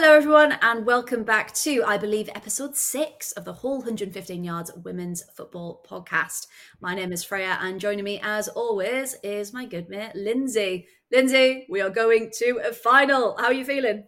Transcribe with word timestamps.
Hello, 0.00 0.14
everyone, 0.14 0.56
and 0.62 0.86
welcome 0.86 1.24
back 1.24 1.52
to, 1.54 1.82
I 1.82 1.98
believe, 1.98 2.28
episode 2.32 2.76
six 2.76 3.32
of 3.32 3.44
the 3.44 3.52
Whole 3.52 3.78
115 3.78 4.44
Yards 4.44 4.70
Women's 4.84 5.24
Football 5.34 5.84
Podcast. 5.84 6.46
My 6.80 6.94
name 6.94 7.12
is 7.12 7.24
Freya, 7.24 7.58
and 7.60 7.80
joining 7.80 8.04
me, 8.04 8.20
as 8.22 8.46
always, 8.46 9.16
is 9.24 9.52
my 9.52 9.66
good 9.66 9.88
mate, 9.88 10.12
Lindsay. 10.14 10.86
Lindsay, 11.10 11.66
we 11.68 11.80
are 11.80 11.90
going 11.90 12.30
to 12.38 12.60
a 12.64 12.72
final. 12.72 13.36
How 13.38 13.46
are 13.46 13.52
you 13.52 13.64
feeling? 13.64 14.04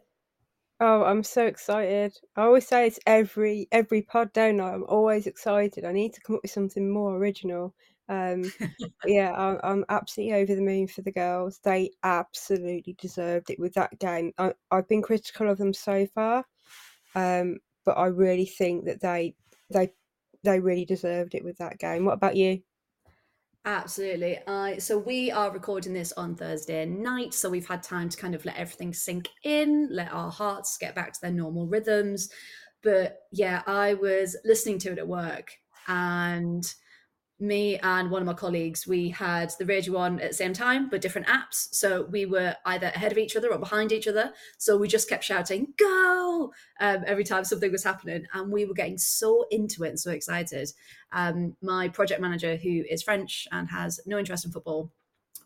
Oh, 0.79 1.03
I'm 1.03 1.25
so 1.25 1.45
excited. 1.45 2.16
I 2.36 2.43
always 2.43 2.68
say 2.68 2.86
it's 2.86 3.00
every 3.04 3.66
every 3.72 4.02
pod, 4.02 4.32
don't 4.32 4.61
I? 4.61 4.72
I'm 4.72 4.84
always 4.84 5.27
excited. 5.27 5.84
I 5.84 5.91
need 5.91 6.12
to 6.12 6.20
come 6.20 6.36
up 6.36 6.43
with 6.43 6.52
something 6.52 6.88
more 6.88 7.16
original. 7.16 7.75
Um, 8.11 8.52
yeah, 9.06 9.32
I'm, 9.32 9.61
I'm 9.62 9.84
absolutely 9.88 10.34
over 10.34 10.54
the 10.54 10.61
moon 10.61 10.88
for 10.88 11.03
the 11.03 11.12
girls. 11.12 11.61
They 11.62 11.93
absolutely 12.03 12.96
deserved 12.98 13.50
it 13.50 13.58
with 13.58 13.72
that 13.75 13.98
game. 14.00 14.32
I, 14.36 14.52
I've 14.71 14.89
been 14.89 15.00
critical 15.00 15.48
of 15.48 15.57
them 15.57 15.72
so 15.72 16.07
far, 16.14 16.44
um, 17.14 17.58
but 17.86 17.93
I 17.93 18.07
really 18.07 18.46
think 18.46 18.85
that 18.86 19.00
they 19.00 19.35
they 19.71 19.93
they 20.43 20.58
really 20.58 20.85
deserved 20.85 21.35
it 21.35 21.44
with 21.44 21.58
that 21.58 21.79
game. 21.79 22.04
What 22.04 22.14
about 22.14 22.36
you? 22.36 22.61
Absolutely. 23.64 24.38
I 24.46 24.79
so 24.79 24.99
we 24.99 25.30
are 25.30 25.52
recording 25.52 25.93
this 25.93 26.13
on 26.13 26.35
Thursday 26.35 26.85
night, 26.86 27.32
so 27.32 27.49
we've 27.49 27.68
had 27.68 27.82
time 27.82 28.08
to 28.08 28.16
kind 28.16 28.35
of 28.35 28.44
let 28.44 28.57
everything 28.57 28.93
sink 28.93 29.29
in, 29.44 29.88
let 29.93 30.13
our 30.13 30.32
hearts 30.32 30.79
get 30.79 30.96
back 30.96 31.13
to 31.13 31.21
their 31.22 31.30
normal 31.30 31.68
rhythms. 31.68 32.28
But 32.83 33.20
yeah, 33.30 33.62
I 33.66 33.94
was 33.94 34.36
listening 34.44 34.78
to 34.80 34.92
it 34.92 34.98
at 34.98 35.06
work 35.06 35.52
and 35.86 36.74
me 37.41 37.78
and 37.78 38.11
one 38.11 38.20
of 38.20 38.27
my 38.27 38.34
colleagues, 38.34 38.86
we 38.86 39.08
had 39.08 39.50
the 39.58 39.64
radio 39.64 39.97
on 39.97 40.20
at 40.20 40.30
the 40.30 40.36
same 40.36 40.53
time, 40.53 40.89
but 40.91 41.00
different 41.00 41.27
apps. 41.27 41.69
So 41.72 42.03
we 42.03 42.27
were 42.27 42.55
either 42.66 42.89
ahead 42.89 43.12
of 43.12 43.19
each 43.19 43.34
other 43.34 43.50
or 43.50 43.58
behind 43.58 43.92
each 43.92 44.06
other. 44.06 44.33
So 44.58 44.77
we 44.77 44.88
just 44.88 45.08
kept 45.08 45.24
shouting, 45.24 45.72
go, 45.78 46.52
um, 46.80 47.05
every 47.06 47.24
time 47.24 47.44
something 47.44 47.72
was 47.72 47.84
happening. 47.84 48.27
And 48.34 48.52
we 48.52 48.66
were 48.66 48.74
getting 48.74 48.98
so 48.98 49.46
into 49.50 49.84
it 49.84 49.88
and 49.88 50.00
so 50.00 50.11
excited. 50.11 50.70
Um, 51.12 51.56
my 51.62 51.88
project 51.88 52.20
manager, 52.20 52.56
who 52.56 52.84
is 52.88 53.02
French 53.02 53.48
and 53.50 53.68
has 53.70 54.00
no 54.06 54.18
interest 54.18 54.44
in 54.44 54.52
football 54.52 54.92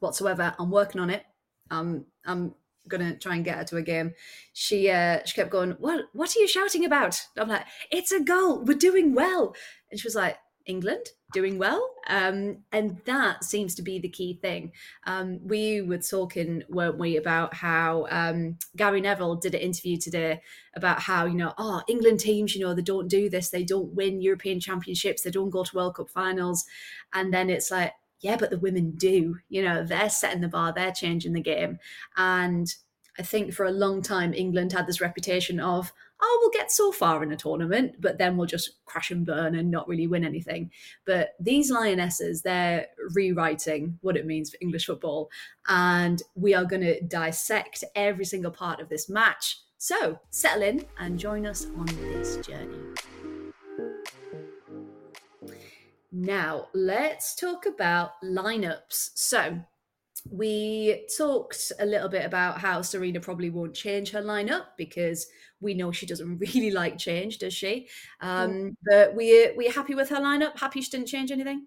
whatsoever, 0.00 0.54
I'm 0.58 0.70
working 0.70 1.00
on 1.00 1.10
it. 1.10 1.24
Um, 1.70 2.06
I'm 2.26 2.54
gonna 2.88 3.16
try 3.16 3.36
and 3.36 3.44
get 3.44 3.56
her 3.56 3.64
to 3.64 3.76
a 3.76 3.82
game. 3.82 4.12
She 4.52 4.90
uh, 4.90 5.20
she 5.24 5.34
kept 5.34 5.50
going, 5.50 5.72
What 5.78 6.06
what 6.12 6.34
are 6.36 6.40
you 6.40 6.48
shouting 6.48 6.84
about? 6.84 7.22
I'm 7.36 7.48
like, 7.48 7.64
It's 7.90 8.12
a 8.12 8.20
goal, 8.20 8.62
we're 8.64 8.76
doing 8.76 9.14
well. 9.14 9.54
And 9.90 9.98
she 9.98 10.06
was 10.06 10.14
like, 10.14 10.36
England 10.66 11.06
doing 11.32 11.58
well. 11.58 11.94
Um, 12.06 12.58
and 12.72 12.98
that 13.06 13.44
seems 13.44 13.74
to 13.74 13.82
be 13.82 13.98
the 13.98 14.08
key 14.08 14.38
thing. 14.40 14.72
Um, 15.06 15.40
we 15.44 15.82
were 15.82 15.98
talking, 15.98 16.62
weren't 16.68 16.98
we, 16.98 17.16
about 17.16 17.54
how 17.54 18.06
um, 18.10 18.58
Gary 18.76 19.00
Neville 19.00 19.36
did 19.36 19.54
an 19.54 19.60
interview 19.60 19.96
today 19.96 20.40
about 20.76 21.00
how, 21.00 21.26
you 21.26 21.34
know, 21.34 21.52
oh, 21.58 21.82
England 21.88 22.20
teams, 22.20 22.54
you 22.54 22.64
know, 22.64 22.72
they 22.72 22.82
don't 22.82 23.08
do 23.08 23.28
this, 23.28 23.50
they 23.50 23.64
don't 23.64 23.94
win 23.94 24.20
European 24.20 24.60
championships, 24.60 25.22
they 25.22 25.30
don't 25.30 25.50
go 25.50 25.64
to 25.64 25.76
World 25.76 25.96
Cup 25.96 26.08
finals. 26.08 26.64
And 27.12 27.34
then 27.34 27.50
it's 27.50 27.70
like, 27.70 27.92
yeah, 28.20 28.36
but 28.36 28.50
the 28.50 28.58
women 28.58 28.92
do, 28.92 29.36
you 29.48 29.62
know, 29.62 29.84
they're 29.84 30.08
setting 30.08 30.40
the 30.40 30.48
bar, 30.48 30.72
they're 30.72 30.92
changing 30.92 31.32
the 31.32 31.40
game. 31.40 31.78
And 32.16 32.72
I 33.18 33.22
think 33.22 33.52
for 33.52 33.66
a 33.66 33.70
long 33.70 34.02
time, 34.02 34.32
England 34.32 34.72
had 34.72 34.86
this 34.86 35.00
reputation 35.00 35.60
of, 35.60 35.92
oh, 36.20 36.38
we'll 36.40 36.50
get 36.50 36.72
so 36.72 36.92
far 36.92 37.22
in 37.22 37.32
a 37.32 37.36
tournament, 37.36 37.96
but 38.00 38.18
then 38.18 38.36
we'll 38.36 38.46
just 38.46 38.84
crash 38.86 39.10
and 39.10 39.26
burn 39.26 39.54
and 39.54 39.70
not 39.70 39.88
really 39.88 40.06
win 40.06 40.24
anything. 40.24 40.70
But 41.04 41.34
these 41.40 41.70
Lionesses, 41.70 42.42
they're 42.42 42.86
rewriting 43.14 43.98
what 44.00 44.16
it 44.16 44.26
means 44.26 44.50
for 44.50 44.56
English 44.60 44.86
football. 44.86 45.30
And 45.68 46.22
we 46.34 46.54
are 46.54 46.64
going 46.64 46.82
to 46.82 47.00
dissect 47.02 47.84
every 47.94 48.24
single 48.24 48.50
part 48.50 48.80
of 48.80 48.88
this 48.88 49.08
match. 49.08 49.60
So 49.78 50.18
settle 50.30 50.62
in 50.62 50.86
and 50.98 51.18
join 51.18 51.46
us 51.46 51.66
on 51.76 51.86
this 51.86 52.36
journey. 52.38 52.78
Now, 56.16 56.68
let's 56.72 57.34
talk 57.34 57.66
about 57.66 58.12
lineups. 58.22 59.10
So, 59.14 59.58
we 60.30 61.06
talked 61.16 61.72
a 61.78 61.86
little 61.86 62.08
bit 62.08 62.24
about 62.24 62.58
how 62.58 62.80
Sarina 62.80 63.20
probably 63.20 63.50
won't 63.50 63.74
change 63.74 64.10
her 64.10 64.22
lineup 64.22 64.66
because 64.78 65.26
we 65.60 65.74
know 65.74 65.92
she 65.92 66.06
doesn't 66.06 66.38
really 66.54 66.70
like 66.70 66.98
change, 66.98 67.38
does 67.38 67.54
she? 67.54 67.88
Um, 68.20 68.76
but 68.88 69.14
we 69.14 69.52
we're 69.56 69.72
happy 69.72 69.94
with 69.94 70.08
her 70.10 70.20
lineup. 70.20 70.58
Happy 70.58 70.80
she 70.80 70.90
didn't 70.90 71.08
change 71.08 71.30
anything. 71.30 71.66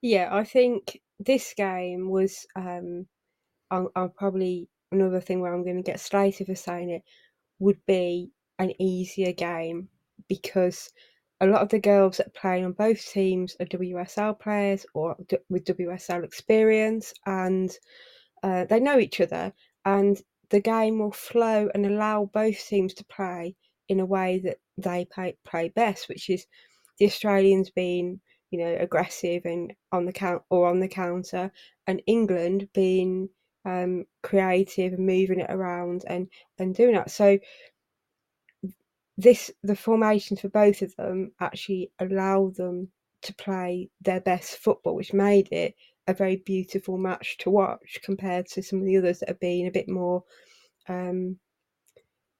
Yeah, 0.00 0.28
I 0.30 0.44
think 0.44 1.00
this 1.18 1.54
game 1.56 2.08
was. 2.08 2.46
Um, 2.54 3.06
I'll, 3.70 3.90
I'll 3.94 4.08
probably 4.08 4.68
another 4.92 5.20
thing 5.20 5.40
where 5.40 5.52
I'm 5.52 5.64
going 5.64 5.76
to 5.76 5.82
get 5.82 6.00
slated 6.00 6.46
for 6.46 6.54
saying 6.54 6.90
it 6.90 7.02
would 7.58 7.78
be 7.86 8.30
an 8.58 8.72
easier 8.80 9.32
game 9.32 9.88
because 10.28 10.90
a 11.40 11.46
lot 11.46 11.62
of 11.62 11.68
the 11.68 11.78
girls 11.78 12.16
that 12.16 12.34
playing 12.34 12.64
on 12.64 12.72
both 12.72 13.04
teams 13.10 13.56
are 13.60 13.66
WSL 13.66 14.38
players 14.38 14.84
or 14.94 15.16
with 15.48 15.64
WSL 15.64 16.24
experience, 16.24 17.14
and 17.26 17.76
uh, 18.42 18.64
they 18.64 18.80
know 18.80 18.98
each 18.98 19.20
other, 19.20 19.52
and 19.84 20.20
the 20.50 20.60
game 20.60 20.98
will 20.98 21.12
flow 21.12 21.68
and 21.74 21.86
allow 21.86 22.24
both 22.32 22.66
teams 22.66 22.94
to 22.94 23.04
play 23.04 23.54
in 23.88 24.00
a 24.00 24.06
way 24.06 24.40
that 24.44 24.58
they 24.76 25.04
play, 25.04 25.36
play 25.44 25.68
best, 25.68 26.08
which 26.08 26.28
is 26.28 26.46
the 26.98 27.06
Australians 27.06 27.70
being 27.70 28.20
you 28.50 28.58
know 28.58 28.76
aggressive 28.80 29.42
and 29.44 29.72
on 29.92 30.06
the 30.06 30.12
count 30.12 30.42
or 30.50 30.68
on 30.68 30.80
the 30.80 30.88
counter, 30.88 31.52
and 31.86 32.02
England 32.06 32.68
being 32.74 33.28
um, 33.64 34.04
creative 34.22 34.94
and 34.94 35.06
moving 35.06 35.40
it 35.40 35.50
around 35.50 36.04
and 36.08 36.28
and 36.58 36.74
doing 36.74 36.94
that. 36.94 37.10
So 37.10 37.38
this 39.18 39.50
the 39.64 39.76
formations 39.76 40.40
for 40.40 40.48
both 40.48 40.80
of 40.80 40.94
them 40.96 41.32
actually 41.40 41.90
allow 41.98 42.50
them 42.56 42.88
to 43.22 43.34
play 43.34 43.90
their 44.00 44.20
best 44.20 44.58
football, 44.58 44.94
which 44.94 45.12
made 45.12 45.48
it 45.52 45.74
a 46.06 46.14
very 46.14 46.36
beautiful 46.36 46.96
match 46.96 47.36
to 47.38 47.50
watch 47.50 47.98
compared 48.02 48.46
to 48.46 48.62
some 48.62 48.78
of 48.78 48.84
the 48.86 48.96
others 48.96 49.18
that 49.18 49.28
have 49.28 49.40
been 49.40 49.66
a 49.66 49.72
bit 49.72 49.88
more. 49.88 50.22
Um, 50.88 51.36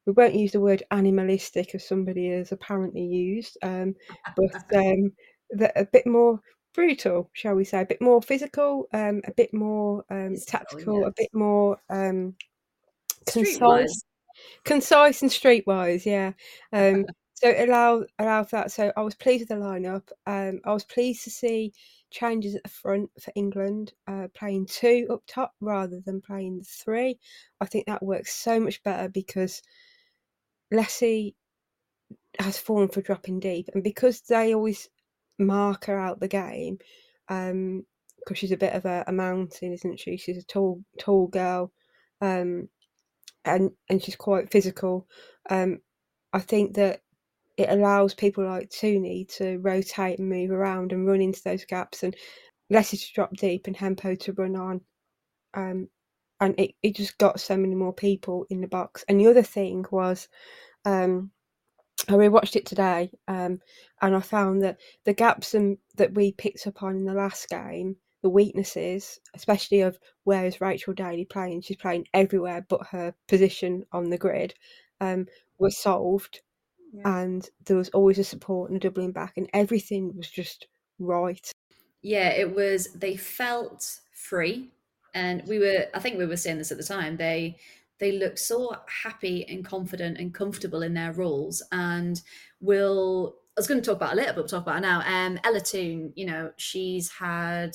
we 0.06 0.12
won't 0.12 0.36
use 0.36 0.52
the 0.52 0.60
word 0.60 0.84
animalistic 0.92 1.74
as 1.74 1.86
somebody 1.86 2.30
has 2.30 2.52
apparently 2.52 3.02
used, 3.02 3.58
um, 3.62 3.94
but 4.36 4.54
um, 4.74 5.12
a 5.76 5.84
bit 5.84 6.06
more 6.06 6.40
brutal, 6.74 7.28
shall 7.32 7.56
we 7.56 7.64
say, 7.64 7.82
a 7.82 7.86
bit 7.86 8.00
more 8.00 8.22
physical, 8.22 8.86
um, 8.94 9.20
a 9.26 9.32
bit 9.32 9.52
more 9.52 10.04
um, 10.10 10.36
tactical, 10.46 11.04
a 11.04 11.12
bit 11.16 11.28
more 11.34 11.76
um, 11.90 12.36
concise 13.26 14.04
concise 14.64 15.22
and 15.22 15.30
streetwise, 15.30 16.04
yeah. 16.04 16.32
Um, 16.72 17.06
so 17.34 17.50
allow 17.50 17.96
allowed 17.96 18.06
allowed 18.18 18.50
that. 18.50 18.72
So 18.72 18.92
I 18.96 19.00
was 19.02 19.14
pleased 19.14 19.42
with 19.42 19.48
the 19.48 19.64
lineup. 19.64 20.08
Um, 20.26 20.60
I 20.64 20.72
was 20.72 20.84
pleased 20.84 21.24
to 21.24 21.30
see 21.30 21.72
changes 22.10 22.54
at 22.54 22.62
the 22.62 22.68
front 22.68 23.10
for 23.20 23.32
England, 23.36 23.92
uh, 24.06 24.28
playing 24.34 24.66
two 24.66 25.06
up 25.10 25.22
top 25.26 25.52
rather 25.60 26.00
than 26.04 26.20
playing 26.20 26.62
three. 26.62 27.18
I 27.60 27.66
think 27.66 27.86
that 27.86 28.02
works 28.02 28.34
so 28.34 28.58
much 28.58 28.82
better 28.82 29.08
because 29.08 29.62
Lessi 30.72 31.34
has 32.38 32.58
fallen 32.58 32.88
for 32.88 33.02
dropping 33.02 33.40
deep, 33.40 33.68
and 33.74 33.84
because 33.84 34.20
they 34.22 34.54
always 34.54 34.88
mark 35.38 35.86
her 35.86 35.98
out 35.98 36.20
the 36.20 36.28
game, 36.28 36.78
um, 37.28 37.84
because 38.18 38.38
she's 38.38 38.52
a 38.52 38.56
bit 38.56 38.74
of 38.74 38.84
a, 38.84 39.04
a 39.06 39.12
mountain, 39.12 39.72
isn't 39.72 40.00
she? 40.00 40.16
She's 40.16 40.38
a 40.38 40.44
tall 40.44 40.82
tall 40.98 41.28
girl. 41.28 41.72
Um, 42.20 42.68
and 43.44 43.70
and 43.88 44.02
she's 44.02 44.16
quite 44.16 44.50
physical. 44.50 45.06
Um, 45.50 45.78
I 46.32 46.40
think 46.40 46.74
that 46.74 47.00
it 47.56 47.68
allows 47.70 48.14
people 48.14 48.44
like 48.44 48.70
Tooney 48.70 49.28
to 49.36 49.58
rotate 49.58 50.18
and 50.18 50.28
move 50.28 50.50
around 50.50 50.92
and 50.92 51.06
run 51.06 51.20
into 51.20 51.42
those 51.42 51.64
gaps, 51.64 52.02
and 52.02 52.14
Lessi 52.72 52.98
to 53.00 53.12
drop 53.14 53.32
deep 53.36 53.66
and 53.66 53.76
Hempo 53.76 54.14
to 54.14 54.32
run 54.34 54.56
on. 54.56 54.80
Um, 55.54 55.88
and 56.40 56.58
it, 56.58 56.72
it 56.82 56.94
just 56.94 57.18
got 57.18 57.40
so 57.40 57.56
many 57.56 57.74
more 57.74 57.92
people 57.92 58.46
in 58.50 58.60
the 58.60 58.68
box. 58.68 59.04
And 59.08 59.18
the 59.18 59.26
other 59.26 59.42
thing 59.42 59.84
was, 59.90 60.28
um, 60.84 61.32
I 62.08 62.12
rewatched 62.12 62.54
it 62.54 62.64
today, 62.66 63.10
um, 63.26 63.58
and 64.02 64.14
I 64.14 64.20
found 64.20 64.62
that 64.62 64.78
the 65.04 65.14
gaps 65.14 65.54
and, 65.54 65.78
that 65.96 66.14
we 66.14 66.32
picked 66.32 66.66
up 66.66 66.82
on 66.82 66.96
in 66.96 67.04
the 67.04 67.14
last 67.14 67.48
game 67.48 67.96
the 68.22 68.28
weaknesses, 68.28 69.20
especially 69.34 69.82
of 69.82 69.98
where 70.24 70.44
is 70.44 70.60
Rachel 70.60 70.94
Daly 70.94 71.24
playing? 71.24 71.62
She's 71.62 71.76
playing 71.76 72.06
everywhere 72.14 72.66
but 72.68 72.86
her 72.88 73.14
position 73.26 73.84
on 73.92 74.10
the 74.10 74.18
grid, 74.18 74.54
um, 75.00 75.26
were 75.58 75.70
solved. 75.70 76.40
Yeah. 76.92 77.20
And 77.20 77.48
there 77.66 77.76
was 77.76 77.90
always 77.90 78.18
a 78.18 78.24
support 78.24 78.70
and 78.70 78.76
a 78.76 78.80
doubling 78.80 79.12
back, 79.12 79.34
and 79.36 79.48
everything 79.52 80.16
was 80.16 80.28
just 80.28 80.66
right. 80.98 81.52
Yeah, 82.00 82.30
it 82.30 82.54
was. 82.54 82.88
They 82.94 83.16
felt 83.16 83.98
free, 84.12 84.70
and 85.14 85.42
we 85.46 85.58
were. 85.58 85.86
I 85.92 86.00
think 86.00 86.16
we 86.16 86.26
were 86.26 86.36
saying 86.36 86.58
this 86.58 86.72
at 86.72 86.78
the 86.78 86.84
time. 86.84 87.16
They 87.16 87.58
they 87.98 88.12
look 88.12 88.38
so 88.38 88.74
happy 89.02 89.44
and 89.48 89.64
confident 89.64 90.18
and 90.18 90.32
comfortable 90.32 90.82
in 90.82 90.94
their 90.94 91.12
roles, 91.12 91.62
and 91.72 92.20
will. 92.60 93.36
I 93.56 93.60
was 93.60 93.66
going 93.66 93.80
to 93.80 93.86
talk 93.86 93.96
about 93.96 94.12
a 94.12 94.16
little, 94.16 94.34
but 94.34 94.42
we'll 94.42 94.48
talk 94.48 94.62
about 94.62 94.78
it 94.78 94.82
now. 94.82 95.02
Um, 95.04 95.40
Ella 95.42 95.60
Toone, 95.60 96.12
you 96.14 96.24
know, 96.24 96.52
she's 96.56 97.10
had 97.10 97.74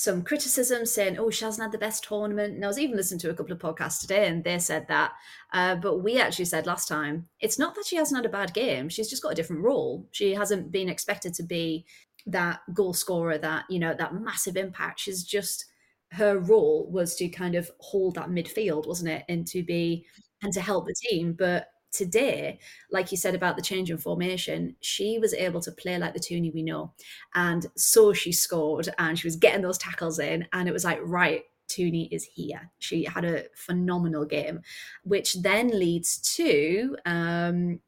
some 0.00 0.22
criticism 0.22 0.86
saying, 0.86 1.18
oh, 1.18 1.28
she 1.28 1.44
hasn't 1.44 1.62
had 1.62 1.72
the 1.72 1.76
best 1.76 2.04
tournament. 2.04 2.54
And 2.54 2.64
I 2.64 2.68
was 2.68 2.78
even 2.78 2.96
listening 2.96 3.20
to 3.20 3.28
a 3.28 3.34
couple 3.34 3.52
of 3.52 3.58
podcasts 3.58 4.00
today 4.00 4.28
and 4.28 4.42
they 4.42 4.58
said 4.58 4.88
that. 4.88 5.12
Uh, 5.52 5.74
but 5.74 5.98
we 5.98 6.18
actually 6.18 6.46
said 6.46 6.64
last 6.64 6.88
time, 6.88 7.28
it's 7.38 7.58
not 7.58 7.74
that 7.74 7.84
she 7.84 7.96
hasn't 7.96 8.16
had 8.16 8.24
a 8.24 8.32
bad 8.32 8.54
game. 8.54 8.88
She's 8.88 9.10
just 9.10 9.22
got 9.22 9.32
a 9.32 9.34
different 9.34 9.62
role. 9.62 10.08
She 10.10 10.32
hasn't 10.32 10.72
been 10.72 10.88
expected 10.88 11.34
to 11.34 11.42
be 11.42 11.84
that 12.24 12.60
goal 12.72 12.94
scorer, 12.94 13.36
that, 13.36 13.66
you 13.68 13.78
know, 13.78 13.92
that 13.92 14.14
massive 14.14 14.56
impact. 14.56 15.00
She's 15.00 15.22
just, 15.22 15.66
her 16.12 16.38
role 16.38 16.88
was 16.90 17.14
to 17.16 17.28
kind 17.28 17.54
of 17.54 17.70
hold 17.80 18.14
that 18.14 18.30
midfield, 18.30 18.86
wasn't 18.86 19.10
it? 19.10 19.24
And 19.28 19.46
to 19.48 19.62
be, 19.62 20.06
and 20.42 20.50
to 20.54 20.62
help 20.62 20.86
the 20.86 20.94
team. 20.94 21.34
But 21.34 21.66
today, 21.92 22.58
like 22.90 23.10
you 23.10 23.16
said 23.16 23.34
about 23.34 23.56
the 23.56 23.62
change 23.62 23.90
in 23.90 23.98
formation, 23.98 24.76
she 24.80 25.18
was 25.18 25.34
able 25.34 25.60
to 25.60 25.72
play 25.72 25.98
like 25.98 26.14
the 26.14 26.20
Toonie 26.20 26.52
we 26.52 26.62
know. 26.62 26.92
And 27.34 27.66
so 27.76 28.12
she 28.12 28.32
scored 28.32 28.88
and 28.98 29.18
she 29.18 29.26
was 29.26 29.36
getting 29.36 29.62
those 29.62 29.78
tackles 29.78 30.18
in. 30.18 30.46
And 30.52 30.68
it 30.68 30.72
was 30.72 30.84
like, 30.84 31.00
right, 31.02 31.42
Toonie 31.68 32.08
is 32.10 32.24
here. 32.24 32.70
She 32.78 33.04
had 33.04 33.24
a 33.24 33.44
phenomenal 33.54 34.24
game, 34.24 34.60
which 35.04 35.34
then 35.42 35.68
leads 35.68 36.18
to, 36.36 36.96
um, 37.06 37.80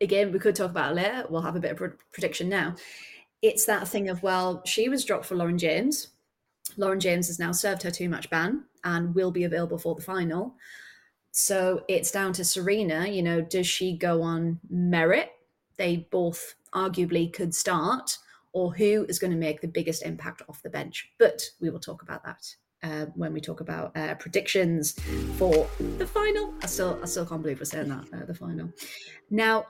again, 0.00 0.32
we 0.32 0.38
could 0.38 0.54
talk 0.54 0.70
about 0.70 0.92
it 0.92 0.96
later. 0.96 1.26
We'll 1.28 1.42
have 1.42 1.56
a 1.56 1.60
bit 1.60 1.80
of 1.80 1.92
prediction 2.12 2.48
now. 2.48 2.76
It's 3.42 3.66
that 3.66 3.88
thing 3.88 4.08
of, 4.08 4.22
well, 4.22 4.62
she 4.64 4.88
was 4.88 5.04
dropped 5.04 5.26
for 5.26 5.34
Lauren 5.34 5.58
James. 5.58 6.08
Lauren 6.76 7.00
James 7.00 7.26
has 7.26 7.38
now 7.38 7.52
served 7.52 7.82
her 7.82 7.90
two 7.90 8.08
match 8.08 8.30
ban 8.30 8.64
and 8.84 9.14
will 9.14 9.30
be 9.30 9.44
available 9.44 9.78
for 9.78 9.94
the 9.94 10.02
final. 10.02 10.54
So 11.36 11.82
it's 11.88 12.12
down 12.12 12.32
to 12.34 12.42
Sarina, 12.42 13.12
you 13.12 13.20
know, 13.20 13.40
does 13.40 13.66
she 13.66 13.96
go 13.96 14.22
on 14.22 14.60
merit? 14.70 15.32
They 15.76 16.06
both 16.12 16.54
arguably 16.72 17.32
could 17.32 17.52
start, 17.52 18.16
or 18.52 18.72
who 18.72 19.04
is 19.08 19.18
going 19.18 19.32
to 19.32 19.36
make 19.36 19.60
the 19.60 19.66
biggest 19.66 20.04
impact 20.04 20.42
off 20.48 20.62
the 20.62 20.70
bench? 20.70 21.10
But 21.18 21.42
we 21.60 21.70
will 21.70 21.80
talk 21.80 22.02
about 22.02 22.22
that 22.22 22.54
uh, 22.84 23.06
when 23.16 23.32
we 23.32 23.40
talk 23.40 23.60
about 23.60 23.96
uh, 23.96 24.14
predictions 24.14 24.92
for 25.36 25.68
the 25.98 26.06
final. 26.06 26.54
I 26.62 26.66
still, 26.66 27.00
I 27.02 27.06
still 27.06 27.26
can't 27.26 27.42
believe 27.42 27.58
we're 27.58 27.64
saying 27.64 27.88
that 27.88 28.04
uh, 28.12 28.26
the 28.26 28.34
final. 28.34 28.72
Now, 29.28 29.66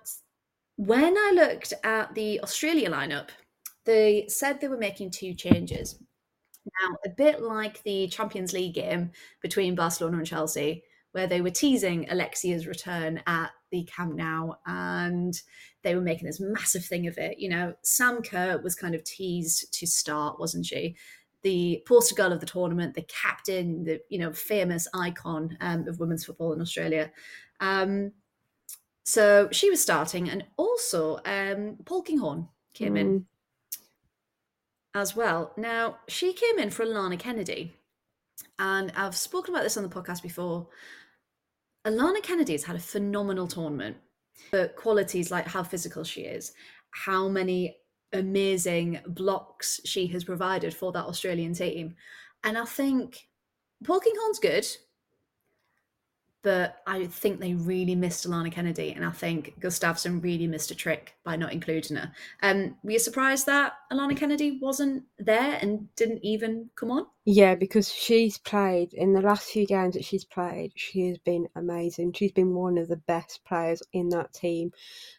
when 0.77 1.17
I 1.17 1.33
looked 1.35 1.73
at 1.83 2.15
the 2.15 2.43
Australia 2.43 2.91
lineup, 2.91 3.31
they 3.87 4.27
said 4.29 4.61
they 4.61 4.69
were 4.69 4.77
making 4.77 5.13
two 5.13 5.33
changes. 5.33 5.99
Now, 6.83 6.95
a 7.07 7.09
bit 7.09 7.41
like 7.41 7.83
the 7.85 8.07
Champions 8.09 8.53
League 8.53 8.75
game 8.75 9.13
between 9.41 9.75
Barcelona 9.75 10.19
and 10.19 10.27
Chelsea, 10.27 10.85
where 11.15 11.29
they 11.29 11.41
were 11.41 11.51
teasing 11.51 12.09
Alexia's 12.11 12.67
return 12.67 13.23
at 13.29 13.53
the 13.71 13.85
Camp 13.85 14.17
Nou 14.17 14.55
and 14.67 15.41
they 15.85 15.95
were 15.95 16.01
making 16.01 16.27
this 16.27 16.41
massive 16.41 16.85
thing 16.85 17.07
of 17.07 17.17
it. 17.19 17.39
You 17.39 17.51
know, 17.51 17.75
Sam 17.83 18.21
Kerr 18.21 18.61
was 18.61 18.75
kind 18.75 18.97
of 18.97 19.05
teased 19.05 19.73
to 19.79 19.87
start, 19.87 20.41
wasn't 20.41 20.67
she? 20.67 20.97
The 21.43 21.85
poster 21.87 22.17
girl 22.17 22.33
of 22.33 22.41
the 22.41 22.47
tournament, 22.47 22.95
the 22.95 23.07
captain, 23.07 23.85
the 23.85 24.01
you 24.09 24.19
know 24.19 24.33
famous 24.33 24.89
icon 24.93 25.57
um, 25.61 25.87
of 25.87 26.01
women's 26.01 26.25
football 26.25 26.53
in 26.53 26.61
Australia. 26.61 27.13
Um, 27.61 28.11
so 29.05 29.49
she 29.53 29.71
was 29.71 29.81
starting, 29.81 30.29
and 30.29 30.45
also 30.57 31.19
um, 31.19 31.77
Polkinghorne 31.85 32.49
came 32.73 32.95
mm. 32.95 33.01
in 33.01 33.27
as 34.97 35.15
well. 35.15 35.53
Now 35.57 35.99
she 36.09 36.33
came 36.33 36.59
in 36.59 36.71
for 36.71 36.85
Alanna 36.85 37.21
Kennedy, 37.21 37.73
and 38.59 38.91
I've 38.97 39.17
spoken 39.17 39.55
about 39.55 39.63
this 39.63 39.77
on 39.77 39.85
the 39.85 39.89
podcast 39.89 40.23
before. 40.23 40.67
Alanna 41.87 42.23
Kennedy's 42.23 42.65
had 42.65 42.77
a 42.77 42.81
phenomenal 42.81 43.47
tournament. 43.47 43.97
The 44.51 44.73
qualities 44.77 45.31
like 45.31 45.47
how 45.47 45.63
physical 45.63 46.03
she 46.05 46.23
is, 46.23 46.53
how 46.91 47.29
many 47.29 47.77
amazing 48.13 49.01
blocks 49.07 49.81
she 49.85 50.07
has 50.09 50.25
provided 50.25 50.75
for 50.75 50.93
that 50.93 51.05
Australian 51.05 51.53
team. 51.53 51.95
And 52.43 52.57
I 52.57 52.65
think 52.65 53.29
Paul 53.85 54.01
good 54.39 54.67
but 56.45 56.83
I 56.87 57.07
think 57.07 57.41
they 57.41 57.55
really 57.55 57.95
missed 57.95 58.29
Alanna 58.29 58.53
Kennedy, 58.53 58.93
and 58.93 59.03
I 59.03 59.11
think 59.11 59.59
Gustavsson 59.61 60.23
really 60.23 60.47
missed 60.47 60.71
a 60.71 60.75
trick 60.75 61.17
by 61.25 61.37
not 61.37 61.55
including 61.55 61.97
her. 61.97 62.13
Um, 62.43 62.77
were 62.85 62.93
you 62.93 62.99
surprised 62.99 63.47
that 63.47 63.73
Alanna 63.91 64.15
Kennedy 64.15 64.59
wasn't 64.61 65.05
there 65.19 65.59
and 65.63 65.89
didn't 65.97 66.23
even 66.23 66.69
come 66.77 66.91
on? 66.91 67.07
Yeah, 67.25 67.55
because 67.55 67.91
she's 67.91 68.37
played 68.37 68.93
in 68.93 69.15
the 69.15 69.23
last 69.23 69.49
few 69.49 69.67
games 69.67 69.95
that 69.95 70.05
she's 70.05 70.27
played, 70.27 70.73
she 70.77 71.09
has 71.09 71.17
been 71.17 71.49
amazing. 71.57 72.13
She's 72.13 72.33
been 72.33 72.53
one 72.53 72.77
of 72.77 72.89
the 72.89 72.99
best 72.99 73.43
players 73.47 73.83
in 73.95 74.11
that 74.11 74.35
team, 74.35 74.71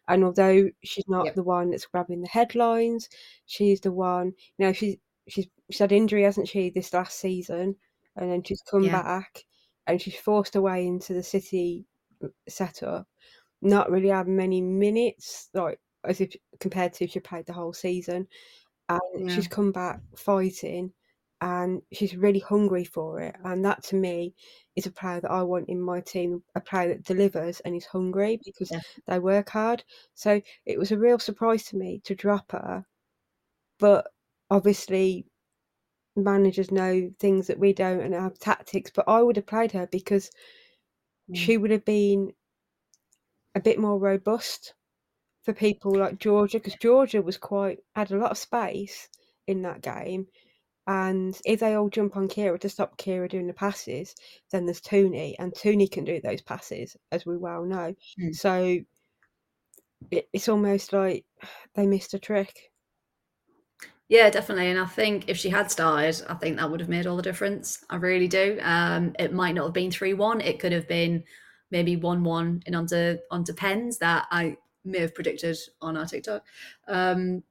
and 0.07 0.23
although 0.23 0.69
she's 0.83 1.07
not 1.07 1.25
yep. 1.25 1.33
the 1.33 1.43
one 1.43 1.71
that's 1.71 1.87
grabbing 1.87 2.21
the 2.21 2.27
headlines, 2.27 3.09
she's 3.47 3.81
the 3.81 3.91
one. 3.91 4.33
You 4.59 4.67
know, 4.67 4.73
she's 4.73 4.97
she's 5.27 5.47
she's 5.71 5.79
had 5.79 5.91
injury, 5.91 6.21
hasn't 6.21 6.47
she, 6.47 6.69
this 6.69 6.93
last 6.93 7.19
season, 7.19 7.77
and 8.15 8.31
then 8.31 8.43
she's 8.43 8.61
come 8.61 8.83
yeah. 8.83 9.01
back 9.01 9.43
and 9.87 10.01
she's 10.01 10.15
forced 10.15 10.55
away 10.55 10.87
into 10.87 11.13
the 11.13 11.23
city 11.23 11.85
uh, 12.23 12.27
setup, 12.47 13.07
not 13.61 13.91
really 13.91 14.09
having 14.09 14.35
many 14.35 14.61
minutes, 14.61 15.49
like 15.53 15.79
as 16.03 16.21
if 16.21 16.35
compared 16.59 16.93
to 16.93 17.05
if 17.05 17.11
she 17.11 17.19
played 17.19 17.45
the 17.45 17.53
whole 17.53 17.73
season. 17.73 18.27
And 18.87 19.01
yeah. 19.29 19.35
she's 19.35 19.47
come 19.47 19.71
back 19.71 19.99
fighting 20.15 20.93
and 21.41 21.81
she's 21.91 22.15
really 22.15 22.39
hungry 22.39 22.83
for 22.83 23.19
it. 23.19 23.35
And 23.43 23.65
that 23.65 23.83
to 23.85 23.95
me 23.95 24.33
is 24.75 24.85
a 24.85 24.91
player 24.91 25.21
that 25.21 25.31
I 25.31 25.41
want 25.41 25.69
in 25.69 25.81
my 25.81 26.01
team, 26.01 26.43
a 26.55 26.61
player 26.61 26.89
that 26.89 27.03
delivers 27.03 27.59
and 27.61 27.75
is 27.75 27.85
hungry 27.85 28.39
because 28.45 28.71
yeah. 28.71 28.81
they 29.07 29.19
work 29.19 29.49
hard. 29.49 29.83
So 30.13 30.41
it 30.65 30.77
was 30.77 30.91
a 30.91 30.97
real 30.97 31.19
surprise 31.19 31.63
to 31.65 31.77
me 31.77 32.01
to 32.05 32.15
drop 32.15 32.51
her. 32.51 32.85
But 33.79 34.07
obviously 34.49 35.25
managers 36.15 36.71
know 36.71 37.11
things 37.19 37.47
that 37.47 37.59
we 37.59 37.73
don't 37.73 38.01
and 38.01 38.13
have 38.13 38.39
tactics, 38.39 38.91
but 38.93 39.07
I 39.07 39.21
would 39.21 39.35
have 39.35 39.47
played 39.47 39.71
her 39.73 39.87
because 39.87 40.29
mm. 41.29 41.35
she 41.35 41.57
would 41.57 41.71
have 41.71 41.85
been 41.85 42.33
a 43.53 43.59
bit 43.59 43.79
more 43.79 43.99
robust 43.99 44.73
for 45.43 45.53
people 45.53 45.95
like 45.95 46.19
Georgia 46.19 46.57
because 46.57 46.75
Georgia 46.75 47.21
was 47.21 47.37
quite 47.37 47.79
had 47.95 48.11
a 48.11 48.17
lot 48.17 48.31
of 48.31 48.37
space 48.37 49.09
in 49.47 49.61
that 49.61 49.81
game. 49.81 50.27
And 50.87 51.39
if 51.45 51.59
they 51.59 51.73
all 51.73 51.89
jump 51.89 52.15
on 52.15 52.27
Keira 52.27 52.59
to 52.59 52.69
stop 52.69 52.97
Keira 52.97 53.29
doing 53.29 53.47
the 53.47 53.53
passes, 53.53 54.13
then 54.51 54.65
there's 54.65 54.81
Toonie, 54.81 55.35
and 55.39 55.51
Toonie 55.53 55.87
can 55.87 56.03
do 56.03 56.21
those 56.21 56.41
passes, 56.41 56.95
as 57.11 57.25
we 57.25 57.37
well 57.37 57.63
know. 57.63 57.95
Mm. 58.19 58.35
So 58.35 58.77
it, 60.11 60.29
it's 60.31 60.47
almost 60.47 60.93
like 60.93 61.25
they 61.73 61.87
missed 61.87 62.13
a 62.13 62.19
trick. 62.19 62.71
Yeah, 64.07 64.29
definitely. 64.29 64.69
And 64.69 64.79
I 64.79 64.85
think 64.85 65.25
if 65.27 65.37
she 65.37 65.49
had 65.49 65.71
started, 65.71 66.21
I 66.29 66.35
think 66.35 66.57
that 66.57 66.69
would 66.69 66.79
have 66.79 66.89
made 66.89 67.07
all 67.07 67.15
the 67.17 67.23
difference. 67.23 67.83
I 67.89 67.95
really 67.95 68.27
do. 68.27 68.59
Um, 68.61 69.15
it 69.17 69.33
might 69.33 69.53
not 69.55 69.65
have 69.65 69.73
been 69.73 69.89
3 69.91 70.13
1. 70.13 70.41
It 70.41 70.59
could 70.59 70.71
have 70.71 70.87
been 70.87 71.23
maybe 71.71 71.95
1 71.95 72.23
1 72.23 72.63
in 72.67 72.75
onto, 72.75 73.17
onto 73.31 73.53
pens 73.53 73.97
that 73.97 74.27
I 74.31 74.57
may 74.83 74.99
have 74.99 75.15
predicted 75.15 75.57
on 75.81 75.97
our 75.97 76.05
TikTok. 76.05 76.43
Um, 76.87 77.43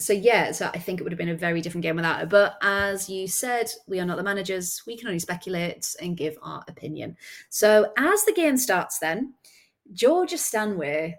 so, 0.00 0.12
yeah, 0.12 0.50
so 0.50 0.70
I 0.74 0.78
think 0.78 0.98
it 0.98 1.04
would 1.04 1.12
have 1.12 1.18
been 1.18 1.28
a 1.28 1.36
very 1.36 1.60
different 1.60 1.82
game 1.82 1.96
without 1.96 2.20
her. 2.20 2.26
But 2.26 2.56
as 2.62 3.08
you 3.08 3.28
said, 3.28 3.70
we 3.86 4.00
are 4.00 4.06
not 4.06 4.16
the 4.16 4.22
managers. 4.24 4.82
We 4.86 4.96
can 4.96 5.06
only 5.08 5.18
speculate 5.20 5.94
and 6.00 6.16
give 6.16 6.36
our 6.42 6.64
opinion. 6.66 7.16
So, 7.50 7.92
as 7.96 8.24
the 8.24 8.32
game 8.32 8.56
starts, 8.56 8.98
then, 8.98 9.34
Georgia 9.92 10.38
Stanway 10.38 11.16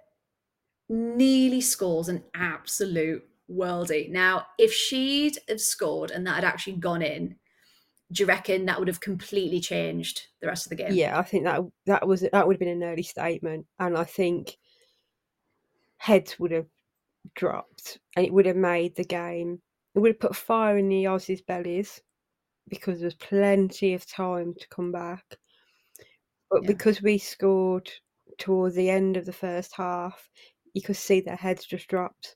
nearly 0.89 1.61
scores 1.61 2.09
an 2.09 2.23
absolute 2.33 3.23
worldy. 3.51 4.09
Now, 4.09 4.47
if 4.57 4.73
she'd 4.73 5.37
have 5.47 5.61
scored 5.61 6.11
and 6.11 6.25
that 6.27 6.35
had 6.35 6.43
actually 6.43 6.77
gone 6.77 7.01
in, 7.01 7.35
do 8.11 8.23
you 8.23 8.27
reckon 8.27 8.65
that 8.65 8.77
would 8.79 8.87
have 8.87 8.99
completely 8.99 9.59
changed 9.59 10.27
the 10.41 10.47
rest 10.47 10.65
of 10.65 10.69
the 10.69 10.75
game? 10.75 10.93
Yeah, 10.93 11.17
I 11.17 11.23
think 11.23 11.45
that 11.45 11.61
that 11.85 12.07
was 12.07 12.21
that 12.21 12.47
would 12.47 12.55
have 12.55 12.59
been 12.59 12.67
an 12.67 12.83
early 12.83 13.03
statement, 13.03 13.65
and 13.79 13.97
I 13.97 14.03
think 14.03 14.57
heads 15.97 16.37
would 16.39 16.51
have 16.51 16.67
dropped, 17.35 17.99
and 18.15 18.25
it 18.25 18.33
would 18.33 18.45
have 18.45 18.57
made 18.57 18.95
the 18.95 19.03
game. 19.03 19.61
It 19.95 19.99
would 19.99 20.11
have 20.11 20.19
put 20.19 20.35
fire 20.35 20.77
in 20.77 20.89
the 20.89 21.05
Aussies' 21.05 21.45
bellies 21.45 22.01
because 22.67 22.99
there 22.99 23.07
was 23.07 23.15
plenty 23.15 23.93
of 23.93 24.05
time 24.05 24.53
to 24.59 24.67
come 24.69 24.91
back. 24.91 25.23
But 26.49 26.63
yeah. 26.63 26.67
because 26.67 27.01
we 27.01 27.17
scored 27.17 27.89
towards 28.37 28.75
the 28.75 28.89
end 28.89 29.15
of 29.15 29.25
the 29.25 29.33
first 29.33 29.73
half, 29.75 30.29
you 30.73 30.81
could 30.81 30.97
see 30.97 31.21
their 31.21 31.35
heads 31.35 31.65
just 31.65 31.87
dropped. 31.87 32.35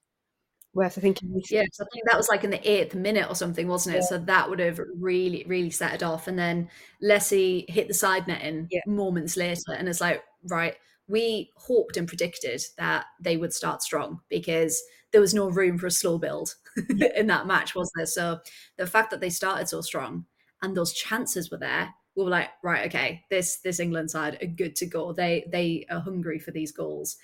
Whereas 0.76 0.98
I 0.98 1.02
think 1.02 1.20
yes, 1.50 1.80
I 1.80 1.86
think 1.94 2.04
that 2.06 2.18
was 2.18 2.28
like 2.28 2.44
in 2.44 2.50
the 2.50 2.70
eighth 2.70 2.96
minute 2.96 3.30
or 3.30 3.36
something, 3.36 3.66
wasn't 3.66 3.96
it? 3.96 4.00
Yeah. 4.00 4.08
So 4.08 4.18
that 4.18 4.50
would 4.50 4.60
have 4.60 4.78
really, 5.00 5.46
really 5.48 5.70
set 5.70 5.94
it 5.94 6.04
off. 6.04 6.28
And 6.28 6.38
then 6.38 6.68
Lessi 7.02 7.64
hit 7.70 7.88
the 7.88 7.94
side 7.94 8.28
netting 8.28 8.68
yeah. 8.70 8.82
moments 8.86 9.38
later, 9.38 9.72
and 9.72 9.88
it's 9.88 10.02
like, 10.02 10.22
right, 10.50 10.76
we 11.08 11.50
hoped 11.56 11.96
and 11.96 12.10
predicted 12.10 12.62
that 12.78 13.06
they 13.22 13.38
would 13.38 13.54
start 13.54 13.84
strong 13.84 14.20
because 14.28 14.84
there 15.14 15.22
was 15.22 15.34
no 15.34 15.48
room 15.48 15.78
for 15.78 15.88
a 15.88 15.92
slow 15.92 16.18
build 16.18 16.56
in 17.16 17.28
that 17.28 17.48
match, 17.48 17.74
was 17.74 17.90
there? 17.96 18.06
So 18.06 18.42
the 18.76 18.86
fact 18.86 19.12
that 19.12 19.22
they 19.22 19.30
started 19.30 19.70
so 19.70 19.80
strong 19.80 20.26
and 20.62 20.76
those 20.76 20.92
chances 20.92 21.50
were 21.50 21.58
there, 21.58 21.94
we 22.18 22.26
were 22.26 22.30
like, 22.30 22.50
right, 22.64 22.86
okay, 22.88 23.24
this 23.30 23.60
this 23.62 23.80
England 23.80 24.12
side 24.12 24.44
are 24.44 24.46
good 24.46 24.76
to 24.76 24.86
go. 24.86 25.14
They 25.14 25.48
they 25.50 25.86
are 25.90 26.02
hungry 26.02 26.38
for 26.38 26.52
these 26.52 26.74
goals. 26.74 27.16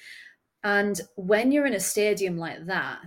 And 0.63 1.01
when 1.17 1.51
you're 1.51 1.65
in 1.65 1.74
a 1.74 1.81
stadium 1.81 2.38
like 2.38 2.65
that, 2.67 3.01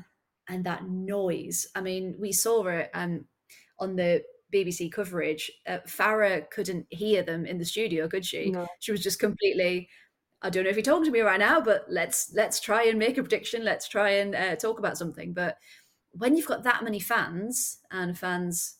and 0.49 0.65
that 0.65 0.89
noise. 0.89 1.67
I 1.75 1.81
mean, 1.81 2.17
we 2.19 2.33
saw 2.33 2.67
it 2.67 2.91
um, 2.95 3.25
on 3.79 3.97
the 3.97 4.23
BBC 4.55 4.93
coverage, 4.93 5.51
uh, 5.67 5.79
Fara 5.87 6.43
couldn't 6.43 6.87
hear 6.91 7.23
them 7.23 7.45
in 7.45 7.59
the 7.59 7.65
studio, 7.65 8.09
could 8.09 8.25
she? 8.25 8.51
No. 8.51 8.67
She 8.79 8.93
was 8.93 9.03
just 9.03 9.19
completely. 9.19 9.89
I 10.43 10.51
don't 10.51 10.65
know 10.65 10.71
if 10.71 10.77
you're 10.77 10.83
talking 10.83 11.07
to 11.07 11.11
me 11.11 11.21
right 11.21 11.41
now, 11.41 11.61
but 11.61 11.87
let's 11.89 12.33
let's 12.35 12.61
try 12.61 12.85
and 12.85 12.99
make 12.99 13.19
a 13.19 13.23
prediction. 13.23 13.65
Let's 13.65 13.89
try 13.89 14.11
and 14.11 14.35
uh, 14.35 14.57
talk 14.57 14.79
about 14.79 14.97
something. 14.97 15.33
But 15.33 15.59
when 16.13 16.37
you've 16.37 16.47
got 16.47 16.63
that 16.63 16.85
many 16.85 17.01
fans 17.01 17.79
and 17.91 18.17
fans 18.17 18.77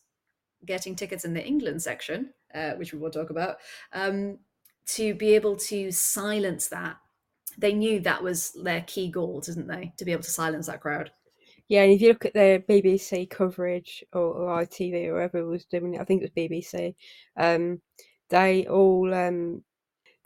getting 0.65 0.95
tickets 0.95 1.25
in 1.25 1.35
the 1.35 1.45
England 1.45 1.83
section, 1.83 2.33
uh, 2.55 2.73
which 2.73 2.93
we 2.93 2.99
will 2.99 3.11
talk 3.11 3.31
about, 3.31 3.57
um, 3.93 4.39
to 4.87 5.15
be 5.15 5.35
able 5.35 5.57
to 5.57 5.91
silence 5.91 6.69
that, 6.69 6.99
they 7.59 7.73
knew 7.73 7.99
that 8.01 8.23
was 8.23 8.53
their 8.53 8.83
key 8.83 9.11
goal, 9.11 9.41
didn't 9.41 9.67
they? 9.67 9.93
To 9.97 10.05
be 10.05 10.13
able 10.13 10.23
to 10.23 10.31
silence 10.31 10.67
that 10.67 10.81
crowd. 10.81 11.11
Yeah, 11.69 11.83
and 11.83 11.93
if 11.93 12.01
you 12.03 12.09
look 12.09 12.27
at 12.27 12.35
the 12.35 12.63
BBC 12.69 13.27
coverage 13.27 14.05
or, 14.13 14.21
or 14.23 14.61
ITV 14.61 15.07
or 15.07 15.15
whoever 15.17 15.47
was 15.47 15.65
doing 15.65 15.95
it, 15.95 16.01
I 16.01 16.05
think 16.05 16.21
it 16.23 16.25
was 16.25 16.31
BBC. 16.31 16.95
Um, 17.37 17.81
they 18.29 18.67
all 18.67 19.13
um, 19.15 19.63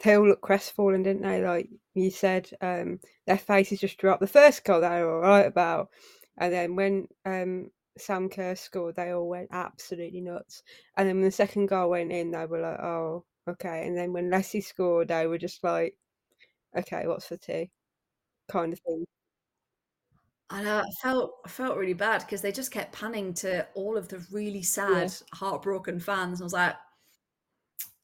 they 0.05 0.17
all 0.17 0.29
look 0.29 0.43
crestfallen, 0.43 1.03
didn't 1.05 1.23
they? 1.23 1.43
Like 1.45 1.71
you 1.95 2.11
said, 2.11 2.51
um, 2.63 3.01
their 3.27 3.39
faces 3.39 3.81
just 3.81 3.99
dropped. 3.99 4.21
The 4.21 4.27
first 4.29 4.65
goal 4.65 4.81
they 4.83 4.89
were 5.03 5.17
all 5.17 5.31
right 5.31 5.47
about, 5.47 5.91
and 6.39 6.53
then 6.53 6.77
when 6.77 7.09
um, 7.27 7.71
Sam 7.99 8.29
Kerr 8.31 8.57
scored, 8.57 8.97
they 8.97 9.13
all 9.13 9.29
went 9.29 9.49
absolutely 9.53 10.21
nuts. 10.23 10.63
And 10.97 11.09
then 11.09 11.17
when 11.17 11.25
the 11.27 11.31
second 11.33 11.67
goal 11.69 11.91
went 11.91 12.13
in, 12.13 12.33
they 12.33 12.47
were 12.47 12.61
like, 12.61 12.81
"Oh, 12.81 13.25
okay." 13.49 13.87
And 13.87 13.97
then 13.99 14.13
when 14.13 14.31
Lessi 14.31 14.63
scored, 14.65 15.09
they 15.09 15.27
were 15.29 15.39
just 15.39 15.65
like, 15.65 15.97
"Okay, 16.77 17.07
what's 17.09 17.27
for 17.29 17.37
tea?" 17.39 17.71
kind 18.49 18.73
of 18.75 18.81
thing. 18.81 19.07
And 20.51 20.69
I 20.69 20.83
felt 21.03 21.41
I 21.45 21.49
felt 21.49 21.77
really 21.77 21.93
bad 21.95 22.21
because 22.23 22.41
they 22.43 22.53
just 22.53 22.71
kept 22.71 22.93
panning 22.93 23.35
to 23.35 23.69
all 23.75 23.97
of 23.99 24.09
the 24.09 24.19
really 24.31 24.63
sad, 24.63 25.13
heartbroken 25.35 26.01
fans. 26.01 26.41
And 26.41 26.45
I 26.45 26.47
was 26.47 26.53
like, 26.55 26.77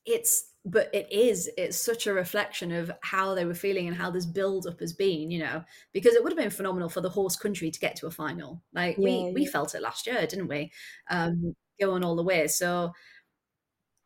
it's 0.04 0.50
but 0.66 0.88
it 0.94 1.10
is 1.12 1.50
it's 1.58 1.76
such 1.76 2.06
a 2.06 2.12
reflection 2.14 2.72
of 2.72 2.90
how 3.02 3.34
they 3.34 3.44
were 3.44 3.54
feeling 3.54 3.86
and 3.86 3.96
how 3.96 4.10
this 4.10 4.24
build 4.26 4.66
up 4.66 4.80
has 4.80 4.92
been 4.92 5.30
you 5.30 5.38
know? 5.38 5.62
Because 5.92 6.14
it 6.14 6.22
would 6.22 6.32
have 6.32 6.38
been 6.38 6.50
phenomenal 6.50 6.88
for 6.88 7.00
the 7.00 7.10
horse 7.10 7.36
country 7.36 7.70
to 7.70 7.80
get 7.80 7.96
to 7.96 8.06
a 8.06 8.10
final. 8.10 8.62
Like 8.72 8.96
Yeah, 8.96 9.04
we 9.04 9.30
we 9.34 9.46
felt 9.46 9.74
it 9.74 9.82
last 9.82 10.06
year 10.06 10.26
didn't 10.26 10.48
we? 10.48 10.72
Um 11.10 11.54
going 11.80 12.04
all 12.04 12.16
the 12.16 12.22
way. 12.22 12.46
So 12.48 12.92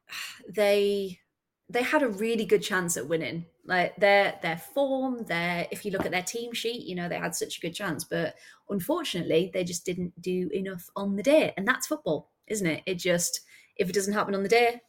they 0.49 1.21
they 1.69 1.83
had 1.83 2.03
a 2.03 2.09
really 2.09 2.45
good 2.47 2.63
chance 2.63 2.97
at 2.97 3.09
winning 3.09 3.47
like 3.69 3.95
their 3.97 4.39
their 4.43 4.57
form 4.57 5.25
their 5.25 5.67
if 5.71 5.85
you 5.85 5.93
look 5.93 6.05
at 6.05 6.11
their 6.11 6.23
team 6.23 6.53
sheet 6.53 6.87
you 6.87 6.97
know 6.97 7.09
they 7.09 7.19
had 7.19 7.35
such 7.35 7.59
a 7.59 7.61
good 7.61 7.75
chance 7.75 8.03
but 8.03 8.35
unfortunately 8.71 9.51
they 9.55 9.63
just 9.63 9.85
didn't 9.85 10.21
do 10.21 10.49
enough 10.53 10.89
on 10.97 11.15
the 11.15 11.23
day 11.23 11.53
and 11.57 11.69
that's 11.69 11.87
football 11.87 12.31
isn't 12.47 12.67
it 12.67 12.83
it 12.87 12.95
just 12.95 13.43
if 13.77 13.89
it 13.89 13.95
doesn't 13.95 14.15
happen 14.15 14.35
on 14.35 14.43
the 14.43 14.49
day 14.49 14.81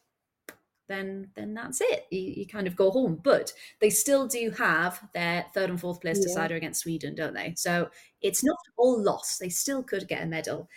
then 0.90 1.30
then 1.36 1.54
that's 1.54 1.80
it. 1.80 2.08
You, 2.10 2.20
you, 2.20 2.48
kind 2.48 2.68
of 2.68 2.76
go 2.76 2.92
home. 2.92 3.22
But 3.24 3.54
they 3.80 3.90
still 3.90 4.28
do 4.28 4.52
have 4.58 5.00
their 5.14 5.46
third 5.54 5.70
and 5.70 5.80
fourth 5.80 6.02
place 6.02 6.18
yeah. 6.18 6.24
decider 6.24 6.56
against 6.56 6.82
Sweden, 6.82 7.16
don't 7.16 7.34
they? 7.34 7.54
So 7.56 7.90
it's 8.22 8.44
not 8.44 8.58
all 8.76 9.02
lost. 9.02 9.40
They 9.40 9.50
still 9.50 9.84
could 9.84 10.08
get 10.08 10.24
a 10.24 10.26
medal. 10.26 10.68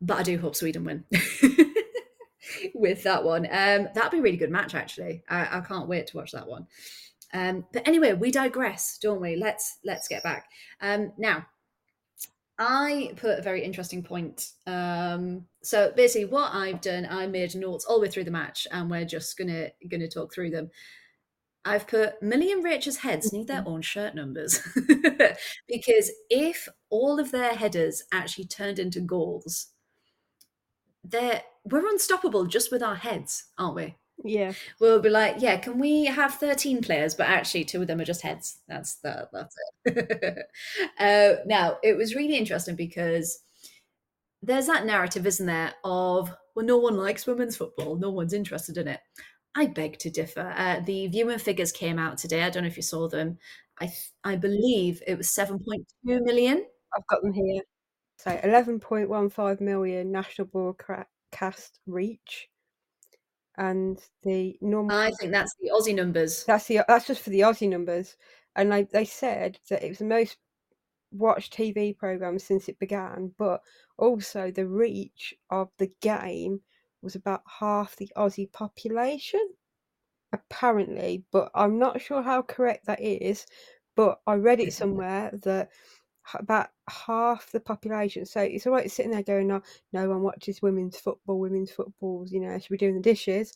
But 0.00 0.18
I 0.18 0.22
do 0.22 0.38
hope 0.38 0.54
Sweden 0.54 0.84
win 0.84 1.04
with 2.74 3.02
that 3.02 3.24
one. 3.24 3.46
Um, 3.46 3.88
that'd 3.94 4.12
be 4.12 4.18
a 4.18 4.22
really 4.22 4.36
good 4.36 4.50
match, 4.50 4.74
actually. 4.74 5.22
I, 5.28 5.58
I 5.58 5.60
can't 5.60 5.88
wait 5.88 6.06
to 6.08 6.16
watch 6.16 6.32
that 6.32 6.48
one. 6.48 6.66
Um, 7.32 7.64
but 7.72 7.86
anyway, 7.86 8.12
we 8.12 8.30
digress, 8.30 8.98
don't 9.00 9.20
we? 9.20 9.36
Let's 9.36 9.78
let's 9.84 10.08
get 10.08 10.22
back. 10.22 10.46
Um, 10.80 11.12
now, 11.16 11.46
I 12.58 13.12
put 13.16 13.38
a 13.38 13.42
very 13.42 13.64
interesting 13.64 14.02
point. 14.02 14.50
Um, 14.66 15.46
so 15.62 15.92
basically, 15.96 16.26
what 16.26 16.52
I've 16.52 16.80
done, 16.80 17.06
I 17.08 17.26
made 17.26 17.54
notes 17.54 17.84
all 17.84 17.96
the 17.96 18.02
way 18.02 18.10
through 18.10 18.24
the 18.24 18.30
match, 18.30 18.66
and 18.70 18.90
we're 18.90 19.04
just 19.04 19.38
gonna 19.38 19.70
gonna 19.90 20.08
talk 20.08 20.34
through 20.34 20.50
them. 20.50 20.70
I've 21.64 21.86
put 21.86 22.22
Millie 22.22 22.52
and 22.52 22.64
Rachel's 22.64 22.98
heads 22.98 23.32
need 23.32 23.46
their 23.46 23.62
own 23.66 23.82
shirt 23.82 24.14
numbers 24.14 24.60
because 25.68 26.10
if 26.30 26.68
all 26.88 27.20
of 27.20 27.32
their 27.32 27.52
headers 27.54 28.02
actually 28.12 28.46
turned 28.46 28.78
into 28.78 29.00
goals, 29.00 29.68
they're 31.04 31.42
we're 31.64 31.88
unstoppable 31.88 32.46
just 32.46 32.72
with 32.72 32.82
our 32.82 32.96
heads, 32.96 33.46
aren't 33.58 33.76
we? 33.76 33.96
Yeah. 34.24 34.52
We'll 34.80 35.00
be 35.00 35.08
like, 35.08 35.36
yeah, 35.38 35.56
can 35.56 35.78
we 35.78 36.04
have 36.04 36.34
13 36.34 36.82
players, 36.82 37.14
but 37.14 37.28
actually 37.28 37.64
two 37.64 37.80
of 37.82 37.86
them 37.86 38.00
are 38.00 38.04
just 38.04 38.22
heads. 38.22 38.58
That's 38.68 38.96
that, 38.96 39.30
that's 39.32 39.56
it. 39.86 40.38
uh, 40.98 41.42
now, 41.46 41.78
it 41.82 41.96
was 41.96 42.14
really 42.14 42.36
interesting 42.36 42.76
because 42.76 43.40
there's 44.42 44.66
that 44.66 44.86
narrative, 44.86 45.26
isn't 45.26 45.46
there, 45.46 45.74
of, 45.84 46.30
well, 46.54 46.66
no 46.66 46.78
one 46.78 46.96
likes 46.96 47.26
women's 47.26 47.56
football. 47.56 47.96
No 47.96 48.10
one's 48.10 48.32
interested 48.32 48.76
in 48.76 48.88
it. 48.88 49.00
I 49.54 49.66
beg 49.66 49.98
to 49.98 50.10
differ. 50.10 50.54
Uh, 50.56 50.80
the 50.80 51.08
viewing 51.08 51.38
figures 51.38 51.72
came 51.72 51.98
out 51.98 52.18
today. 52.18 52.42
I 52.42 52.50
don't 52.50 52.62
know 52.62 52.68
if 52.68 52.76
you 52.76 52.82
saw 52.82 53.08
them. 53.08 53.38
I 53.80 53.86
th- 53.86 54.10
I 54.22 54.36
believe 54.36 55.02
it 55.06 55.16
was 55.16 55.28
7.2 55.28 55.80
million. 56.04 56.64
I've 56.96 57.06
got 57.06 57.22
them 57.22 57.32
here. 57.32 57.62
So 58.18 58.30
11.15 58.30 59.60
million 59.60 60.12
national 60.12 60.46
broadcast 60.48 61.80
reach 61.86 62.49
and 63.58 64.00
the 64.22 64.56
normal. 64.60 64.96
I 64.96 65.10
think 65.12 65.32
that's 65.32 65.54
the 65.60 65.70
Aussie 65.70 65.94
numbers. 65.94 66.44
That's 66.44 66.66
the 66.66 66.80
that's 66.88 67.06
just 67.06 67.22
for 67.22 67.30
the 67.30 67.40
Aussie 67.40 67.68
numbers, 67.68 68.16
and 68.56 68.70
like 68.70 68.90
they 68.90 69.04
said 69.04 69.58
that 69.68 69.82
it 69.82 69.88
was 69.88 69.98
the 69.98 70.04
most 70.04 70.36
watched 71.12 71.56
TV 71.56 71.96
program 71.96 72.38
since 72.38 72.68
it 72.68 72.78
began, 72.78 73.32
but 73.38 73.60
also 73.98 74.50
the 74.50 74.66
reach 74.66 75.34
of 75.50 75.68
the 75.78 75.90
game 76.00 76.60
was 77.02 77.14
about 77.14 77.42
half 77.46 77.96
the 77.96 78.10
Aussie 78.16 78.50
population, 78.52 79.46
apparently. 80.32 81.24
But 81.32 81.50
I'm 81.54 81.78
not 81.78 82.00
sure 82.00 82.22
how 82.22 82.42
correct 82.42 82.86
that 82.86 83.00
is. 83.00 83.46
But 83.96 84.20
I 84.26 84.34
read 84.34 84.60
it 84.60 84.72
somewhere 84.72 85.30
that 85.42 85.70
about 86.34 86.68
half 86.90 87.50
the 87.52 87.60
population. 87.60 88.26
So 88.26 88.40
it's 88.40 88.66
all 88.66 88.72
right 88.72 88.90
sitting 88.90 89.12
there 89.12 89.22
going, 89.22 89.46
no, 89.46 89.62
no 89.92 90.08
one 90.08 90.22
watches 90.22 90.62
women's 90.62 90.98
football, 90.98 91.38
women's 91.38 91.70
footballs, 91.70 92.32
you 92.32 92.40
know, 92.40 92.58
should 92.58 92.70
be 92.70 92.76
doing 92.76 92.96
the 92.96 93.00
dishes. 93.00 93.52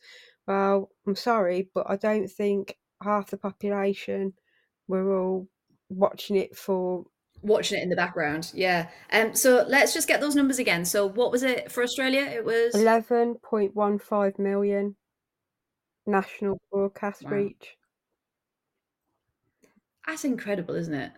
Well, 0.47 0.91
I'm 1.07 1.17
sorry, 1.17 1.69
but 1.75 1.89
I 1.89 1.97
don't 1.97 2.31
think 2.31 2.77
half 3.03 3.31
the 3.31 3.37
population 3.37 4.35
were 4.89 5.17
all 5.17 5.49
watching 5.89 6.37
it 6.37 6.57
for 6.57 7.05
watching 7.43 7.79
it 7.79 7.83
in 7.83 7.91
the 7.91 7.97
background. 7.97 8.51
Yeah. 8.55 8.89
Um 9.13 9.35
so 9.35 9.65
let's 9.69 9.93
just 9.93 10.09
get 10.09 10.21
those 10.21 10.35
numbers 10.35 10.59
again. 10.59 10.85
So 10.85 11.07
what 11.07 11.31
was 11.31 11.43
it 11.43 11.71
for 11.71 11.83
Australia? 11.83 12.23
It 12.23 12.45
was 12.45 12.75
11.15 12.75 14.39
million 14.39 14.97
national 16.07 16.61
broadcast 16.71 17.23
wow. 17.25 17.31
reach. 17.31 17.77
That's 20.07 20.25
incredible, 20.25 20.75
isn't 20.75 20.95
it? 20.95 21.13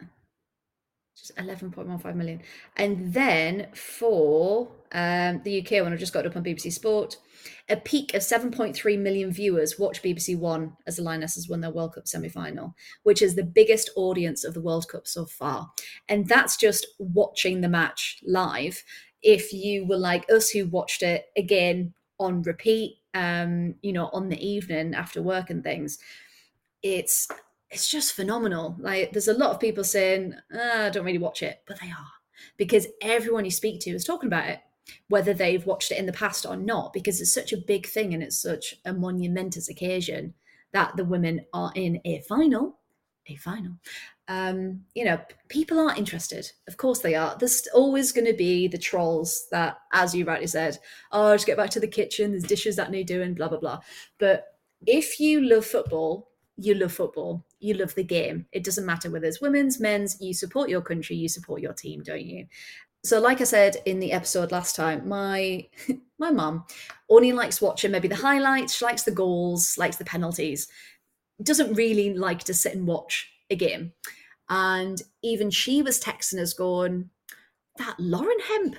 Just 1.17 1.35
11.15 1.37 2.15
million. 2.15 2.43
And 2.77 3.13
then 3.13 3.69
for 3.75 4.69
um, 4.93 5.41
the 5.45 5.61
UK 5.61 5.83
one, 5.83 5.93
I've 5.93 5.99
just 5.99 6.13
got 6.13 6.25
it 6.25 6.29
up 6.29 6.37
on 6.37 6.45
BBC 6.45 6.73
Sport, 6.73 7.17
a 7.69 7.77
peak 7.77 8.13
of 8.15 8.23
7.3 8.23 8.99
million 8.99 9.33
viewers 9.33 9.79
watch 9.79 10.03
BBC 10.03 10.39
One 10.39 10.77
as 10.87 10.97
the 10.97 11.03
Lionesses 11.03 11.49
won 11.49 11.61
their 11.61 11.71
World 11.71 11.95
Cup 11.95 12.07
semi 12.07 12.29
final, 12.29 12.75
which 13.03 13.23
is 13.23 13.35
the 13.35 13.43
biggest 13.43 13.91
audience 13.97 14.45
of 14.45 14.55
the 14.55 14.61
World 14.61 14.89
Cup 14.89 15.07
so 15.07 15.25
far. 15.25 15.71
And 16.09 16.29
that's 16.29 16.57
just 16.57 16.87
watching 16.99 17.61
the 17.61 17.69
match 17.69 18.19
live. 18.25 18.83
If 19.23 19.53
you 19.53 19.87
were 19.87 19.97
like 19.97 20.31
us 20.31 20.51
who 20.51 20.67
watched 20.67 21.03
it 21.03 21.27
again 21.37 21.95
on 22.21 22.43
repeat, 22.43 22.99
um, 23.15 23.75
you 23.81 23.93
know, 23.93 24.11
on 24.13 24.29
the 24.29 24.47
evening 24.47 24.95
after 24.95 25.23
work 25.23 25.49
and 25.51 25.65
things, 25.65 25.99
it's 26.83 27.29
it's 27.71 27.89
just 27.89 28.13
phenomenal. 28.13 28.77
Like 28.79 29.13
there's 29.13 29.29
a 29.29 29.35
lot 29.35 29.51
of 29.51 29.61
people 29.61 29.85
saying, 29.85 30.35
oh, 30.53 30.87
I 30.87 30.91
don't 30.91 31.05
really 31.05 31.19
watch 31.19 31.43
it, 31.43 31.63
but 31.67 31.81
they 31.81 31.89
are 31.89 32.13
because 32.57 32.87
everyone 33.01 33.45
you 33.45 33.51
speak 33.51 33.81
to 33.81 33.91
is 33.91 34.05
talking 34.05 34.29
about 34.29 34.49
it, 34.49 34.61
whether 35.09 35.35
they've 35.35 35.67
watched 35.67 35.91
it 35.91 35.99
in 35.99 36.07
the 36.07 36.13
past 36.13 36.47
or 36.47 36.57
not, 36.57 36.93
because 36.93 37.21
it's 37.21 37.33
such 37.33 37.53
a 37.53 37.59
big 37.59 37.87
thing 37.87 38.15
and 38.15 38.23
it's 38.23 38.41
such 38.41 38.77
a 38.85 38.93
monumentous 38.93 39.69
occasion 39.69 40.35
that 40.73 40.97
the 40.97 41.05
women 41.05 41.45
are 41.53 41.73
in 41.75 42.01
a 42.05 42.21
final, 42.21 42.79
a 43.27 43.37
final. 43.37 43.73
Um, 44.29 44.83
you 44.95 45.05
know, 45.05 45.21
people 45.49 45.79
are 45.79 45.97
interested. 45.97 46.51
Of 46.67 46.77
course 46.77 46.99
they 46.99 47.15
are. 47.15 47.37
There's 47.39 47.67
always 47.75 48.13
going 48.13 48.27
to 48.27 48.35
be 48.35 48.69
the 48.69 48.79
trolls 48.79 49.47
that, 49.51 49.79
as 49.93 50.15
you 50.15 50.25
rightly 50.25 50.49
said, 50.49 50.79
oh, 51.13 51.35
just 51.35 51.47
get 51.47 51.57
back 51.57 51.71
to 51.71 51.81
the 51.81 51.87
kitchen. 51.87 52.33
There's 52.33 52.43
dishes 52.45 52.77
that 52.77 52.91
need 52.91 53.07
doing, 53.07 53.35
blah 53.35 53.49
blah 53.49 53.61
blah. 53.61 53.81
But 54.19 54.45
if 54.85 55.21
you 55.21 55.41
love 55.41 55.65
football, 55.65 56.29
you 56.57 56.75
love 56.75 56.93
football 56.93 57.46
you 57.59 57.75
love 57.75 57.95
the 57.95 58.05
game. 58.05 58.47
It 58.53 58.65
doesn't 58.65 58.87
matter 58.87 59.11
whether 59.11 59.27
it's 59.27 59.41
women's, 59.41 59.81
men's, 59.81 60.21
you 60.21 60.35
support 60.35 60.69
your 60.69 60.83
country, 60.83 61.17
you 61.17 61.29
support 61.29 61.63
your 61.63 61.73
team, 61.73 62.03
don't 62.03 62.25
you? 62.25 62.47
So, 63.05 63.21
like 63.21 63.41
I 63.41 63.45
said 63.45 63.77
in 63.87 64.01
the 64.01 64.13
episode 64.13 64.51
last 64.51 64.75
time, 64.75 65.09
my 65.09 65.69
my 66.19 66.31
mum 66.31 66.65
only 67.09 67.33
likes 67.33 67.61
watching 67.63 67.93
maybe 67.93 68.09
the 68.09 68.17
highlights. 68.17 68.75
She 68.75 68.85
likes 68.85 69.05
the 69.05 69.13
goals, 69.13 69.79
likes 69.79 69.97
the 69.97 70.05
penalties. 70.05 70.69
Doesn't 71.43 71.75
really 71.75 72.15
like 72.15 72.45
to 72.45 72.55
sit 72.55 72.75
and 72.75 72.87
watch 72.87 73.31
a 73.51 73.57
game. 73.57 73.93
And 74.49 75.01
even 75.23 75.51
she 75.51 75.83
was 75.83 76.01
texting 76.01 76.41
us, 76.41 76.53
going, 76.53 77.11
"That 77.79 77.97
Lauren 77.99 78.39
Hemp 78.49 78.77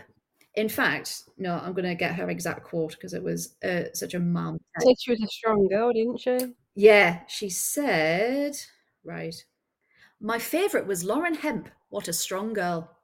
In 0.55 0.69
fact, 0.69 1.23
no, 1.37 1.55
I'm 1.55 1.73
going 1.73 1.85
to 1.85 1.95
get 1.95 2.15
her 2.15 2.29
exact 2.29 2.63
quote 2.65 2.91
because 2.93 3.13
it 3.13 3.23
was 3.23 3.55
uh, 3.63 3.93
such 3.93 4.13
a 4.13 4.19
mum. 4.19 4.59
Said 4.79 4.95
she 4.99 5.11
was 5.11 5.21
a 5.23 5.27
strong 5.27 5.67
girl, 5.69 5.93
didn't 5.93 6.19
she? 6.19 6.37
Yeah, 6.79 7.21
she 7.27 7.49
said, 7.49 8.55
right. 9.03 9.33
My 10.21 10.37
favourite 10.37 10.85
was 10.85 11.03
Lauren 11.03 11.33
Hemp. 11.33 11.69
What 11.89 12.07
a 12.07 12.13
strong 12.13 12.53
girl. 12.53 12.95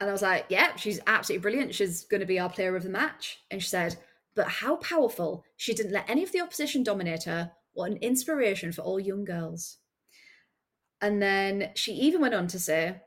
And 0.00 0.08
I 0.08 0.12
was 0.12 0.22
like, 0.22 0.46
yeah, 0.48 0.74
she's 0.76 0.98
absolutely 1.06 1.42
brilliant. 1.42 1.74
She's 1.74 2.04
going 2.04 2.20
to 2.20 2.26
be 2.26 2.40
our 2.40 2.48
player 2.48 2.74
of 2.74 2.82
the 2.82 2.88
match. 2.88 3.40
And 3.50 3.62
she 3.62 3.68
said, 3.68 3.98
but 4.34 4.48
how 4.48 4.76
powerful. 4.76 5.44
She 5.58 5.74
didn't 5.74 5.92
let 5.92 6.08
any 6.08 6.22
of 6.22 6.32
the 6.32 6.40
opposition 6.40 6.82
dominate 6.82 7.24
her. 7.24 7.52
What 7.74 7.90
an 7.90 7.98
inspiration 7.98 8.72
for 8.72 8.80
all 8.80 8.98
young 8.98 9.26
girls. 9.26 9.76
And 11.02 11.20
then 11.20 11.72
she 11.74 11.92
even 11.92 12.22
went 12.22 12.32
on 12.32 12.46
to 12.46 12.58
say, 12.58 13.02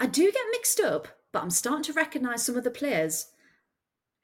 I 0.00 0.06
do 0.06 0.24
get 0.24 0.42
mixed 0.50 0.80
up, 0.80 1.06
but 1.30 1.44
I'm 1.44 1.50
starting 1.50 1.84
to 1.84 1.92
recognize 1.92 2.44
some 2.44 2.56
of 2.56 2.64
the 2.64 2.70
players. 2.72 3.28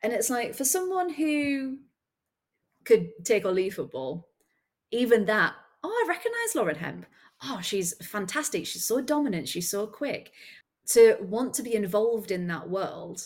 And 0.02 0.12
it's 0.12 0.30
like, 0.30 0.56
for 0.56 0.64
someone 0.64 1.10
who 1.10 1.78
could 2.84 3.10
take 3.24 3.44
or 3.44 3.52
leave 3.52 3.74
football, 3.74 4.27
even 4.90 5.26
that, 5.26 5.54
oh, 5.83 5.88
I 5.88 6.09
recognize 6.09 6.54
Lauren 6.54 6.76
Hemp. 6.76 7.07
Oh, 7.42 7.61
she's 7.62 7.95
fantastic. 8.04 8.66
She's 8.66 8.85
so 8.85 9.00
dominant. 9.00 9.49
She's 9.49 9.71
so 9.71 9.87
quick 9.87 10.33
to 10.88 11.16
want 11.21 11.54
to 11.54 11.62
be 11.62 11.75
involved 11.75 12.30
in 12.30 12.47
that 12.49 12.68
world 12.68 13.23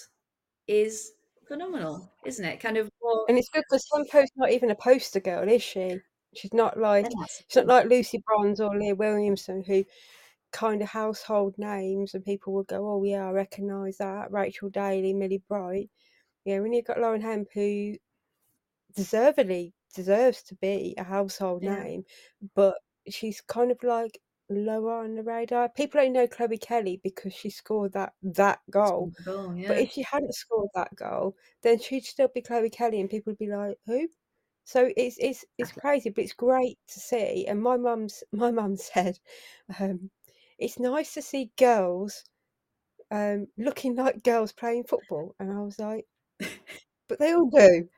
is 0.67 1.13
phenomenal, 1.47 2.13
isn't 2.27 2.45
it? 2.45 2.61
Kind 2.61 2.77
of. 2.77 2.91
More... 3.03 3.25
And 3.29 3.39
it's 3.39 3.49
good 3.49 3.65
because 3.69 3.87
Hempo's 3.93 4.31
not 4.37 4.51
even 4.51 4.71
a 4.71 4.75
poster 4.75 5.21
girl, 5.21 5.49
is 5.49 5.63
she? 5.63 5.99
She's 6.35 6.53
not 6.53 6.79
like 6.79 7.07
she's 7.49 7.57
not 7.57 7.67
like 7.67 7.87
Lucy 7.89 8.23
Bronze 8.27 8.61
or 8.61 8.77
Leah 8.77 8.95
Williamson, 8.95 9.63
who 9.63 9.85
kind 10.51 10.83
of 10.83 10.89
household 10.89 11.55
names, 11.59 12.15
and 12.15 12.25
people 12.25 12.53
will 12.53 12.65
go, 12.65 12.89
"Oh 12.89 13.05
yeah, 13.05 13.27
I 13.29 13.31
recognise 13.33 13.99
that." 13.99 14.31
Rachel 14.31 14.71
Daly, 14.71 15.13
Millie 15.13 15.43
Bright. 15.49 15.91
Yeah, 16.45 16.61
when 16.61 16.73
you've 16.73 16.87
got 16.87 16.99
Lauren 16.99 17.21
Hemp, 17.21 17.49
who 17.53 17.97
deservedly 18.97 19.75
deserves 19.95 20.43
to 20.45 20.55
be 20.57 20.95
a 20.99 21.05
household 21.05 21.63
yeah. 21.63 21.83
name, 21.83 22.05
but 22.55 22.77
she's 23.09 23.41
kind 23.41 23.71
of 23.71 23.83
like 23.83 24.19
lower 24.51 24.99
on 24.99 25.15
the 25.15 25.23
radar. 25.23 25.69
People 25.71 26.01
only 26.01 26.13
know 26.13 26.27
Chloe 26.27 26.59
Kelly 26.59 27.01
because 27.03 27.33
she 27.33 27.51
scored 27.51 27.93
that 27.93 28.13
that 28.23 28.61
goal. 28.71 29.13
goal 29.25 29.55
yeah. 29.55 29.69
But 29.69 29.79
if 29.79 29.93
she 29.93 30.03
hadn't 30.03 30.35
scored 30.35 30.69
that 30.75 30.95
goal, 30.95 31.37
then 31.63 31.79
she'd 31.79 32.05
still 32.05 32.29
be 32.29 32.43
Chloe 32.43 32.71
Kelly, 32.71 33.01
and 33.01 33.11
people 33.11 33.33
would 33.33 33.39
be 33.39 33.49
like, 33.49 33.79
"Who?" 33.87 34.09
So 34.65 34.93
it's 34.97 35.17
it's 35.19 35.45
it's 35.59 35.73
crazy, 35.73 36.11
but 36.11 36.25
it's 36.25 36.33
great 36.33 36.79
to 36.89 37.01
see. 37.01 37.47
And 37.47 37.61
my 37.63 37.77
mum's 37.77 38.23
my 38.33 38.51
mum 38.51 38.77
said, 38.77 39.19
um, 39.81 40.11
"It's 40.59 40.79
nice 40.79 41.15
to 41.15 41.23
see 41.23 41.53
girls 41.59 42.25
um, 43.11 43.47
looking 43.59 43.97
like 43.97 44.23
girls 44.23 44.53
playing 44.53 44.85
football," 44.85 45.35
and 45.41 45.53
I 45.53 45.61
was 45.61 45.79
like, 45.79 46.07
"But 47.09 47.19
they 47.19 47.35
all 47.35 47.51
do." 47.51 47.89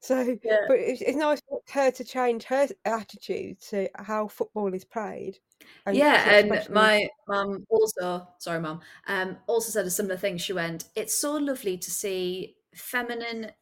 So, 0.00 0.38
yeah. 0.44 0.58
but 0.68 0.78
it's, 0.78 1.00
it's 1.00 1.16
nice 1.16 1.40
for 1.48 1.60
her 1.72 1.90
to 1.90 2.04
change 2.04 2.44
her 2.44 2.68
attitude 2.84 3.60
to 3.70 3.88
how 3.96 4.28
football 4.28 4.72
is 4.72 4.84
played. 4.84 5.38
And 5.84 5.96
yeah, 5.96 6.30
and 6.30 6.68
my 6.70 7.08
mum 7.26 7.66
also, 7.68 8.28
sorry, 8.38 8.60
mum, 8.60 8.80
um, 9.08 9.38
also 9.46 9.70
said 9.70 9.86
a 9.86 9.90
similar 9.90 10.16
thing. 10.16 10.36
She 10.36 10.52
went, 10.52 10.84
"It's 10.94 11.18
so 11.18 11.32
lovely 11.32 11.78
to 11.78 11.90
see 11.90 12.56
feminine 12.74 13.52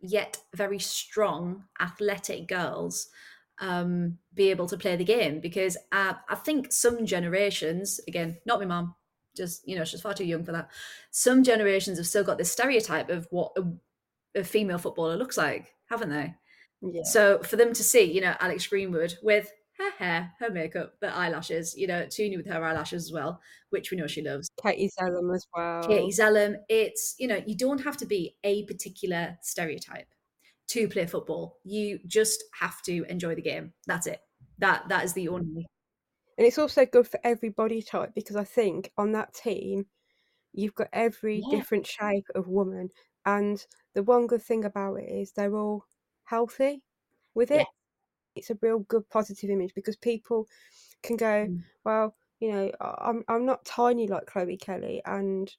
yet 0.00 0.38
very 0.54 0.78
strong, 0.78 1.64
athletic 1.80 2.48
girls 2.48 3.08
um, 3.60 4.18
be 4.32 4.50
able 4.50 4.68
to 4.68 4.78
play 4.78 4.96
the 4.96 5.04
game." 5.04 5.40
Because 5.40 5.76
uh, 5.92 6.14
I 6.28 6.34
think 6.36 6.72
some 6.72 7.04
generations, 7.04 8.00
again, 8.06 8.38
not 8.46 8.60
my 8.60 8.66
mum, 8.66 8.94
just 9.36 9.66
you 9.66 9.76
know, 9.76 9.84
she's 9.84 10.00
far 10.00 10.14
too 10.14 10.24
young 10.24 10.44
for 10.44 10.52
that. 10.52 10.70
Some 11.10 11.42
generations 11.42 11.98
have 11.98 12.06
still 12.06 12.24
got 12.24 12.38
this 12.38 12.52
stereotype 12.52 13.10
of 13.10 13.26
what 13.30 13.52
a, 13.56 14.40
a 14.40 14.44
female 14.44 14.78
footballer 14.78 15.16
looks 15.16 15.36
like, 15.36 15.74
haven't 15.90 16.10
they? 16.10 16.34
Yeah. 16.80 17.02
So 17.04 17.40
for 17.40 17.56
them 17.56 17.72
to 17.74 17.82
see, 17.82 18.04
you 18.04 18.20
know, 18.20 18.34
Alex 18.40 18.66
Greenwood 18.66 19.16
with 19.22 19.52
her 19.78 19.90
hair, 19.98 20.32
her 20.38 20.50
makeup, 20.50 20.94
the 21.00 21.14
eyelashes, 21.14 21.76
you 21.76 21.86
know, 21.86 22.02
Tooney 22.06 22.36
with 22.36 22.46
her 22.46 22.62
eyelashes 22.64 23.04
as 23.04 23.12
well, 23.12 23.40
which 23.70 23.90
we 23.90 23.96
know 23.96 24.06
she 24.06 24.22
loves. 24.22 24.48
Katie 24.62 24.90
Zelem 24.98 25.34
as 25.34 25.46
well. 25.54 25.82
Katie 25.82 26.12
Zelem. 26.12 26.56
It's, 26.68 27.14
you 27.18 27.28
know, 27.28 27.42
you 27.46 27.56
don't 27.56 27.82
have 27.82 27.96
to 27.98 28.06
be 28.06 28.36
a 28.44 28.64
particular 28.64 29.36
stereotype 29.42 30.08
to 30.68 30.88
play 30.88 31.06
football. 31.06 31.58
You 31.64 31.98
just 32.06 32.44
have 32.58 32.80
to 32.82 33.04
enjoy 33.04 33.34
the 33.34 33.42
game. 33.42 33.72
That's 33.86 34.06
it. 34.06 34.20
That 34.58 34.88
that 34.88 35.04
is 35.04 35.14
the 35.14 35.28
only 35.28 35.66
and 36.40 36.46
it's 36.46 36.58
also 36.58 36.86
good 36.86 37.06
for 37.06 37.20
every 37.22 37.50
body 37.50 37.82
type 37.82 38.14
because 38.14 38.34
I 38.34 38.44
think 38.44 38.90
on 38.96 39.12
that 39.12 39.34
team 39.34 39.84
you've 40.54 40.74
got 40.74 40.88
every 40.90 41.42
yeah. 41.44 41.58
different 41.58 41.86
shape 41.86 42.24
of 42.34 42.48
woman 42.48 42.88
and 43.26 43.64
the 43.94 44.02
one 44.02 44.26
good 44.26 44.42
thing 44.42 44.64
about 44.64 44.94
it 44.94 45.10
is 45.10 45.32
they're 45.32 45.54
all 45.54 45.84
healthy 46.30 46.82
with 47.34 47.50
it. 47.50 47.58
Yeah 47.58 47.64
it's 48.36 48.50
a 48.50 48.58
real 48.60 48.80
good 48.80 49.08
positive 49.10 49.50
image 49.50 49.74
because 49.74 49.96
people 49.96 50.46
can 51.02 51.16
go, 51.16 51.46
mm. 51.48 51.62
well, 51.84 52.14
you 52.40 52.52
know, 52.52 52.70
I'm 52.80 53.24
I'm 53.28 53.44
not 53.44 53.64
tiny 53.64 54.06
like 54.06 54.26
Chloe 54.26 54.56
Kelly 54.56 55.02
and 55.04 55.50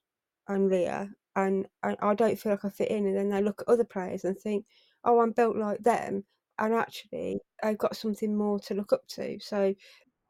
and 0.48 0.68
Leah, 0.68 1.08
and, 1.36 1.66
and 1.82 1.96
I 2.02 2.14
don't 2.14 2.38
feel 2.38 2.52
like 2.52 2.64
I 2.64 2.70
fit 2.70 2.90
in. 2.90 3.06
And 3.06 3.16
then 3.16 3.28
they 3.28 3.42
look 3.42 3.62
at 3.62 3.72
other 3.72 3.84
players 3.84 4.24
and 4.24 4.36
think, 4.36 4.66
oh, 5.04 5.20
I'm 5.20 5.32
built 5.32 5.56
like 5.56 5.82
them, 5.82 6.24
and 6.58 6.74
actually, 6.74 7.40
I've 7.62 7.78
got 7.78 7.96
something 7.96 8.36
more 8.36 8.58
to 8.60 8.74
look 8.74 8.92
up 8.92 9.06
to. 9.08 9.38
So, 9.40 9.74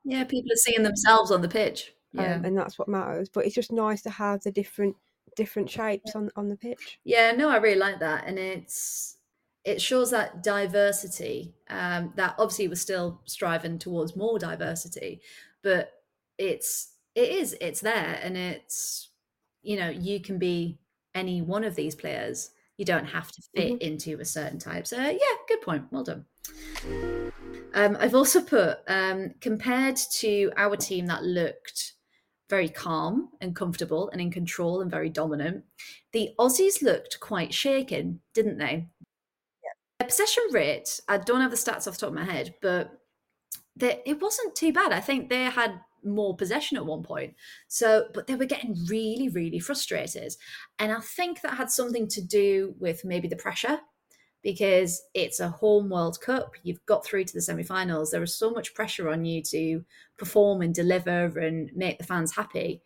yeah, 0.05 0.25
people 0.25 0.53
are 0.53 0.57
seeing 0.57 0.83
themselves 0.83 1.31
on 1.31 1.41
the 1.41 1.49
pitch. 1.49 1.95
Um, 2.19 2.25
yeah, 2.25 2.35
um, 2.35 2.45
and 2.45 2.59
that's 2.59 2.79
what 2.79 2.89
matters. 2.89 3.31
But 3.31 3.47
it's 3.47 3.55
just 3.55 3.73
nice 3.73 4.03
to 4.03 4.11
have 4.11 4.43
the 4.43 4.53
different 4.53 4.97
different 5.37 5.71
shapes 5.71 6.15
on 6.15 6.29
on 6.37 6.49
the 6.49 6.57
pitch. 6.57 6.99
Yeah, 7.05 7.33
no, 7.33 7.49
I 7.49 7.57
really 7.57 7.79
like 7.79 8.01
that, 8.01 8.27
and 8.27 8.39
it's 8.39 9.17
it 9.65 9.81
shows 9.81 10.11
that 10.11 10.43
diversity 10.43 11.55
um, 11.71 12.13
that 12.17 12.35
obviously 12.39 12.69
we're 12.69 12.75
still 12.75 13.21
striving 13.25 13.79
towards 13.79 14.17
more 14.17 14.39
diversity 14.39 15.21
but 15.63 15.93
it's 16.39 16.93
it 17.15 17.31
is 17.31 17.57
it's 17.61 17.81
there 17.81 18.19
and 18.23 18.37
it's 18.37 19.11
you 19.63 19.77
know 19.77 19.89
you 19.89 20.21
can 20.21 20.39
be 20.39 20.79
any 21.15 21.43
one 21.43 21.65
of 21.65 21.75
these 21.75 21.95
players. 21.95 22.51
You 22.79 22.85
don't 22.85 23.07
have 23.07 23.31
to 23.31 23.43
fit 23.55 23.75
mm-hmm. 23.75 23.83
into 23.83 24.21
a 24.21 24.25
certain 24.25 24.59
type. 24.59 24.87
So 24.87 24.97
yeah 24.97 25.19
good 25.49 25.61
point. 25.63 25.85
Well 25.91 26.05
done. 26.05 26.25
Um, 27.75 27.97
i've 28.01 28.15
also 28.15 28.43
put 28.43 28.79
um, 28.89 29.33
compared 29.41 29.97
to 29.97 30.51
our 30.57 30.77
team 30.77 31.07
that 31.07 31.23
looked 31.23 31.95
very 32.51 32.69
calm 32.69 33.31
and 33.41 33.57
comfortable 33.57 34.11
and 34.11 34.21
in 34.21 34.31
control 34.31 34.83
and 34.83 34.91
very 34.91 35.09
dominant 35.09 35.65
the 36.13 36.31
aussies 36.39 36.83
looked 36.83 37.21
quite 37.21 37.55
shaken 37.55 38.21
didn't 38.35 38.59
they 38.59 38.89
possession 40.03 40.45
rate, 40.53 41.01
I 41.09 41.19
don't 41.19 41.41
have 41.41 41.51
the 41.51 41.57
stats 41.57 41.87
off 41.87 41.95
the 41.95 42.01
top 42.01 42.09
of 42.09 42.15
my 42.15 42.25
head, 42.25 42.55
but 42.63 42.99
it 43.81 44.21
wasn't 44.21 44.55
too 44.55 44.73
bad. 44.73 44.93
I 44.93 45.01
think 45.01 45.29
they 45.29 45.45
had 45.45 45.81
more 46.05 46.37
possession 46.37 46.77
at 46.77 46.87
one 46.87 47.03
point. 47.03 47.35
So, 47.69 48.07
but 48.13 48.27
they 48.27 48.35
were 48.35 48.45
getting 48.45 48.77
really, 48.89 49.29
really 49.29 49.59
frustrated. 49.59 50.35
And 50.79 50.93
I 50.93 51.01
think 51.01 51.41
that 51.41 51.55
had 51.55 51.71
something 51.71 52.09
to 52.09 52.23
do 52.23 52.75
with 52.79 53.05
maybe 53.05 53.29
the 53.29 53.37
pressure 53.37 53.79
because 54.43 55.03
it's 55.15 55.41
a 55.41 55.49
home 55.49 55.89
World 55.89 56.21
Cup. 56.21 56.55
You've 56.65 56.85
got 56.87 57.05
through 57.05 57.25
to 57.25 57.33
the 57.33 57.41
semi 57.41 57.63
finals. 57.63 58.11
There 58.11 58.23
is 58.23 58.37
so 58.37 58.51
much 58.51 58.75
pressure 58.75 59.09
on 59.09 59.25
you 59.25 59.43
to 59.45 59.85
perform 60.19 60.63
and 60.63 60.75
deliver 60.75 61.39
and 61.39 61.71
make 61.75 61.99
the 61.99 62.05
fans 62.05 62.35
happy. 62.35 62.83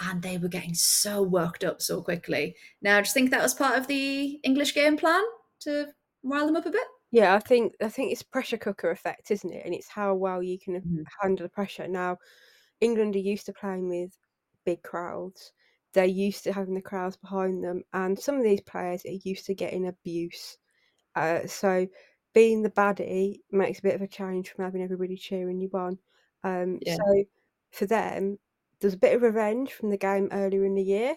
And 0.00 0.22
they 0.22 0.38
were 0.38 0.48
getting 0.48 0.74
so 0.74 1.22
worked 1.22 1.64
up 1.64 1.80
so 1.80 2.02
quickly. 2.02 2.56
Now, 2.80 2.98
I 2.98 3.02
just 3.02 3.14
think 3.14 3.30
that 3.30 3.42
was 3.42 3.54
part 3.54 3.78
of 3.78 3.86
the 3.86 4.40
English 4.42 4.74
game 4.74 4.96
plan 4.96 5.22
to 5.60 5.88
rile 6.22 6.46
them 6.46 6.56
up 6.56 6.66
a 6.66 6.70
bit? 6.70 6.86
Yeah, 7.10 7.34
I 7.34 7.40
think 7.40 7.74
I 7.82 7.88
think 7.88 8.12
it's 8.12 8.22
pressure 8.22 8.56
cooker 8.56 8.90
effect, 8.90 9.30
isn't 9.30 9.52
it? 9.52 9.64
And 9.64 9.74
it's 9.74 9.88
how 9.88 10.14
well 10.14 10.42
you 10.42 10.58
can 10.58 10.80
mm. 10.80 11.04
handle 11.20 11.44
the 11.44 11.50
pressure. 11.50 11.86
Now, 11.86 12.18
England 12.80 13.16
are 13.16 13.20
used 13.20 13.46
to 13.46 13.52
playing 13.52 13.88
with 13.88 14.16
big 14.64 14.82
crowds. 14.82 15.52
They're 15.92 16.06
used 16.06 16.44
to 16.44 16.52
having 16.52 16.74
the 16.74 16.80
crowds 16.80 17.16
behind 17.16 17.62
them, 17.62 17.82
and 17.92 18.18
some 18.18 18.36
of 18.36 18.44
these 18.44 18.62
players 18.62 19.04
are 19.04 19.28
used 19.28 19.46
to 19.46 19.54
getting 19.54 19.88
abuse. 19.88 20.56
Uh, 21.14 21.46
so, 21.46 21.86
being 22.32 22.62
the 22.62 22.70
baddie 22.70 23.40
makes 23.50 23.80
a 23.80 23.82
bit 23.82 23.94
of 23.94 24.00
a 24.00 24.08
change 24.08 24.48
from 24.48 24.64
having 24.64 24.82
everybody 24.82 25.16
cheering 25.16 25.60
you 25.60 25.68
on. 25.74 25.98
Um, 26.44 26.78
yeah. 26.80 26.96
So, 26.96 27.24
for 27.72 27.86
them, 27.86 28.38
there's 28.80 28.94
a 28.94 28.98
bit 28.98 29.14
of 29.14 29.22
revenge 29.22 29.72
from 29.74 29.90
the 29.90 29.98
game 29.98 30.28
earlier 30.32 30.64
in 30.64 30.74
the 30.74 30.82
year 30.82 31.14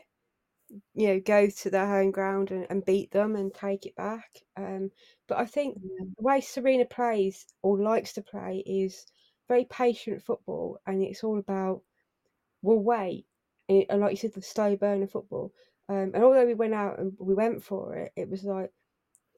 you 0.94 1.08
know 1.08 1.20
go 1.20 1.48
to 1.48 1.70
their 1.70 1.88
home 1.88 2.12
ground 2.12 2.52
and, 2.52 2.66
and 2.70 2.86
beat 2.86 3.12
them 3.12 3.36
and 3.36 3.54
take 3.54 3.86
it 3.86 3.96
back. 3.96 4.30
Um, 4.58 4.92
but 5.28 5.38
I 5.38 5.46
think 5.46 5.78
yeah. 5.82 6.06
the 6.18 6.24
way 6.24 6.42
Sarina 6.42 6.90
plays 6.90 7.46
or 7.62 7.80
likes 7.80 8.14
to 8.14 8.22
play 8.22 8.64
is 8.66 9.06
very 9.48 9.66
patient 9.66 10.24
football, 10.24 10.80
and 10.86 11.04
it's 11.04 11.24
all 11.24 11.40
about 11.40 11.82
we'll 12.62 12.80
wait. 12.80 13.26
And, 13.70 13.80
it, 13.80 13.88
and 13.90 14.02
like 14.02 14.12
you 14.12 14.18
said, 14.18 14.34
the 14.34 14.42
slow 14.42 14.76
burner 14.76 15.08
football. 15.08 15.54
Um, 15.88 16.12
and 16.14 16.24
although 16.24 16.46
we 16.46 16.56
went 16.56 16.74
out 16.74 17.00
and 17.00 17.14
we 17.20 17.36
went 17.36 17.64
for 17.64 17.96
it, 17.96 18.12
it 18.16 18.30
was 18.30 18.44
like, 18.44 18.72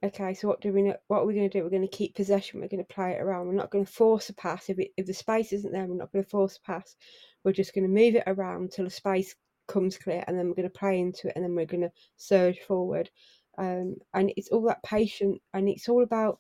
okay, 0.04 0.34
so 0.34 0.48
what 0.48 0.62
do 0.62 0.72
we? 0.72 0.94
What 1.08 1.20
are 1.20 1.26
we 1.26 1.36
going 1.36 1.50
to 1.50 1.58
do? 1.58 1.64
We're 1.64 1.70
going 1.70 1.88
to 1.88 1.98
keep 1.98 2.16
possession. 2.16 2.62
We're 2.62 2.68
going 2.70 2.86
to 2.86 2.94
play 2.94 3.12
it 3.12 3.22
around. 3.22 3.48
We're 3.48 3.54
not 3.54 3.72
going 3.72 3.86
to 3.86 3.92
force 3.92 4.30
a 4.30 4.34
pass. 4.34 4.70
If 4.70 4.80
it, 4.80 4.92
if 4.96 5.06
the 5.06 5.14
space 5.14 5.52
isn't 5.54 5.72
there, 5.72 5.86
we're 5.86 5.96
not 5.96 6.12
going 6.12 6.24
to 6.24 6.30
force 6.30 6.58
a 6.58 6.62
pass. 6.62 6.96
We're 7.44 7.52
just 7.54 7.74
going 7.74 7.84
to 7.84 7.90
move 7.90 8.16
it 8.16 8.24
around 8.28 8.72
till 8.72 8.86
the 8.86 8.92
space 8.92 9.36
comes 9.68 9.98
clear, 9.98 10.24
and 10.28 10.38
then 10.38 10.48
we're 10.48 10.56
going 10.56 10.70
to 10.70 10.80
play 10.80 11.00
into 11.00 11.28
it, 11.28 11.34
and 11.36 11.44
then 11.44 11.56
we're 11.56 11.66
going 11.66 11.82
to 11.82 11.92
surge 12.18 12.60
forward. 12.60 13.10
Um, 13.58 13.96
and 14.14 14.32
it's 14.38 14.50
all 14.50 14.62
that 14.68 14.84
patient, 14.84 15.42
and 15.54 15.68
it's 15.70 15.90
all 15.90 16.04
about 16.04 16.40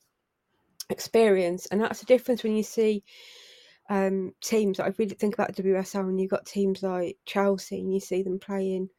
experience, 0.90 1.66
and 1.68 1.82
that's 1.82 2.00
the 2.00 2.06
difference 2.06 2.44
when 2.44 2.56
you 2.56 2.64
see 2.64 3.04
um, 3.90 4.34
teams. 4.42 4.80
I 4.80 4.94
really 4.98 5.16
think 5.16 5.34
about 5.34 5.56
WSL, 5.56 6.08
and 6.10 6.20
you've 6.20 6.32
got 6.32 6.46
teams 6.46 6.84
like 6.84 7.18
Chelsea, 7.26 7.80
and 7.80 7.94
you 7.94 8.00
see 8.00 8.24
them 8.24 8.40
playing 8.40 8.90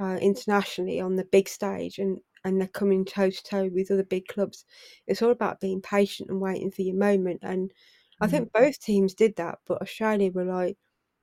uh, 0.00 0.18
internationally 0.20 1.00
on 1.00 1.16
the 1.16 1.24
big 1.24 1.48
stage, 1.48 1.98
and 1.98 2.18
and 2.44 2.60
they're 2.60 2.68
coming 2.68 3.04
toe 3.04 3.30
to 3.30 3.44
toe 3.44 3.70
with 3.72 3.90
other 3.90 4.02
big 4.04 4.26
clubs. 4.26 4.64
It's 5.06 5.22
all 5.22 5.30
about 5.30 5.60
being 5.60 5.80
patient 5.80 6.28
and 6.30 6.40
waiting 6.40 6.72
for 6.72 6.82
your 6.82 6.96
moment. 6.96 7.40
And 7.42 7.70
I 8.20 8.26
think 8.26 8.50
Mm-hmm. 8.50 8.52
both 8.52 8.80
teams 8.80 9.14
did 9.14 9.36
that, 9.36 9.58
but 9.66 9.80
Australia 9.80 10.32
were 10.32 10.44
like, 10.44 10.76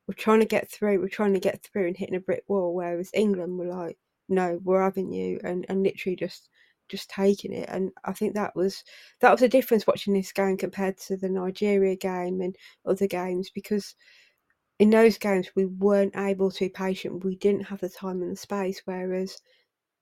we're 0.09 0.13
trying 0.13 0.39
to 0.39 0.45
get 0.47 0.67
through, 0.71 0.99
we're 0.99 1.07
trying 1.07 1.35
to 1.35 1.39
get 1.39 1.61
through 1.61 1.85
and 1.85 1.95
hitting 1.95 2.15
a 2.15 2.19
brick 2.19 2.43
wall, 2.47 2.73
whereas 2.73 3.11
England 3.13 3.59
were 3.59 3.67
like, 3.67 3.95
no, 4.27 4.59
we're 4.63 4.81
having 4.81 5.11
you, 5.13 5.39
and 5.43 5.67
and 5.69 5.83
literally 5.83 6.15
just 6.15 6.49
just 6.87 7.11
taking 7.11 7.53
it. 7.53 7.69
And 7.69 7.91
I 8.05 8.13
think 8.13 8.33
that 8.33 8.55
was 8.55 8.83
that 9.21 9.31
was 9.31 9.43
a 9.43 9.47
difference 9.47 9.85
watching 9.85 10.15
this 10.15 10.31
game 10.31 10.57
compared 10.57 10.97
to 11.01 11.15
the 11.15 11.29
Nigeria 11.29 11.95
game 11.95 12.41
and 12.41 12.55
other 12.87 13.05
games 13.05 13.51
because 13.51 13.93
in 14.79 14.89
those 14.89 15.19
games 15.19 15.49
we 15.55 15.65
weren't 15.65 16.15
able 16.17 16.49
to 16.51 16.65
be 16.65 16.69
patient. 16.69 17.23
We 17.23 17.35
didn't 17.35 17.65
have 17.67 17.81
the 17.81 17.89
time 17.89 18.23
and 18.23 18.31
the 18.31 18.35
space, 18.35 18.81
whereas 18.85 19.39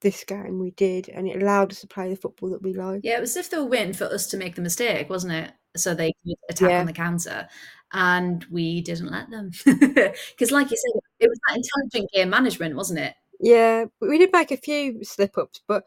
this 0.01 0.23
game 0.23 0.59
we 0.59 0.71
did, 0.71 1.09
and 1.09 1.27
it 1.27 1.41
allowed 1.41 1.71
us 1.71 1.81
to 1.81 1.87
play 1.87 2.09
the 2.09 2.15
football 2.15 2.49
that 2.51 2.61
we 2.61 2.73
like. 2.73 3.01
Yeah, 3.03 3.17
it 3.17 3.21
was 3.21 3.31
as 3.37 3.45
if 3.45 3.51
they 3.51 3.57
were 3.57 3.65
waiting 3.65 3.93
for 3.93 4.05
us 4.05 4.27
to 4.27 4.37
make 4.37 4.55
the 4.55 4.61
mistake, 4.61 5.09
wasn't 5.09 5.33
it? 5.33 5.53
So 5.75 5.93
they 5.93 6.13
could 6.25 6.35
attack 6.49 6.69
Yeah. 6.69 6.79
on 6.79 6.85
the 6.85 6.93
counter, 6.93 7.47
and 7.93 8.45
we 8.51 8.81
didn't 8.81 9.11
let 9.11 9.29
them. 9.29 9.51
Because, 9.65 10.51
like 10.51 10.69
you 10.71 10.77
said, 10.77 11.01
it 11.19 11.29
was 11.29 11.39
that 11.47 11.57
intelligent 11.57 12.11
game 12.13 12.29
management, 12.29 12.75
wasn't 12.75 12.99
it? 12.99 13.15
Yeah, 13.39 13.85
we 14.01 14.17
did 14.17 14.31
make 14.33 14.51
a 14.51 14.57
few 14.57 15.03
slip 15.03 15.37
ups, 15.37 15.61
but 15.67 15.83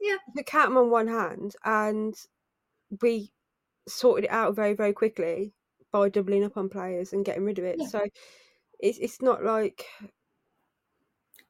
Yeah. 0.00 0.16
you 0.34 0.42
count 0.44 0.70
them 0.70 0.76
on 0.78 0.90
one 0.90 1.08
hand, 1.08 1.54
and 1.64 2.14
we 3.02 3.32
sorted 3.88 4.24
it 4.26 4.30
out 4.30 4.54
very, 4.56 4.74
very 4.74 4.92
quickly 4.92 5.52
by 5.92 6.08
doubling 6.08 6.44
up 6.44 6.56
on 6.56 6.68
players 6.68 7.12
and 7.12 7.24
getting 7.24 7.44
rid 7.44 7.58
of 7.58 7.64
it. 7.64 7.76
Yeah. 7.78 7.86
So 7.88 8.06
it's 8.80 8.98
it's 8.98 9.22
not 9.22 9.44
like 9.44 9.86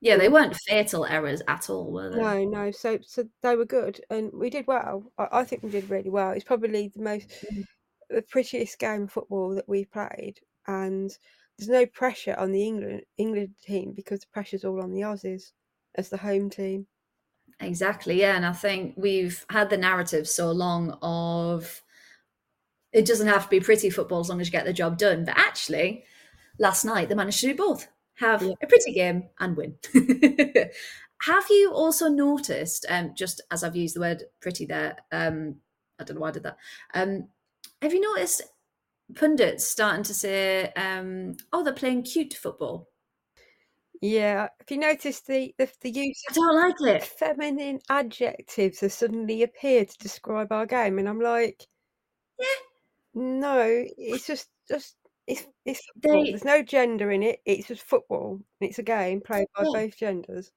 Yeah, 0.05 0.17
they 0.19 0.29
weren't 0.29 0.55
fatal 0.55 1.07
errors 1.07 1.41
at 1.49 1.71
all, 1.71 1.91
were 1.91 2.11
they? 2.11 2.21
no, 2.21 2.45
no. 2.45 2.71
So 2.71 2.99
so 3.03 3.25
they 3.43 3.57
were 3.57 3.65
good, 3.65 4.01
and 4.11 4.31
we 4.33 4.51
did 4.51 4.67
well. 4.67 5.11
I, 5.19 5.29
I 5.41 5.45
think 5.45 5.63
we 5.63 5.71
did 5.71 5.89
really 5.91 6.11
well. 6.11 6.31
It's 6.33 6.45
probably 6.45 6.89
the 6.95 7.03
most 7.03 7.31
Mm. 7.53 7.65
the 8.11 8.23
prettiest 8.23 8.79
game 8.79 9.05
of 9.05 9.13
football 9.13 9.55
that 9.55 9.69
we've 9.69 9.91
played, 9.91 10.41
and 10.67 11.11
there's 11.57 11.69
no 11.71 11.87
pressure 11.87 12.35
on 12.39 12.53
the 12.53 12.63
England 12.67 13.03
England 13.17 13.55
team 13.63 13.93
because 13.95 14.21
the 14.21 14.27
pressure's 14.33 14.65
all 14.65 14.83
on 14.83 14.93
the 14.93 15.01
Aussies 15.01 15.53
as 15.95 16.11
the 16.11 16.19
home 16.19 16.51
team. 16.51 16.87
Exactly, 17.61 18.21
yeah. 18.21 18.37
And 18.37 18.45
I 18.45 18.53
think 18.53 18.95
we've 18.99 19.47
had 19.49 19.71
the 19.71 19.77
narrative 19.79 20.29
so 20.29 20.51
long 20.53 20.99
of 21.01 21.83
it 22.93 23.07
doesn't 23.07 23.27
have 23.29 23.45
to 23.45 23.49
be 23.51 23.61
pretty 23.61 23.89
football 23.91 24.21
as 24.21 24.29
long 24.29 24.41
as 24.41 24.49
you 24.49 24.53
get 24.53 24.67
the 24.67 24.73
job 24.73 24.99
done. 24.99 25.25
But 25.25 25.39
actually, 25.39 26.05
last 26.59 26.85
night 26.85 27.09
they 27.09 27.15
managed 27.15 27.41
to 27.41 27.47
do 27.47 27.55
both 27.57 27.89
have 28.15 28.43
Yeah. 28.43 28.55
a 28.63 28.67
pretty 28.67 28.93
game 28.93 29.29
and 29.41 29.57
win. 29.57 29.77
have 31.23 31.45
you 31.51 31.73
also 31.73 32.09
noticed, 32.09 32.87
um, 32.89 33.15
just 33.17 33.41
as 33.51 33.65
I've 33.65 33.77
used 33.77 33.97
the 33.97 34.01
word 34.01 34.25
pretty 34.41 34.67
there, 34.67 34.97
um, 35.13 35.57
I 35.99 36.05
don't 36.05 36.17
know 36.17 36.21
why 36.23 36.29
I 36.29 36.33
did 36.33 36.43
that. 36.45 36.57
Um, 36.95 37.29
have 37.83 37.93
you 37.93 38.01
noticed 38.01 38.43
pundits 39.15 39.65
starting 39.67 40.05
to 40.05 40.15
say, 40.15 40.73
um, 40.75 41.37
oh, 41.53 41.65
they're 41.65 41.75
playing 41.75 42.05
cute 42.05 42.35
football? 42.35 42.89
Yeah, 44.01 44.51
if 44.61 44.71
you 44.71 44.77
notice 44.79 45.21
the 45.23 45.53
the, 45.59 45.69
the 45.81 45.91
use 45.91 46.23
I 46.29 46.33
don't 46.35 46.55
like 46.55 46.81
it. 47.03 47.11
feminine 47.19 47.81
adjectives 47.89 48.81
have 48.81 48.93
suddenly 48.93 49.43
appeared 49.43 49.89
to 49.89 49.99
describe 49.99 50.53
our 50.53 50.67
game, 50.67 50.99
and 51.01 51.09
I'm 51.09 51.21
like, 51.21 51.67
Yeah. 52.39 52.47
no, 53.15 53.85
it's 53.97 54.27
just 54.27 54.49
just 54.69 54.97
it's 55.27 55.47
it's. 55.65 55.81
They 55.97 56.31
There's 56.31 56.45
no 56.45 56.63
gender 56.63 57.11
in 57.11 57.23
it. 57.23 57.41
It's 57.45 57.69
just 57.69 57.83
football. 57.83 58.41
It's 58.61 58.79
a 58.79 58.83
game 58.83 59.21
played 59.21 59.47
by 59.57 59.65
Yeah. 59.65 59.71
both 59.87 59.97
genders. 59.97 60.51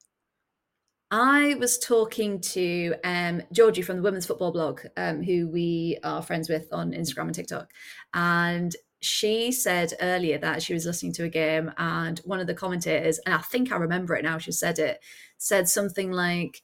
I 1.10 1.54
was 1.58 1.78
talking 1.78 2.38
to 2.40 2.94
um, 3.02 3.42
Georgie 3.50 3.80
from 3.80 3.96
the 3.96 4.02
Women's 4.02 4.26
Football 4.26 4.52
blog, 4.52 4.80
um, 4.98 5.22
who 5.22 5.48
we 5.48 5.98
are 6.04 6.22
friends 6.22 6.50
with 6.50 6.70
on 6.70 6.92
Instagram 6.92 7.22
and 7.26 7.34
TikTok. 7.34 7.72
And 8.12 8.76
she 9.00 9.52
said 9.52 9.94
earlier 10.02 10.36
that 10.38 10.62
she 10.62 10.74
was 10.74 10.84
listening 10.84 11.14
to 11.14 11.24
a 11.24 11.28
game, 11.30 11.72
and 11.78 12.18
one 12.20 12.40
of 12.40 12.46
the 12.46 12.52
commentators, 12.54 13.18
and 13.20 13.34
I 13.34 13.38
think 13.38 13.72
I 13.72 13.76
remember 13.76 14.16
it 14.16 14.22
now, 14.24 14.36
she 14.36 14.52
said 14.52 14.78
it, 14.78 15.02
said 15.38 15.68
something 15.68 16.12
like, 16.12 16.62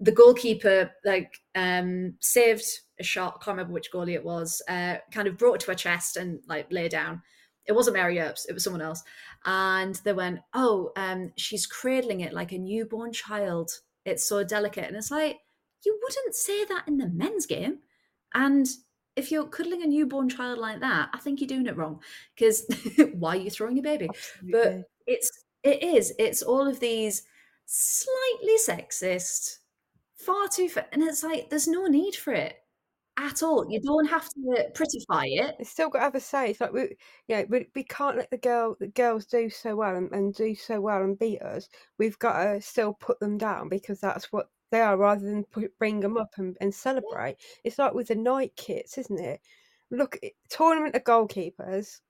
the 0.00 0.10
goalkeeper 0.12 0.90
like 1.04 1.38
um 1.54 2.14
saved 2.20 2.64
a 2.98 3.04
shot 3.04 3.40
can't 3.40 3.56
remember 3.56 3.72
which 3.72 3.92
goalie 3.92 4.14
it 4.14 4.24
was 4.24 4.60
uh 4.68 4.96
kind 5.12 5.28
of 5.28 5.38
brought 5.38 5.60
to 5.60 5.68
her 5.68 5.74
chest 5.74 6.16
and 6.16 6.40
like 6.48 6.66
lay 6.72 6.88
down 6.88 7.22
it 7.66 7.72
wasn't 7.72 7.96
mary 7.96 8.18
earps 8.18 8.44
it 8.46 8.52
was 8.52 8.64
someone 8.64 8.82
else. 8.82 9.02
And 9.44 9.94
they 10.04 10.12
went 10.12 10.40
oh 10.54 10.92
um 10.96 11.32
she's 11.36 11.66
cradling 11.66 12.20
it 12.20 12.32
like 12.32 12.52
a 12.52 12.58
newborn 12.58 13.12
child. 13.12 13.70
It's 14.04 14.28
so 14.28 14.44
delicate. 14.44 14.84
And 14.84 14.96
it's 14.96 15.10
like 15.10 15.38
you 15.84 15.98
wouldn't 16.02 16.34
say 16.34 16.64
that 16.64 16.88
in 16.88 16.98
the 16.98 17.08
men's 17.08 17.46
game. 17.46 17.78
And 18.34 18.68
if 19.16 19.30
you're 19.30 19.46
cuddling 19.46 19.82
a 19.82 19.86
newborn 19.86 20.28
child 20.28 20.58
like 20.58 20.80
that 20.80 21.08
i 21.12 21.18
think 21.18 21.40
you're 21.40 21.48
doing 21.48 21.66
it 21.66 21.76
wrong 21.76 22.00
because 22.34 22.66
why 23.12 23.36
are 23.36 23.40
you 23.40 23.50
throwing 23.50 23.78
a 23.78 23.82
baby? 23.82 24.08
But 24.50 24.82
it's 25.06 25.30
it 25.62 25.82
is 25.82 26.12
it's 26.18 26.42
all 26.42 26.66
of 26.66 26.80
these 26.80 27.22
slightly 27.66 28.56
sexist 28.58 29.58
far 30.16 30.48
too 30.48 30.68
fa- 30.68 30.86
and 30.92 31.02
it's 31.02 31.22
like 31.22 31.50
there's 31.50 31.68
no 31.68 31.86
need 31.86 32.14
for 32.14 32.32
it 32.32 32.56
at 33.16 33.42
all 33.42 33.64
you 33.70 33.80
don't 33.80 34.06
have 34.06 34.28
to 34.28 34.40
prettify 34.74 35.24
it 35.26 35.54
It's 35.60 35.70
still 35.70 35.88
got 35.88 35.98
to 35.98 36.04
have 36.04 36.14
a 36.16 36.20
say. 36.20 36.50
It's 36.50 36.60
like 36.60 36.72
we, 36.72 36.96
yeah, 37.28 37.44
we, 37.48 37.68
we 37.74 37.84
can't 37.84 38.16
let 38.16 38.30
the 38.30 38.38
girl 38.38 38.76
the 38.80 38.88
girls 38.88 39.24
do 39.26 39.48
so 39.50 39.76
well 39.76 39.94
and, 39.96 40.10
and 40.12 40.34
do 40.34 40.54
so 40.54 40.80
well 40.80 41.02
and 41.02 41.18
beat 41.18 41.40
us. 41.42 41.68
We've 41.98 42.18
got 42.18 42.42
to 42.42 42.60
still 42.60 42.94
put 42.94 43.20
them 43.20 43.38
down 43.38 43.68
because 43.68 44.00
that's 44.00 44.32
what 44.32 44.48
they 44.70 44.80
are, 44.80 44.96
rather 44.96 45.24
than 45.24 45.44
put, 45.44 45.78
bring 45.78 46.00
them 46.00 46.16
up 46.16 46.30
and, 46.38 46.56
and 46.60 46.74
celebrate. 46.74 47.36
It's 47.62 47.78
like 47.78 47.94
with 47.94 48.08
the 48.08 48.16
Nike 48.16 48.52
kits, 48.56 48.98
isn't 48.98 49.20
it? 49.20 49.40
Look, 49.90 50.18
tournament 50.48 50.96
of 50.96 51.04
goalkeepers, 51.04 52.00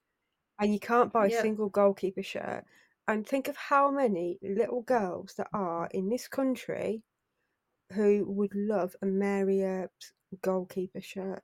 and 0.61 0.73
you 0.73 0.81
can't 0.81 1.13
buy 1.13 1.27
a 1.27 1.31
Yeah. 1.31 1.43
single 1.43 1.69
goalkeeper 1.69 2.23
shirt. 2.23 2.65
And 3.09 3.27
think 3.27 3.49
of 3.49 3.57
how 3.57 3.91
many 3.91 4.39
little 4.43 4.83
girls 4.83 5.35
there 5.37 5.49
are 5.53 5.89
in 5.93 6.09
this 6.09 6.29
country 6.29 7.03
who 7.93 8.25
would 8.29 8.55
love 8.55 8.95
a 9.03 9.07
Mary 9.07 9.63
Earps 9.63 10.13
goalkeeper 10.43 11.01
shirt. 11.01 11.43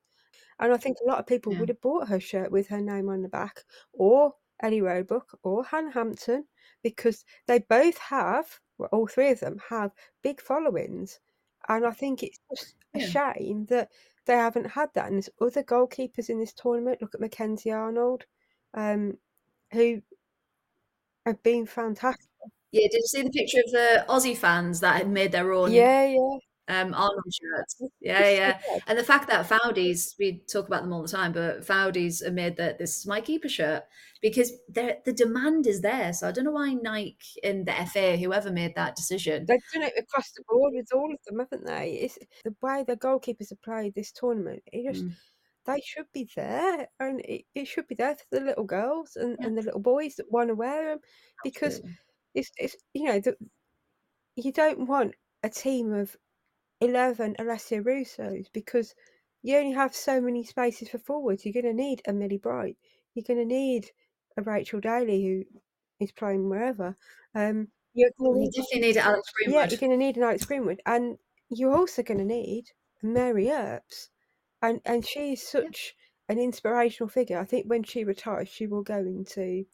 And 0.59 0.73
I 0.73 0.77
think 0.77 0.99
a 1.03 1.07
lot 1.09 1.19
of 1.19 1.27
people 1.27 1.53
Yeah. 1.53 1.61
would 1.61 1.69
have 1.71 1.81
bought 1.81 2.09
her 2.09 2.21
shirt 2.21 2.51
with 2.53 2.69
her 2.69 2.81
name 2.81 3.09
on 3.09 3.23
the 3.23 3.29
back, 3.29 3.65
or 3.93 4.35
Ellie 4.63 4.83
Roebuck, 4.83 5.39
or 5.43 5.65
Hannah 5.65 5.91
Hampton, 5.93 6.47
because 6.83 7.25
they 7.47 7.61
both 7.61 7.97
have, 7.99 8.61
well, 8.79 8.89
all 8.93 9.07
three 9.07 9.31
of 9.31 9.41
them 9.41 9.59
have 9.69 9.93
big 10.23 10.41
followings. 10.41 11.19
And 11.69 11.87
I 11.87 11.93
think 11.93 12.23
it's 12.23 12.39
just 12.51 12.75
a 12.95 13.01
shame 13.01 13.67
that 13.67 13.91
they 14.27 14.35
haven't 14.35 14.67
had 14.67 14.93
that. 14.95 15.07
And 15.07 15.15
there's 15.15 15.31
other 15.41 15.63
goalkeepers 15.63 16.29
in 16.29 16.39
this 16.39 16.53
tournament. 16.53 17.01
Look 17.01 17.15
at 17.15 17.21
Mackenzie 17.21 17.73
Arnold, 17.73 18.27
um, 18.75 19.17
who 19.73 20.03
have 21.27 21.43
been 21.43 21.67
fantastic. 21.67 22.27
yeah 22.73 22.87
did 22.91 22.95
you 23.01 23.07
see 23.07 23.23
the 23.23 23.31
picture 23.31 23.61
of 23.61 23.71
the 23.73 24.05
aussie 24.09 24.37
fans 24.37 24.81
that 24.81 24.97
had 24.97 25.09
made 25.11 25.33
their 25.33 25.53
own 25.53 25.71
Yeah, 25.73 26.07
yeah. 26.07 26.39
Um 26.69 26.95
arnold 26.95 27.25
shirts 27.33 27.81
yeah 28.01 28.29
yeah 28.31 28.59
and 28.87 28.99
the 28.99 29.05
fact 29.05 29.29
that 29.29 29.49
Foudies, 29.49 30.15
we 30.19 30.39
talk 30.53 30.67
about 30.69 30.83
them 30.83 30.93
all 30.93 31.03
the 31.03 31.09
time, 31.09 31.33
but 31.33 31.67
Foudies 31.67 32.23
have 32.25 32.35
made 32.35 32.57
that 32.57 32.79
this 32.79 32.99
is 32.99 33.07
my 33.07 33.21
keeper 33.21 33.49
shirt 33.49 33.85
because 34.23 34.53
the 34.69 34.99
the 35.05 35.13
demand 35.13 35.67
is 35.67 35.81
there. 35.81 36.13
So 36.13 36.29
I 36.29 36.33
don't 36.33 36.45
know 36.45 36.53
why 36.53 36.75
Nike 36.75 37.17
and 37.43 37.67
the 37.67 37.73
FA, 37.87 38.17
whoever 38.17 38.51
made 38.51 38.75
that 38.77 38.95
decision, 38.97 39.47
They've 39.47 39.59
done 39.73 39.83
it 39.85 39.95
across 39.99 40.31
the 40.33 40.45
board 40.49 40.73
with 40.75 40.89
all 40.95 41.13
of 41.13 41.19
them, 41.27 41.39
haven't 41.41 41.67
they? 41.67 41.93
It's 41.93 42.19
the 42.45 42.55
way 42.63 42.85
the 42.87 42.97
goalkeepers 42.97 43.51
have 43.51 43.63
played 43.63 43.95
this 43.95 44.13
tournament. 44.13 44.63
It 44.73 44.93
just 44.93 45.05
Mm. 45.05 45.15
they 45.67 45.81
should 45.85 46.07
be 46.13 46.29
there, 46.37 46.89
and 47.01 47.21
it, 47.21 47.45
it 47.55 47.67
should 47.67 47.87
be 47.89 47.95
there 47.95 48.17
for 48.17 48.25
the 48.33 48.41
little 48.45 48.65
girls 48.65 49.17
and, 49.17 49.37
Yeah. 49.41 49.47
and 49.47 49.57
the 49.59 49.63
little 49.63 49.81
boys 49.81 50.17
that 50.17 50.31
want 50.31 50.49
to 50.49 50.55
wear 50.55 50.91
them 50.91 51.01
because 51.45 51.77
Absolutely. 51.77 51.99
it's 52.35 52.51
it's 52.59 52.77
you 52.95 53.05
know 53.05 53.21
the, 53.21 53.37
you 54.37 54.53
don't 54.53 54.87
want 54.87 55.15
a 55.43 55.49
team 55.51 55.93
of 55.93 56.17
eleven 56.81 57.35
Alessia 57.39 57.83
Russos 57.85 58.47
because 58.53 58.95
you 59.43 59.57
only 59.57 59.73
have 59.73 59.95
so 59.95 60.21
many 60.21 60.45
spaces 60.45 60.89
for 60.89 60.99
forwards. 60.99 61.45
You're 61.45 61.55
going 61.63 61.77
to 61.77 61.83
need 61.83 62.03
a 62.07 62.13
Millie 62.13 62.39
Bright. 62.39 62.77
You're 63.15 63.25
going 63.27 63.41
to 63.41 63.45
need 63.55 63.91
a 64.37 64.43
Rachel 64.43 64.81
Daly 64.81 65.23
who 65.23 65.61
is 65.99 66.13
playing 66.13 66.49
wherever. 66.49 66.97
Um, 67.35 67.69
you're 67.95 68.11
going 68.19 68.35
to 68.35 68.39
You 68.39 68.45
need 68.45 68.53
definitely 68.55 68.81
need 68.81 68.97
Alex 68.97 69.31
Greenwood. 69.35 69.55
yeah, 69.55 69.71
you're 69.71 69.79
going 69.79 69.93
to 69.93 69.97
need 69.97 70.17
an 70.17 70.23
Alex 70.23 70.45
Greenwood, 70.45 70.81
and 70.87 71.19
you're 71.49 71.77
also 71.77 72.03
going 72.03 72.19
to 72.19 72.25
need 72.25 72.67
Mary 73.03 73.51
Earps, 73.51 74.11
and 74.63 74.81
and 74.85 75.07
she 75.07 75.33
is 75.33 75.47
such 75.47 75.95
an 76.29 76.39
inspirational 76.39 77.09
figure. 77.09 77.39
I 77.39 77.45
think 77.45 77.67
when 77.67 77.83
she 77.83 78.05
retires, 78.05 78.49
she 78.49 78.67
will 78.67 78.83
go 78.83 78.99
into 78.99 79.65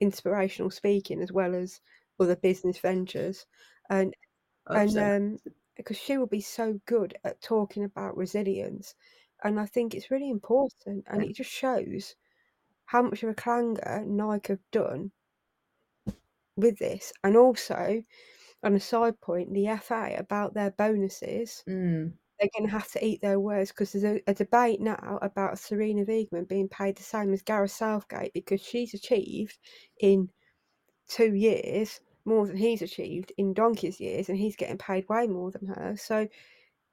inspirational 0.00 0.70
speaking 0.70 1.20
as 1.22 1.32
well 1.32 1.54
as 1.54 1.80
other 2.18 2.36
business 2.36 2.78
ventures, 2.78 3.46
and 3.90 4.14
and 4.66 4.96
um, 4.96 5.38
because 5.76 5.96
she 5.96 6.18
will 6.18 6.26
be 6.26 6.40
so 6.40 6.80
good 6.86 7.16
at 7.24 7.40
talking 7.42 7.84
about 7.84 8.16
resilience, 8.16 8.94
and 9.44 9.60
I 9.60 9.66
think 9.66 9.94
it's 9.94 10.10
really 10.10 10.30
important, 10.30 11.04
and 11.08 11.22
it 11.22 11.34
just 11.34 11.50
shows 11.50 12.14
how 12.86 13.02
much 13.02 13.22
of 13.22 13.30
a 13.30 13.34
clanger 13.34 14.04
Nike 14.06 14.52
have 14.52 14.70
done 14.72 15.12
with 16.56 16.78
this, 16.78 17.12
and 17.22 17.36
also 17.36 18.02
on 18.62 18.74
a 18.74 18.80
side 18.80 19.20
point, 19.20 19.52
the 19.52 19.76
FA 19.80 20.16
about 20.18 20.54
their 20.54 20.72
bonuses. 20.72 21.62
Mm. 21.68 22.12
They're 22.38 22.50
going 22.54 22.68
to 22.68 22.72
have 22.72 22.90
to 22.90 23.04
eat 23.04 23.22
their 23.22 23.40
words 23.40 23.70
because 23.70 23.92
there's 23.92 24.04
a, 24.04 24.20
a, 24.26 24.34
debate 24.34 24.78
now 24.78 25.18
about 25.22 25.54
Sarina 25.54 26.06
Wiegman 26.06 26.46
being 26.46 26.68
paid 26.68 26.96
the 26.96 27.02
same 27.02 27.32
as 27.32 27.40
Gareth 27.40 27.70
Southgate 27.70 28.34
because 28.34 28.60
she's 28.60 28.92
achieved 28.92 29.56
in 30.00 30.28
two 31.08 31.34
years 31.34 32.00
more 32.26 32.46
than 32.46 32.56
he's 32.56 32.82
achieved 32.82 33.32
in 33.38 33.54
Donkey's 33.54 34.00
years, 34.00 34.28
and 34.28 34.36
he's 34.36 34.56
getting 34.56 34.78
paid 34.78 35.08
way 35.08 35.26
more 35.26 35.50
than 35.50 35.66
her. 35.68 35.94
So 35.96 36.28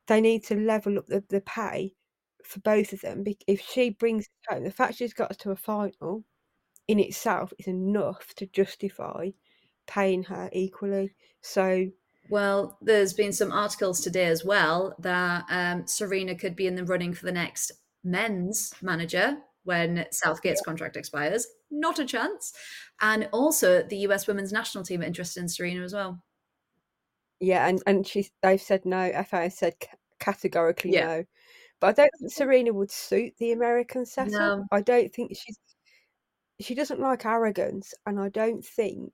they 0.07 0.21
need 0.21 0.43
to 0.45 0.55
level 0.55 0.97
up 0.97 1.07
the, 1.07 1.23
the 1.29 1.41
pay 1.41 1.95
for 2.43 2.59
both 2.59 2.93
of 2.93 3.01
them. 3.01 3.23
If 3.47 3.61
she 3.61 3.89
brings 3.89 4.27
home, 4.47 4.63
the 4.63 4.71
fact 4.71 4.95
she's 4.95 5.13
got 5.13 5.31
us 5.31 5.37
to 5.37 5.51
a 5.51 5.55
final 5.55 6.23
in 6.87 6.99
itself 6.99 7.53
is 7.57 7.67
enough 7.67 8.33
to 8.35 8.45
justify 8.45 9.29
paying 9.87 10.23
her 10.23 10.49
equally. 10.53 11.15
So, 11.41 11.87
well, 12.29 12.77
there's 12.81 13.13
been 13.13 13.33
some 13.33 13.51
articles 13.51 14.01
today 14.01 14.25
as 14.25 14.45
well 14.45 14.95
that 14.99 15.45
um, 15.49 15.83
Sarina 15.83 16.37
could 16.37 16.55
be 16.55 16.67
in 16.67 16.75
the 16.75 16.85
running 16.85 17.13
for 17.13 17.25
the 17.25 17.31
next 17.31 17.71
men's 18.03 18.73
manager 18.81 19.37
when 19.63 20.05
Southgate's 20.11 20.61
yeah. 20.61 20.69
contract 20.69 20.97
expires. 20.97 21.47
Not 21.73 21.99
a 21.99 22.05
chance. 22.05 22.53
And 23.01 23.27
also, 23.31 23.83
the 23.83 23.97
US 24.07 24.27
women's 24.27 24.53
national 24.53 24.83
team 24.83 25.01
are 25.01 25.05
interested 25.05 25.41
in 25.41 25.47
Sarina 25.47 25.83
as 25.83 25.93
well. 25.93 26.23
Yeah, 27.39 27.67
and 27.67 27.81
and 27.87 28.07
she 28.07 28.29
they've 28.41 28.61
said 28.61 28.85
no. 28.85 29.11
FA 29.27 29.49
said 29.49 29.73
categorically 30.19 30.93
yeah. 30.93 31.05
no. 31.05 31.23
But 31.81 31.87
I 31.87 32.03
don't 32.03 32.11
think 32.19 32.31
Sarina 32.31 32.71
would 32.71 32.91
suit 32.91 33.33
the 33.39 33.51
American 33.51 34.05
setup. 34.05 34.31
No. 34.31 34.65
I 34.71 34.81
don't 34.81 35.13
think 35.13 35.35
she's 35.35 35.59
she 36.59 36.75
doesn't 36.75 36.99
like 36.99 37.25
arrogance, 37.25 37.93
and 38.05 38.19
I 38.19 38.29
don't 38.29 38.63
think 38.63 39.11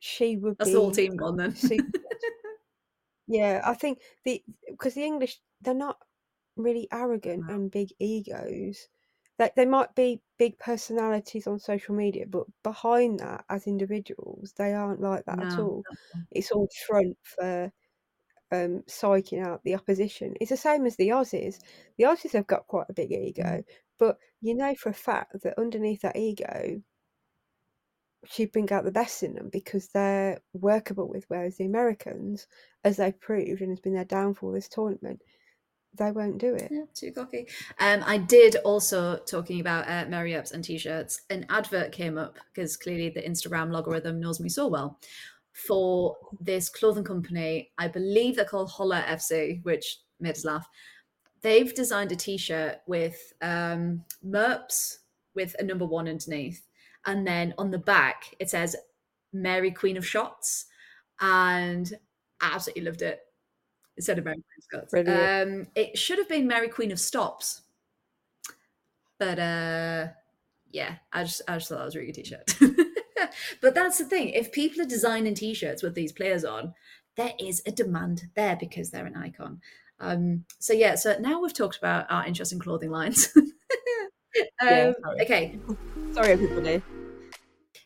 she 0.00 0.36
would 0.36 0.56
That's 0.58 0.70
be 0.70 0.74
the 0.74 0.80
whole 0.80 0.90
team 0.90 1.16
gone 1.16 1.36
then. 1.36 1.54
yeah, 3.28 3.60
I 3.64 3.74
think 3.74 4.00
the 4.24 4.42
because 4.68 4.94
the 4.94 5.04
English 5.04 5.38
they're 5.60 5.74
not 5.74 5.98
really 6.56 6.88
arrogant 6.92 7.46
no. 7.46 7.54
and 7.54 7.70
big 7.70 7.90
egos. 7.98 8.88
That 9.38 9.54
they 9.54 9.66
might 9.66 9.94
be 9.94 10.22
big 10.38 10.58
personalities 10.58 11.46
on 11.46 11.58
social 11.58 11.94
media, 11.94 12.24
but 12.26 12.46
behind 12.62 13.20
that, 13.20 13.44
as 13.50 13.66
individuals, 13.66 14.54
they 14.56 14.72
aren't 14.72 15.00
like 15.00 15.24
that 15.26 15.38
no. 15.38 15.46
at 15.46 15.58
all. 15.58 15.82
It's 16.30 16.50
all 16.50 16.68
front 16.86 17.18
for 17.22 17.70
um, 18.52 18.82
psyching 18.88 19.44
out 19.44 19.62
the 19.64 19.74
opposition. 19.74 20.34
It's 20.40 20.50
the 20.50 20.56
same 20.56 20.86
as 20.86 20.96
the 20.96 21.08
Aussies. 21.08 21.58
The 21.98 22.04
Aussies 22.04 22.32
have 22.32 22.46
got 22.46 22.66
quite 22.66 22.86
a 22.88 22.94
big 22.94 23.12
ego, 23.12 23.42
mm. 23.42 23.64
but 23.98 24.18
you 24.40 24.54
know 24.54 24.74
for 24.74 24.90
a 24.90 24.94
fact 24.94 25.42
that 25.42 25.58
underneath 25.58 26.02
that 26.02 26.16
ego, 26.16 26.80
she'd 28.28 28.52
bring 28.52 28.70
out 28.72 28.84
the 28.84 28.92
best 28.92 29.22
in 29.22 29.34
them 29.34 29.48
because 29.52 29.88
they're 29.88 30.40
workable 30.52 31.08
with. 31.08 31.24
Whereas 31.28 31.56
the 31.56 31.64
Americans, 31.64 32.46
as 32.84 32.96
they've 32.96 33.18
proved 33.20 33.60
and 33.60 33.70
has 33.70 33.80
been 33.80 33.94
their 33.94 34.04
downfall 34.04 34.52
this 34.52 34.68
tournament, 34.68 35.22
they 35.96 36.10
won't 36.10 36.38
do 36.38 36.54
it. 36.54 36.68
Yeah, 36.70 36.84
too 36.94 37.12
cocky. 37.12 37.46
Um, 37.80 38.02
I 38.06 38.18
did 38.18 38.56
also 38.64 39.16
talking 39.18 39.60
about 39.60 39.88
uh, 39.88 40.08
Mary 40.08 40.34
Earps 40.34 40.52
and 40.52 40.62
t-shirts. 40.62 41.22
An 41.30 41.46
advert 41.48 41.92
came 41.92 42.18
up 42.18 42.36
because 42.52 42.76
clearly 42.76 43.08
the 43.10 43.22
Instagram 43.22 43.70
logarithm 43.70 44.20
knows 44.20 44.40
me 44.40 44.48
so 44.48 44.66
well 44.66 44.98
for 45.52 46.16
this 46.40 46.68
clothing 46.68 47.04
company. 47.04 47.70
I 47.78 47.88
believe 47.88 48.36
they're 48.36 48.44
called 48.44 48.70
Holla 48.70 49.02
FC, 49.08 49.64
which 49.64 50.00
made 50.20 50.36
us 50.36 50.44
laugh. 50.44 50.68
They've 51.40 51.74
designed 51.74 52.12
a 52.12 52.16
t-shirt 52.16 52.78
with 52.86 53.32
um, 53.40 54.04
Merps 54.26 54.98
with 55.34 55.54
a 55.58 55.62
number 55.62 55.86
one 55.86 56.08
underneath, 56.08 56.66
and 57.06 57.26
then 57.26 57.54
on 57.58 57.70
the 57.70 57.78
back 57.78 58.34
it 58.38 58.50
says 58.50 58.76
Mary 59.32 59.70
Queen 59.70 59.96
of 59.96 60.06
Shots, 60.06 60.66
and 61.20 61.92
I 62.40 62.54
absolutely 62.54 62.84
loved 62.84 63.02
it. 63.02 63.20
Instead 63.96 64.18
of 64.18 64.24
Mary 64.24 64.36
Queen 64.36 64.58
of 64.58 64.64
Scots, 64.64 64.94
um, 64.94 65.66
it 65.74 65.96
should 65.96 66.18
have 66.18 66.28
been 66.28 66.46
Mary 66.46 66.68
Queen 66.68 66.92
of 66.92 67.00
Stops, 67.00 67.62
but 69.18 69.38
uh, 69.38 70.08
yeah, 70.70 70.96
I 71.12 71.24
just 71.24 71.42
I 71.48 71.56
just 71.56 71.68
thought 71.68 71.78
that 71.78 71.84
was 71.86 71.94
a 71.94 71.98
really 71.98 72.12
good 72.12 72.24
t-shirt. 72.24 72.58
but 73.62 73.74
that's 73.74 73.98
the 73.98 74.04
thing. 74.04 74.28
If 74.30 74.52
people 74.52 74.82
are 74.82 74.86
designing 74.86 75.34
t-shirts 75.34 75.82
with 75.82 75.94
these 75.94 76.12
players 76.12 76.44
on, 76.44 76.74
there 77.16 77.32
is 77.40 77.62
a 77.66 77.72
demand 77.72 78.28
there 78.34 78.56
because 78.56 78.90
they're 78.90 79.06
an 79.06 79.16
icon. 79.16 79.60
Um, 79.98 80.44
so 80.58 80.72
yeah, 80.72 80.94
so 80.94 81.16
now 81.18 81.40
we've 81.40 81.54
talked 81.54 81.78
about 81.78 82.06
our 82.10 82.26
interesting 82.26 82.58
clothing 82.58 82.90
lines. 82.90 83.32
um, 83.36 83.52
yeah, 84.62 84.92
sorry. 85.02 85.20
Okay. 85.22 85.58
Sorry, 86.12 86.32
everybody. 86.32 86.82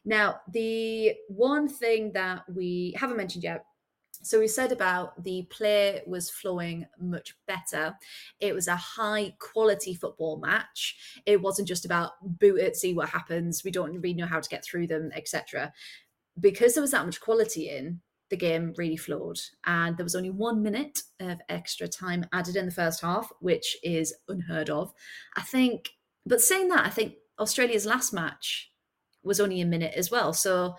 Now, 0.04 0.40
the 0.50 1.14
one 1.28 1.68
thing 1.68 2.12
that 2.12 2.42
we 2.52 2.94
haven't 2.96 3.16
mentioned 3.16 3.44
yet 3.44 3.64
so 4.22 4.38
we 4.38 4.48
said 4.48 4.72
about 4.72 5.22
the 5.22 5.42
play 5.50 6.02
was 6.06 6.30
flowing 6.30 6.86
much 7.00 7.34
better. 7.46 7.94
It 8.38 8.54
was 8.54 8.68
a 8.68 8.76
high 8.76 9.34
quality 9.38 9.94
football 9.94 10.38
match. 10.38 10.96
It 11.26 11.40
wasn't 11.40 11.68
just 11.68 11.84
about 11.84 12.12
boot 12.22 12.60
it, 12.60 12.76
see 12.76 12.92
what 12.92 13.08
happens. 13.08 13.64
We 13.64 13.70
don't 13.70 13.92
really 13.92 14.14
know 14.14 14.26
how 14.26 14.40
to 14.40 14.48
get 14.48 14.64
through 14.64 14.88
them, 14.88 15.10
etc. 15.14 15.72
Because 16.38 16.74
there 16.74 16.82
was 16.82 16.90
that 16.90 17.06
much 17.06 17.20
quality 17.20 17.70
in, 17.70 18.00
the 18.28 18.36
game 18.36 18.74
really 18.76 18.96
flowed. 18.96 19.38
And 19.66 19.96
there 19.96 20.04
was 20.04 20.14
only 20.14 20.30
one 20.30 20.62
minute 20.62 20.98
of 21.18 21.40
extra 21.48 21.88
time 21.88 22.24
added 22.32 22.56
in 22.56 22.66
the 22.66 22.72
first 22.72 23.00
half, 23.00 23.30
which 23.40 23.76
is 23.82 24.14
unheard 24.28 24.70
of. 24.70 24.92
I 25.36 25.42
think, 25.42 25.90
but 26.26 26.40
saying 26.40 26.68
that, 26.68 26.86
I 26.86 26.90
think 26.90 27.14
Australia's 27.38 27.86
last 27.86 28.12
match 28.12 28.70
was 29.22 29.40
only 29.40 29.60
a 29.60 29.66
minute 29.66 29.94
as 29.96 30.10
well. 30.10 30.32
So 30.32 30.76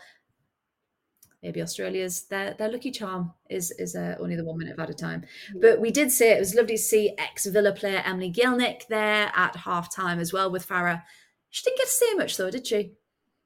maybe 1.41 1.61
Australia's 1.61 2.23
their 2.23 2.53
their 2.53 2.71
lucky 2.71 2.91
charm 2.91 3.33
is 3.49 3.71
is 3.71 3.95
uh, 3.95 4.15
only 4.19 4.35
the 4.35 4.43
one 4.43 4.57
minute 4.57 4.77
at 4.79 4.89
a 4.89 4.93
time. 4.93 5.25
But 5.55 5.79
we 5.79 5.91
did 5.91 6.11
see 6.11 6.27
it 6.27 6.39
was 6.39 6.55
lovely 6.55 6.75
to 6.75 6.81
see 6.81 7.15
ex 7.17 7.45
Villa 7.45 7.73
player 7.73 8.01
Emily 8.05 8.31
Gielnik 8.31 8.87
there 8.87 9.31
at 9.35 9.55
half 9.55 9.93
time 9.93 10.19
as 10.19 10.31
well 10.33 10.51
with 10.51 10.65
Fara. 10.65 11.03
She 11.49 11.63
didn't 11.63 11.77
get 11.77 11.87
to 11.87 11.91
see 11.91 12.15
much 12.15 12.37
though, 12.37 12.51
did 12.51 12.67
she? 12.67 12.93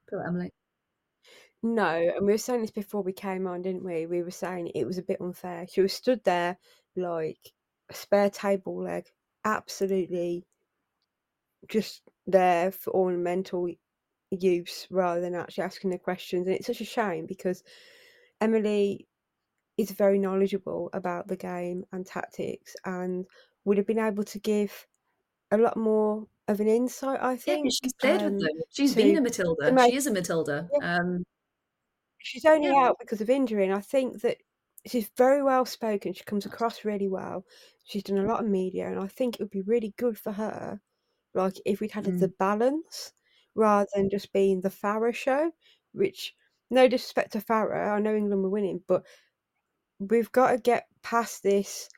Poor 0.10 0.24
Emily. 0.26 0.52
No, 1.64 2.12
and 2.16 2.26
we 2.26 2.34
were 2.34 2.38
saying 2.38 2.62
this 2.62 2.72
before 2.72 3.02
we 3.02 3.14
came 3.14 3.48
on, 3.48 3.64
didn't 3.64 3.84
we? 3.84 4.06
We 4.06 4.22
were 4.22 4.30
saying 4.30 4.68
it 4.76 4.86
was 4.86 5.00
a 5.00 5.04
bit 5.04 5.20
unfair. 5.20 5.66
She 5.68 5.82
was 5.82 5.94
stood 5.94 6.24
there 6.24 6.58
like 6.96 7.40
a 7.90 7.94
spare 7.96 8.30
table 8.30 8.84
leg, 8.84 9.06
absolutely 9.44 10.46
just 11.68 12.04
there 12.28 12.72
for 12.72 12.94
ornamental 12.94 13.68
use 14.32 14.88
rather 14.90 15.22
than 15.22 15.36
actually 15.36 15.64
asking 15.64 15.92
the 15.92 15.98
questions. 15.98 16.48
And 16.48 16.56
it's 16.56 16.68
such 16.68 16.82
a 16.82 16.86
shame 16.86 17.26
because 17.26 17.64
Emily 18.42 19.08
is 19.78 19.92
very 19.92 20.20
knowledgeable 20.20 20.90
about 20.94 21.28
the 21.28 21.36
game 21.36 21.84
and 21.92 22.06
tactics 22.06 22.76
and 22.86 23.26
would 23.66 23.78
have 23.78 23.88
been 23.88 24.00
able 24.00 24.24
to 24.24 24.40
give 24.40 24.88
a 25.52 25.58
lot 25.58 25.78
more 25.78 26.26
of 26.48 26.60
an 26.60 26.68
insight, 26.68 27.22
I 27.22 27.36
think. 27.36 27.66
Yeah, 27.66 27.72
she's 27.84 27.94
played 27.94 28.22
um, 28.22 28.34
with 28.34 28.42
them. 28.42 28.62
She's 28.72 28.96
been 28.96 29.18
a 29.18 29.22
Matilda. 29.22 29.72
Make, 29.72 29.92
she 29.92 29.98
is 29.98 30.08
a 30.08 30.14
Matilda. 30.14 30.68
Yeah. 30.80 30.98
Um, 30.98 31.24
she's 32.20 32.46
only 32.46 32.68
yeah. 32.68 32.88
out 32.88 32.98
because 33.00 33.22
of 33.22 33.30
injury, 33.30 33.66
and 33.66 33.74
I 33.74 33.82
think 33.82 34.22
that 34.22 34.38
she's 34.86 35.10
very 35.18 35.44
well 35.44 35.66
spoken. 35.66 36.14
She 36.14 36.24
comes 36.24 36.46
across 36.46 36.86
really 36.86 37.08
well. 37.08 37.44
She's 37.86 38.04
done 38.04 38.20
a 38.20 38.28
lot 38.28 38.44
of 38.44 38.50
media, 38.50 38.88
and 38.88 39.00
I 39.00 39.08
think 39.08 39.36
it 39.36 39.42
would 39.42 39.50
be 39.50 39.62
really 39.62 39.94
good 39.98 40.18
for 40.18 40.32
her, 40.32 40.80
like 41.34 41.56
if 41.66 41.80
we'd 41.80 41.92
had 41.92 42.06
mm. 42.06 42.20
the 42.20 42.32
balance 42.40 43.12
rather 43.56 43.88
than 43.96 44.10
just 44.10 44.34
being 44.34 44.62
the 44.62 44.70
Fara 44.70 45.14
show, 45.14 45.52
which 45.94 46.36
no 46.70 46.88
disrespect 46.88 47.34
to 47.34 47.42
Fara, 47.42 47.96
I 47.96 48.00
know 48.00 48.16
England 48.16 48.44
were 48.44 48.50
winning, 48.50 48.82
but 48.88 49.04
we've 50.00 50.32
got 50.32 50.52
to 50.52 50.58
get 50.58 50.88
past 51.04 51.44
this 51.44 51.90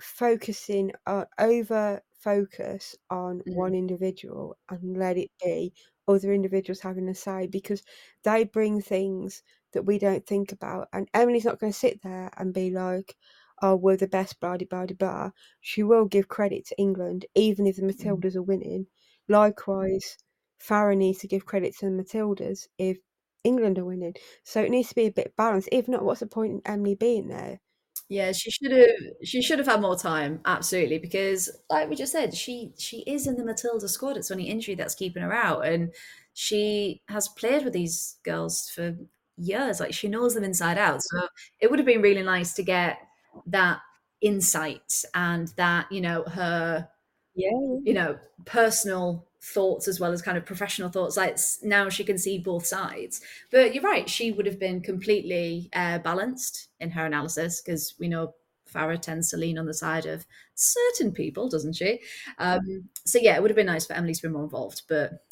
focusing 0.00 0.92
on 1.06 1.26
over 1.38 2.00
focus 2.20 2.96
on 3.10 3.38
mm. 3.40 3.54
one 3.54 3.74
individual 3.74 4.56
and 4.70 4.96
let 4.96 5.16
it 5.16 5.30
be 5.42 5.72
other 6.08 6.32
individuals 6.32 6.80
having 6.80 7.08
a 7.08 7.14
say 7.14 7.46
because 7.46 7.82
they 8.24 8.44
bring 8.44 8.80
things 8.80 9.42
that 9.72 9.84
we 9.84 9.98
don't 9.98 10.26
think 10.26 10.52
about. 10.52 10.88
And 10.92 11.08
Emily's 11.14 11.44
not 11.44 11.58
going 11.58 11.72
to 11.72 11.78
sit 11.78 12.02
there 12.02 12.30
and 12.36 12.52
be 12.52 12.70
like, 12.70 13.16
oh, 13.62 13.76
we're 13.76 13.96
the 13.96 14.08
best, 14.08 14.40
blah, 14.40 14.56
blah, 14.56 14.86
blah, 14.86 14.96
blah. 14.98 15.30
She 15.60 15.82
will 15.82 16.06
give 16.06 16.28
credit 16.28 16.66
to 16.66 16.78
England, 16.78 17.26
even 17.34 17.66
if 17.66 17.76
the 17.76 17.82
mm. 17.82 17.92
Matildas 17.92 18.32
mm. 18.32 18.36
are 18.36 18.42
winning. 18.42 18.86
Likewise, 19.28 20.16
Fara 20.60 20.94
needs 20.94 21.18
to 21.18 21.28
give 21.28 21.46
credit 21.46 21.76
to 21.78 21.86
the 21.86 22.02
Matildas 22.02 22.68
if 22.78 22.98
England 23.42 23.78
are 23.78 23.84
winning. 23.84 24.14
So 24.44 24.62
it 24.62 24.70
needs 24.70 24.90
to 24.90 24.94
be 24.94 25.06
a 25.06 25.12
bit 25.12 25.34
balanced. 25.36 25.68
If 25.72 25.88
not, 25.88 26.04
what's 26.04 26.20
the 26.20 26.26
point 26.26 26.52
in 26.52 26.62
Emily 26.64 26.94
being 26.94 27.28
there? 27.28 27.60
Yeah, 28.08 28.32
she 28.32 28.50
should 28.50 28.72
have. 28.72 28.88
She 29.24 29.40
should 29.40 29.58
have 29.58 29.68
had 29.68 29.80
more 29.80 29.96
time, 29.96 30.40
absolutely, 30.44 30.98
because 30.98 31.48
like 31.70 31.88
we 31.88 31.96
just 31.96 32.12
said, 32.12 32.34
she 32.34 32.72
she 32.76 33.04
is 33.06 33.26
in 33.26 33.36
the 33.36 33.44
Matilda 33.44 33.88
squad. 33.88 34.16
It's 34.16 34.30
only 34.30 34.44
injury 34.44 34.74
that's 34.74 34.96
keeping 34.96 35.22
her 35.22 35.32
out, 35.32 35.64
and 35.64 35.94
she 36.34 37.02
has 37.08 37.28
played 37.28 37.64
with 37.64 37.72
these 37.72 38.18
girls 38.24 38.68
for 38.74 38.96
years. 39.36 39.80
Like 39.80 39.94
she 39.94 40.08
knows 40.08 40.34
them 40.34 40.44
inside 40.44 40.76
out. 40.76 41.02
So 41.02 41.28
it 41.60 41.70
would 41.70 41.78
have 41.78 41.86
been 41.86 42.02
really 42.02 42.22
nice 42.22 42.52
to 42.54 42.62
get 42.62 42.98
that 43.46 43.80
insight 44.20 45.04
and 45.14 45.48
that, 45.56 45.90
you 45.90 46.00
know, 46.00 46.24
her, 46.24 46.88
yeah, 47.34 47.50
you 47.84 47.94
know, 47.94 48.18
personal 48.44 49.26
thoughts 49.42 49.88
as 49.88 49.98
well 49.98 50.12
as 50.12 50.20
kind 50.22 50.36
of 50.36 50.44
professional 50.44 50.90
thoughts. 50.90 51.16
Like 51.16 51.38
now 51.62 51.88
she 51.88 52.04
can 52.04 52.18
see 52.18 52.38
both 52.38 52.66
sides. 52.66 53.20
But 53.50 53.74
you're 53.74 53.82
right, 53.82 54.08
she 54.08 54.32
would 54.32 54.46
have 54.46 54.58
been 54.58 54.80
completely 54.82 55.70
uh, 55.72 55.98
balanced 55.98 56.68
in 56.78 56.90
her 56.90 57.06
analysis 57.06 57.60
because 57.60 57.94
we 57.98 58.08
know 58.08 58.34
Fara 58.66 58.98
tends 58.98 59.30
to 59.30 59.36
lean 59.36 59.58
on 59.58 59.66
the 59.66 59.74
side 59.74 60.06
of 60.06 60.26
certain 60.54 61.12
people, 61.12 61.48
doesn't 61.48 61.72
she? 61.74 62.00
Um, 62.38 62.88
so 63.04 63.18
yeah, 63.18 63.34
it 63.36 63.42
would 63.42 63.50
have 63.50 63.56
been 63.56 63.66
nice 63.66 63.86
for 63.86 63.94
Emily 63.94 64.14
to 64.14 64.22
be 64.22 64.28
more 64.28 64.44
involved, 64.44 64.82
but 64.88 65.24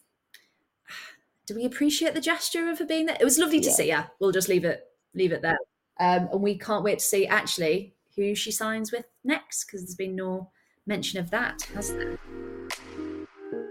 do 1.46 1.54
we 1.54 1.64
appreciate 1.64 2.14
the 2.14 2.20
gesture 2.20 2.68
of 2.68 2.78
her 2.78 2.86
being 2.86 3.06
there? 3.06 3.16
It 3.20 3.24
was 3.24 3.38
lovely 3.38 3.60
to 3.60 3.68
Yeah. 3.68 3.74
see 3.74 3.90
her. 3.90 4.10
We'll 4.20 4.32
just 4.32 4.48
leave 4.48 4.64
it 4.64 4.84
leave 5.14 5.32
it 5.32 5.42
there. 5.42 5.58
Um, 6.00 6.28
and 6.32 6.42
we 6.42 6.58
can't 6.58 6.84
wait 6.84 7.00
to 7.00 7.04
see 7.04 7.26
actually 7.26 7.94
who 8.16 8.34
she 8.34 8.52
signs 8.52 8.92
with 8.92 9.06
next 9.24 9.64
because 9.64 9.82
there's 9.82 9.94
been 9.94 10.16
no 10.16 10.50
mention 10.86 11.18
of 11.18 11.30
that, 11.30 11.62
has 11.74 11.92
there? 11.92 12.18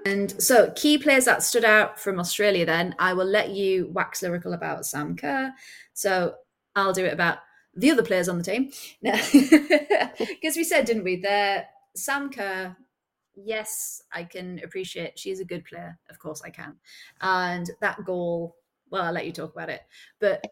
And 0.08 0.42
so, 0.42 0.72
key 0.76 0.98
players 0.98 1.26
that 1.26 1.44
stood 1.44 1.66
out 1.66 2.00
from 2.00 2.20
Australia, 2.20 2.66
then 2.66 2.96
I 3.00 3.14
will 3.14 3.26
let 3.26 3.50
you 3.50 3.90
wax 3.92 4.22
lyrical 4.22 4.54
about 4.54 4.86
Sam 4.86 5.16
Kerr. 5.16 5.54
So, 5.94 6.36
I'll 6.76 6.94
do 6.94 7.06
it 7.06 7.14
about 7.14 7.40
the 7.76 7.92
other 7.92 8.04
players 8.04 8.30
on 8.30 8.38
the 8.38 8.44
team. 8.44 8.72
Because 10.18 10.56
we 10.56 10.64
said, 10.64 10.86
didn't 10.86 11.04
we, 11.04 11.18
that 11.18 11.72
Sam 11.96 12.30
Kerr, 12.30 12.76
yes, 13.36 14.02
I 14.12 14.24
can 14.24 14.60
appreciate 14.64 15.20
she's 15.20 15.40
a 15.40 15.46
good 15.46 15.66
player. 15.66 15.98
Of 16.10 16.20
course, 16.20 16.42
I 16.44 16.50
can. 16.50 16.76
And 17.22 17.70
that 17.82 18.06
goal, 18.06 18.56
well, 18.90 19.04
I'll 19.04 19.14
let 19.14 19.26
you 19.26 19.32
talk 19.34 19.54
about 19.54 19.70
it. 19.70 19.82
But 20.20 20.46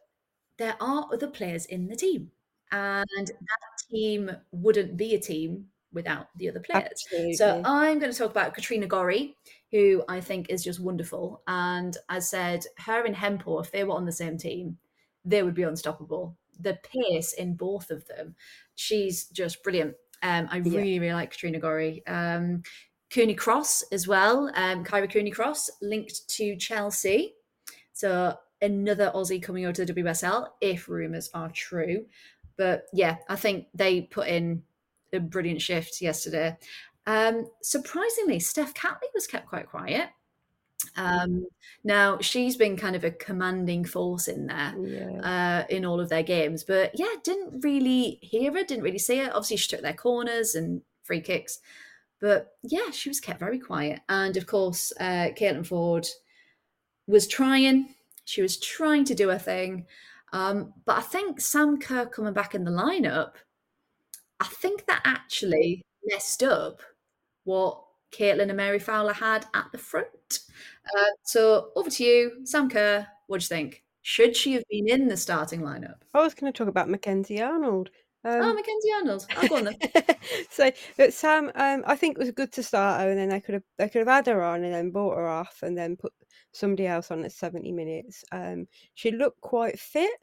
there 0.57 0.75
are 0.81 1.07
other 1.13 1.27
players 1.27 1.65
in 1.65 1.87
the 1.87 1.95
team. 1.95 2.31
And 2.71 3.07
that 3.27 3.89
team 3.91 4.31
wouldn't 4.51 4.97
be 4.97 5.15
a 5.15 5.19
team 5.19 5.67
without 5.95 6.27
the 6.37 6.49
other 6.49 6.59
players. 6.59 6.85
absolutely. 6.91 7.33
So 7.33 7.61
I'm 7.65 7.97
going 7.97 8.11
to 8.11 8.17
talk 8.17 8.29
about 8.29 8.53
Katrina 8.53 8.85
Gorry, 8.85 9.35
who 9.71 10.03
I 10.07 10.21
think 10.21 10.49
is 10.51 10.63
just 10.63 10.79
wonderful. 10.79 11.41
And 11.47 11.97
I 12.09 12.19
said, 12.19 12.65
her 12.77 13.03
and 13.03 13.15
Hempel, 13.15 13.59
if 13.59 13.71
they 13.71 13.83
were 13.83 13.95
on 13.95 14.05
the 14.05 14.11
same 14.11 14.37
team, 14.37 14.77
they 15.23 15.41
would 15.41 15.55
be 15.55 15.63
unstoppable. 15.63 16.37
The 16.59 16.77
pace 16.83 17.33
in 17.33 17.55
both 17.55 17.89
of 17.89 18.05
them, 18.07 18.35
she's 18.75 19.25
just 19.29 19.63
brilliant. 19.63 19.95
Um, 20.21 20.47
I 20.51 20.57
Yeah. 20.57 20.77
really, 20.79 20.99
really 20.99 21.13
like 21.13 21.31
Katrina 21.31 21.59
Gorry. 21.59 22.05
Um, 22.05 22.61
Cooney 23.09 23.35
Cross 23.35 23.83
as 23.91 24.07
well. 24.07 24.51
Um, 24.55 24.83
Kyra 24.83 25.11
Cooney 25.11 25.31
Cross 25.31 25.69
linked 25.81 26.27
to 26.29 26.55
Chelsea. 26.57 27.35
So 27.93 28.37
another 28.61 29.11
Aussie 29.15 29.41
coming 29.41 29.65
over 29.65 29.73
to 29.73 29.85
the 29.85 29.93
WSL, 29.93 30.49
if 30.61 30.87
rumours 30.89 31.29
are 31.33 31.49
true. 31.49 32.05
But 32.57 32.85
yeah, 32.93 33.17
I 33.29 33.35
think 33.35 33.67
they 33.73 34.01
put 34.03 34.27
in 34.27 34.63
a 35.15 35.19
brilliant 35.19 35.61
shift 35.61 36.01
yesterday. 36.01 36.57
Um, 37.07 37.47
surprisingly, 37.61 38.39
Steph 38.39 38.73
Catley 38.73 39.09
was 39.13 39.27
kept 39.27 39.47
quite 39.47 39.69
quiet. 39.69 40.09
Um, 40.97 41.47
now 41.83 42.19
she's 42.19 42.55
been 42.55 42.77
kind 42.77 42.95
of 42.95 43.03
a 43.03 43.11
commanding 43.11 43.85
force 43.85 44.27
in 44.27 44.47
there 44.47 44.73
yeah. 44.79 45.63
uh, 45.63 45.65
in 45.69 45.85
all 45.85 45.99
of 45.99 46.09
their 46.09 46.23
games, 46.23 46.63
but 46.63 46.91
yeah, 46.95 47.13
didn't 47.23 47.61
really 47.61 48.19
hear 48.21 48.53
her, 48.53 48.63
didn't 48.63 48.83
really 48.83 48.99
see 48.99 49.17
her. 49.17 49.29
Obviously, 49.29 49.57
she 49.57 49.67
took 49.69 49.81
their 49.81 49.93
corners 49.93 50.55
and 50.55 50.81
free 51.03 51.21
kicks, 51.21 51.59
but 52.19 52.53
yeah, 52.63 52.91
she 52.91 53.09
was 53.09 53.19
kept 53.19 53.39
very 53.39 53.59
quiet. 53.59 54.01
And 54.09 54.37
of 54.37 54.45
course, 54.45 54.91
uh, 54.99 55.29
Caitlin 55.37 55.67
Foord 55.67 56.07
was 57.07 57.27
trying. 57.27 57.95
She 58.25 58.41
was 58.41 58.57
trying 58.57 59.05
to 59.05 59.15
do 59.15 59.29
a 59.29 59.39
thing, 59.39 59.85
um, 60.33 60.73
but 60.85 60.97
I 60.97 61.01
think 61.01 61.39
Sam 61.39 61.77
Kerr 61.79 62.05
coming 62.07 62.33
back 62.33 62.55
in 62.55 62.63
the 62.63 62.71
lineup, 62.71 63.33
I 64.45 64.47
think 64.47 64.85
that 64.85 65.01
actually 65.05 65.81
messed 66.05 66.43
up 66.43 66.81
what 67.45 67.81
Caitlin 68.11 68.49
and 68.49 68.57
Mary 68.57 68.77
Fowler 68.79 69.13
had 69.13 69.45
at 69.55 69.65
the 69.71 69.77
front. 69.79 70.39
Uh, 70.95 71.03
so 71.23 71.69
over 71.75 71.89
to 71.89 72.03
you, 72.03 72.45
Sam 72.45 72.69
Kerr. 72.69 73.07
What 73.27 73.39
do 73.41 73.43
you 73.43 73.47
think? 73.47 73.83
Should 74.03 74.35
she 74.35 74.53
have 74.53 74.63
been 74.69 74.87
in 74.87 75.07
the 75.07 75.17
starting 75.17 75.61
lineup? 75.61 75.95
I 76.13 76.21
was 76.21 76.35
going 76.35 76.51
to 76.53 76.55
talk 76.55 76.67
about 76.67 76.89
Mackenzie 76.89 77.41
Arnold. 77.41 77.89
oh, 78.23 78.49
Um, 78.49 78.55
Mackenzie 78.55 78.91
Arnold. 78.93 79.25
I'll 79.35 79.47
go 79.47 79.55
on 79.57 79.63
then. 79.63 79.77
so, 80.51 80.71
but 80.95 81.11
Sam, 81.11 81.51
um, 81.55 81.83
I 81.87 81.95
think 81.95 82.15
it 82.15 82.19
was 82.19 82.29
good 82.29 82.51
to 82.51 82.61
start 82.61 83.01
her, 83.01 83.09
and 83.09 83.17
then 83.17 83.29
they 83.29 83.41
could 83.41 83.55
have 83.55 83.63
they 83.79 83.89
could 83.89 84.07
have 84.07 84.07
had 84.07 84.27
her 84.27 84.43
on 84.43 84.63
and 84.63 84.71
then 84.73 84.91
brought 84.91 85.15
her 85.17 85.27
off, 85.27 85.63
and 85.63 85.75
then 85.75 85.97
put 85.97 86.13
somebody 86.51 86.85
else 86.85 87.09
on 87.09 87.25
at 87.25 87.31
seventy 87.31 87.71
minutes. 87.71 88.23
Um, 88.31 88.67
she 88.93 89.09
looked 89.09 89.41
quite 89.41 89.79
fit, 89.79 90.19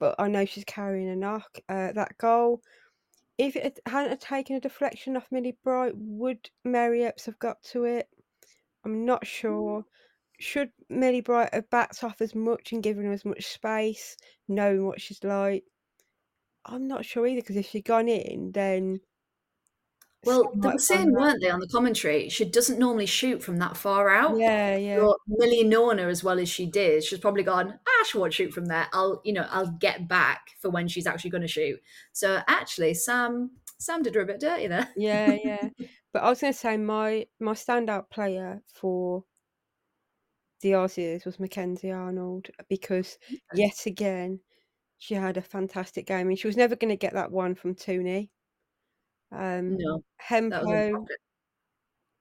but 0.00 0.14
I 0.18 0.28
know 0.28 0.46
she's 0.46 0.64
carrying 0.64 1.10
a 1.10 1.16
knock. 1.16 1.58
Uh, 1.68 1.92
that 1.92 2.16
goal, 2.16 2.62
if 3.38 3.56
it 3.56 3.80
hadn't 3.86 4.20
taken 4.20 4.56
a 4.56 4.60
deflection 4.60 5.16
off 5.16 5.30
Millie 5.30 5.56
Bright, 5.64 5.92
would 5.96 6.50
Mary 6.64 7.04
Earps 7.04 7.26
have 7.26 7.38
got 7.38 7.62
to 7.72 7.84
it? 7.84 8.08
I'm 8.84 9.04
not 9.04 9.26
sure. 9.26 9.80
Mm. 9.80 9.84
Should 10.40 10.70
Millie 10.88 11.20
Bright 11.20 11.54
have 11.54 11.70
backed 11.70 12.02
off 12.02 12.20
as 12.20 12.34
much 12.34 12.72
and 12.72 12.82
given 12.82 13.04
her 13.04 13.12
as 13.12 13.24
much 13.24 13.46
space, 13.46 14.16
knowing 14.48 14.86
what 14.86 15.00
she's 15.00 15.22
like? 15.22 15.64
I'm 16.64 16.86
not 16.86 17.04
sure 17.04 17.26
either 17.26 17.40
because 17.40 17.56
if 17.56 17.66
she'd 17.70 17.84
gone 17.84 18.08
in, 18.08 18.52
then 18.52 19.00
Well, 20.24 20.52
they 20.54 20.68
were 20.68 20.78
saying, 20.78 21.12
weren't 21.12 21.40
they, 21.40 21.50
on 21.50 21.58
the 21.58 21.66
commentary? 21.66 22.28
She 22.28 22.44
doesn't 22.44 22.78
normally 22.78 23.06
shoot 23.06 23.42
from 23.42 23.56
that 23.58 23.76
far 23.76 24.08
out. 24.08 24.38
Yeah, 24.38 24.76
yeah, 24.76 24.96
So 24.96 25.16
Millie 25.26 25.64
knowing 25.64 25.98
her 25.98 26.08
as 26.08 26.22
well 26.22 26.38
as 26.38 26.48
she 26.48 26.66
did, 26.66 27.02
she's 27.02 27.18
probably 27.18 27.42
gone, 27.42 27.78
ah, 27.86 28.04
she 28.06 28.18
won't 28.18 28.32
shoot 28.32 28.52
from 28.52 28.66
there. 28.66 28.86
I'll, 28.92 29.20
you 29.24 29.32
know, 29.32 29.46
I'll 29.50 29.72
get 29.80 30.06
back 30.08 30.50
for 30.60 30.70
when 30.70 30.86
she's 30.86 31.06
actually 31.06 31.30
going 31.30 31.42
to 31.42 31.48
shoot. 31.48 31.80
So 32.12 32.40
actually, 32.46 32.94
Sam, 32.94 33.50
Sam 33.78 34.02
did 34.02 34.14
her 34.14 34.20
a 34.20 34.26
bit 34.26 34.38
dirty 34.38 34.68
there. 34.68 34.88
yeah, 34.96 35.36
yeah. 35.44 35.68
But 36.12 36.22
I 36.22 36.28
was 36.28 36.40
going 36.40 36.52
to 36.52 36.58
say 36.58 36.76
my 36.76 37.26
my 37.40 37.52
standout 37.52 38.10
player 38.10 38.62
for 38.66 39.24
the 40.60 40.72
Aussies 40.72 41.24
was 41.24 41.40
Mackenzie 41.40 41.90
Arnold 41.90 42.50
because 42.68 43.18
yet 43.54 43.86
again 43.86 44.40
she 44.98 45.14
had 45.14 45.36
a 45.36 45.42
fantastic 45.42 46.06
game. 46.06 46.28
Mean, 46.28 46.36
she 46.36 46.46
was 46.46 46.56
never 46.56 46.76
going 46.76 46.90
to 46.90 46.96
get 46.96 47.14
that 47.14 47.32
one 47.32 47.56
from 47.56 47.74
Tooney. 47.74 48.28
Um, 49.32 49.76
No, 49.78 50.04
Hempo, 50.18 51.04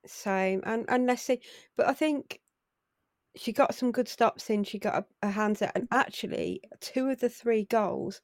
same, 0.05 0.61
and 0.65 0.85
and 0.89 1.05
let's 1.05 1.21
see. 1.23 1.41
But 1.77 1.87
I 1.87 1.93
think 1.93 2.39
she 3.35 3.51
got 3.53 3.75
some 3.75 3.91
good 3.91 4.07
stops 4.07 4.49
in. 4.49 4.63
She 4.63 4.79
got 4.79 4.95
a, 5.21 5.27
a 5.27 5.29
hands 5.31 5.61
out, 5.61 5.71
and 5.75 5.87
actually, 5.91 6.61
two 6.79 7.09
of 7.09 7.19
the 7.19 7.29
three 7.29 7.65
goals 7.65 8.21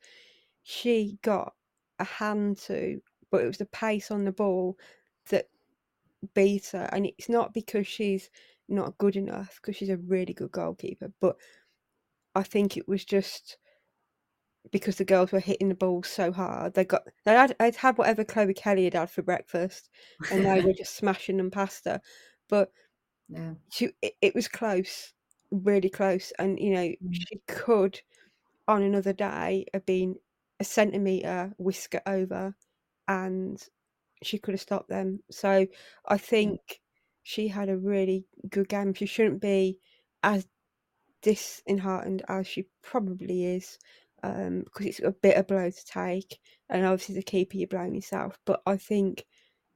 she 0.64 1.18
got 1.22 1.54
a 2.00 2.04
hand 2.04 2.58
to, 2.58 3.02
but 3.32 3.42
it 3.42 3.48
was 3.48 3.58
the 3.58 3.66
pace 3.68 4.12
on 4.12 4.26
the 4.26 4.32
ball 4.32 4.78
that 5.30 5.48
beat 6.34 6.68
her. 6.74 6.90
And 6.92 7.06
it's 7.06 7.30
not 7.30 7.54
because 7.54 7.88
she's 7.88 8.30
not 8.68 8.98
good 8.98 9.16
enough, 9.16 9.60
because 9.62 9.76
she's 9.78 9.90
a 9.90 9.98
really 9.98 10.34
good 10.34 10.52
goalkeeper, 10.52 11.12
but 11.22 11.38
I 12.36 12.44
think 12.44 12.78
it 12.78 12.88
was 12.88 13.06
just 13.06 13.58
because 14.72 14.98
the 14.98 15.06
girls 15.06 15.32
were 15.32 15.40
hitting 15.40 15.70
the 15.70 15.76
ball 15.76 16.04
so 16.04 16.32
hard. 16.32 16.74
They 16.74 16.86
got 16.86 17.04
they 17.26 17.34
had 17.34 17.56
they'd 17.60 17.76
had 17.76 17.98
whatever 17.98 18.24
Chloe 18.24 18.54
Kelly 18.54 18.86
had 18.86 18.94
had 18.94 19.10
for 19.10 19.22
breakfast, 19.22 19.90
and 20.32 20.46
they 20.46 20.62
were 20.62 20.74
just 20.74 20.96
smashing 20.96 21.38
them 21.38 21.52
past 21.52 21.86
her. 21.86 22.02
But 22.50 22.72
yeah. 23.30 23.54
she 23.70 23.90
it, 24.02 24.14
it 24.22 24.36
was 24.36 24.48
close, 24.48 25.14
really 25.52 25.90
close, 25.90 26.32
and 26.40 26.60
you 26.60 26.72
know 26.74 26.94
Mm. 27.04 27.14
she 27.14 27.42
could 27.48 28.02
on 28.68 28.84
another 28.84 29.14
day 29.14 29.66
have 29.74 29.86
been 29.86 30.16
a 30.60 30.64
centimeter 30.64 31.54
whisker 31.58 32.02
over, 32.06 32.56
and 33.08 33.64
she 34.24 34.38
could 34.40 34.54
have 34.54 34.62
stopped 34.62 34.90
them. 34.90 35.22
So 35.32 35.68
I 36.08 36.18
think 36.18 36.82
she 37.24 37.48
had 37.50 37.70
a 37.70 37.78
really 37.78 38.26
good 38.50 38.70
game. 38.70 38.94
She 38.94 39.06
shouldn't 39.06 39.42
be 39.42 39.80
as 40.24 40.48
disheartened 41.22 42.24
as 42.28 42.48
she 42.48 42.68
probably 42.82 43.46
is, 43.46 43.78
um, 44.28 44.64
because 44.66 44.86
it's 44.86 45.00
a 45.00 45.12
bitter 45.12 45.44
blow 45.44 45.70
to 45.70 45.86
take, 45.86 46.40
and 46.70 46.86
obviously 46.86 47.16
the 47.16 47.24
keeper 47.24 47.58
you 47.58 47.68
blame 47.68 47.96
yourself. 47.96 48.38
But 48.46 48.62
I 48.66 48.78
think 48.78 49.26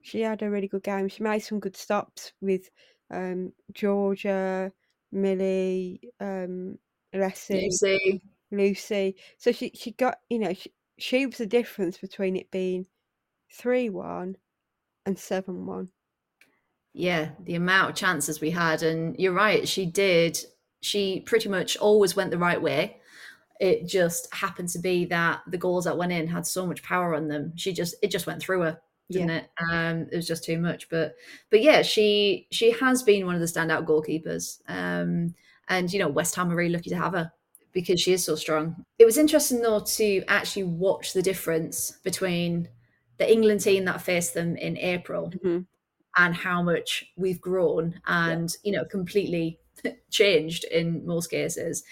she 0.01 0.21
had 0.21 0.41
a 0.41 0.49
really 0.49 0.67
good 0.67 0.83
game. 0.83 1.07
She 1.07 1.23
made 1.23 1.39
some 1.39 1.59
good 1.59 1.77
stops 1.77 2.33
with 2.41 2.69
um, 3.11 3.53
Georgia, 3.73 4.71
Millie, 5.11 6.01
um, 6.19 6.77
Lessi, 7.13 7.63
Lucy. 7.63 8.21
Lucy. 8.51 9.15
So 9.37 9.51
she 9.51 9.71
she 9.73 9.91
got 9.91 10.17
you 10.29 10.39
know 10.39 10.53
she, 10.53 10.71
she 10.97 11.25
was 11.25 11.37
the 11.37 11.45
difference 11.45 11.97
between 11.97 12.35
it 12.35 12.51
being 12.51 12.87
three 13.51 13.89
one 13.89 14.37
and 15.05 15.17
seven 15.17 15.65
one. 15.65 15.89
Yeah, 16.93 17.29
the 17.39 17.55
amount 17.55 17.91
of 17.91 17.95
chances 17.95 18.41
we 18.41 18.51
had, 18.51 18.83
and 18.83 19.15
you're 19.17 19.31
right, 19.31 19.65
she 19.67 19.85
did. 19.85 20.37
She 20.81 21.21
pretty 21.21 21.47
much 21.47 21.77
always 21.77 22.15
went 22.15 22.31
the 22.31 22.37
right 22.37 22.61
way. 22.61 23.00
It 23.61 23.87
just 23.87 24.33
happened 24.33 24.69
to 24.69 24.79
be 24.79 25.05
that 25.05 25.41
the 25.47 25.57
goals 25.57 25.85
that 25.85 25.97
went 25.97 26.11
in 26.11 26.27
had 26.27 26.47
so 26.47 26.65
much 26.65 26.81
power 26.81 27.13
on 27.15 27.27
them. 27.27 27.53
She 27.55 27.71
just 27.73 27.93
it 28.01 28.09
just 28.09 28.25
went 28.25 28.41
through 28.41 28.61
her, 28.61 28.81
didn't 29.11 29.29
it? 29.29 29.49
Um, 29.71 30.07
it 30.11 30.15
was 30.15 30.27
just 30.27 30.43
too 30.43 30.57
much. 30.57 30.89
But 30.89 31.13
but 31.51 31.61
yeah, 31.61 31.83
she 31.83 32.47
she 32.51 32.71
has 32.71 33.03
been 33.03 33.27
one 33.27 33.35
of 33.35 33.41
the 33.41 33.47
standout 33.47 33.85
goalkeepers. 33.85 34.59
Um, 34.67 35.35
and 35.69 35.93
you 35.93 35.99
know 35.99 36.09
West 36.09 36.35
Ham 36.35 36.51
are 36.51 36.55
really 36.55 36.73
lucky 36.73 36.89
to 36.89 36.97
have 36.97 37.13
her 37.13 37.31
because 37.71 38.01
she 38.01 38.13
is 38.13 38.25
so 38.25 38.35
strong. 38.35 38.83
It 38.97 39.05
was 39.05 39.17
interesting 39.19 39.61
though 39.61 39.79
to 39.79 40.23
actually 40.27 40.63
watch 40.63 41.13
the 41.13 41.21
difference 41.21 41.91
between 42.03 42.67
the 43.19 43.31
England 43.31 43.61
team 43.61 43.85
that 43.85 44.01
faced 44.01 44.33
them 44.33 44.57
in 44.57 44.75
April 44.77 45.29
Mm-hmm. 45.29 45.59
and 46.17 46.35
how 46.35 46.63
much 46.63 47.05
we've 47.15 47.39
grown 47.39 48.01
and 48.07 48.57
you 48.63 48.71
know 48.71 48.85
completely 48.85 49.59
changed 50.09 50.63
in 50.65 51.05
most 51.05 51.27
cases 51.27 51.83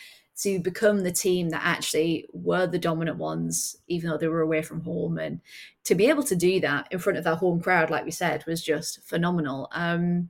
to 0.41 0.59
become 0.59 0.99
the 1.01 1.11
team 1.11 1.49
that 1.49 1.61
actually 1.63 2.25
were 2.33 2.67
the 2.67 2.79
dominant 2.79 3.17
ones 3.17 3.75
even 3.87 4.09
though 4.09 4.17
they 4.17 4.27
were 4.27 4.41
away 4.41 4.61
from 4.61 4.81
home 4.81 5.17
and 5.17 5.41
to 5.83 5.95
be 5.95 6.07
able 6.07 6.23
to 6.23 6.35
do 6.35 6.59
that 6.59 6.87
in 6.91 6.99
front 6.99 7.17
of 7.17 7.23
that 7.23 7.37
home 7.37 7.61
crowd 7.61 7.89
like 7.89 8.05
we 8.05 8.11
said 8.11 8.43
was 8.45 8.63
just 8.63 9.03
phenomenal 9.03 9.67
um 9.73 10.29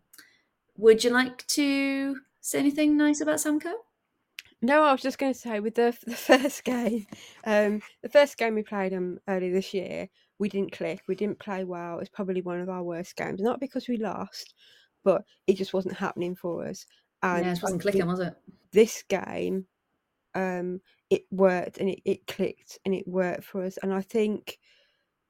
would 0.79 1.03
you 1.03 1.09
like 1.09 1.45
to 1.47 2.15
say 2.39 2.57
anything 2.59 2.95
nice 2.97 3.19
about 3.19 3.41
Sam 3.41 3.59
Kerr? 3.59 3.75
No, 4.61 4.83
I 4.83 4.91
was 4.91 5.01
just 5.01 5.17
going 5.17 5.33
to 5.33 5.39
say 5.39 5.59
with 5.59 5.75
the 5.75 5.95
the 6.05 6.15
first 6.15 6.63
game, 6.63 7.05
um, 7.45 7.81
the 8.01 8.09
first 8.09 8.37
game 8.37 8.55
we 8.55 8.63
played 8.63 8.93
um 8.93 9.19
early 9.27 9.51
this 9.51 9.73
year, 9.73 10.07
we 10.39 10.49
didn't 10.49 10.71
click. 10.71 11.01
We 11.07 11.15
didn't 11.15 11.39
play 11.39 11.63
well. 11.63 11.95
It 11.95 11.99
was 11.99 12.09
probably 12.09 12.41
one 12.41 12.61
of 12.61 12.69
our 12.69 12.83
worst 12.83 13.15
games. 13.15 13.41
Not 13.41 13.59
because 13.59 13.87
we 13.87 13.97
lost, 13.97 14.53
but 15.03 15.23
it 15.47 15.53
just 15.57 15.73
wasn't 15.73 15.97
happening 15.97 16.35
for 16.35 16.65
us. 16.65 16.85
And 17.21 17.45
yeah, 17.45 17.51
it 17.51 17.61
wasn't 17.61 17.81
clicking, 17.81 18.07
was 18.07 18.21
it? 18.21 18.35
This 18.71 19.03
game, 19.09 19.65
um, 20.35 20.81
it 21.09 21.23
worked 21.31 21.77
and 21.79 21.89
it, 21.89 22.01
it 22.05 22.27
clicked 22.27 22.79
and 22.85 22.93
it 22.95 23.07
worked 23.07 23.43
for 23.45 23.63
us. 23.63 23.77
And 23.79 23.93
I 23.93 24.01
think 24.01 24.59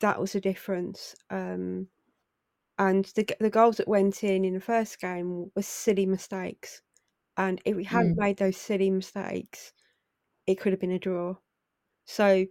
that 0.02 0.20
was 0.22 0.36
a 0.36 0.42
difference. 0.42 1.16
Um, 1.30 1.90
and 2.78 3.06
the 3.16 3.26
the 3.40 3.50
goals 3.50 3.78
that 3.78 3.88
went 3.88 4.24
in 4.24 4.46
in 4.46 4.54
the 4.54 4.62
first 4.62 5.00
game 5.00 5.52
were 5.56 5.62
silly 5.62 6.06
mistakes. 6.06 6.82
And 7.38 7.62
if 7.66 7.76
we 7.76 7.86
hadn't 7.86 8.16
Mm. 8.16 8.20
made 8.20 8.38
those 8.38 8.58
silly 8.58 8.90
mistakes, 8.92 9.74
it 10.48 10.56
could 10.56 10.74
have 10.74 10.80
been 10.82 10.92
a 10.92 11.00
draw. 11.00 11.38
So 12.06 12.48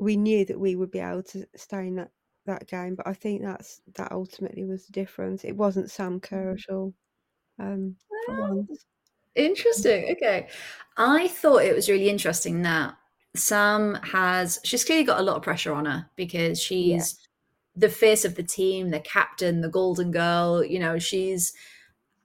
we 0.00 0.16
knew 0.16 0.44
that 0.46 0.60
we 0.60 0.76
would 0.76 0.90
be 0.92 1.00
able 1.00 1.22
to 1.24 1.46
stay 1.56 1.88
in 1.88 1.96
that, 1.96 2.12
that 2.46 2.68
game. 2.68 2.96
But 2.96 3.08
I 3.08 3.14
think 3.14 3.42
that's 3.42 3.82
that 3.96 4.12
ultimately 4.12 4.64
was 4.64 4.86
the 4.86 4.92
difference. 4.92 5.44
It 5.44 5.56
wasn't 5.56 5.90
Sam 5.90 6.20
Kerr 6.20 6.52
at 6.52 6.72
all. 6.74 6.94
Um, 7.58 7.98
for 8.24 8.34
once. 8.34 8.86
Interesting. 9.38 10.10
Okay. 10.12 10.48
I 10.96 11.28
thought 11.28 11.62
it 11.62 11.74
was 11.74 11.88
really 11.88 12.08
interesting 12.08 12.62
that 12.62 12.94
Sam 13.36 13.94
has, 14.02 14.58
she's 14.64 14.84
clearly 14.84 15.04
got 15.04 15.20
a 15.20 15.22
lot 15.22 15.36
of 15.36 15.42
pressure 15.42 15.72
on 15.72 15.86
her 15.86 16.10
because 16.16 16.60
she's 16.60 17.18
the 17.76 17.88
face 17.88 18.24
of 18.24 18.34
the 18.34 18.42
team, 18.42 18.90
the 18.90 19.00
captain, 19.00 19.60
the 19.60 19.68
golden 19.68 20.10
girl. 20.10 20.64
You 20.64 20.80
know, 20.80 20.98
she's 20.98 21.52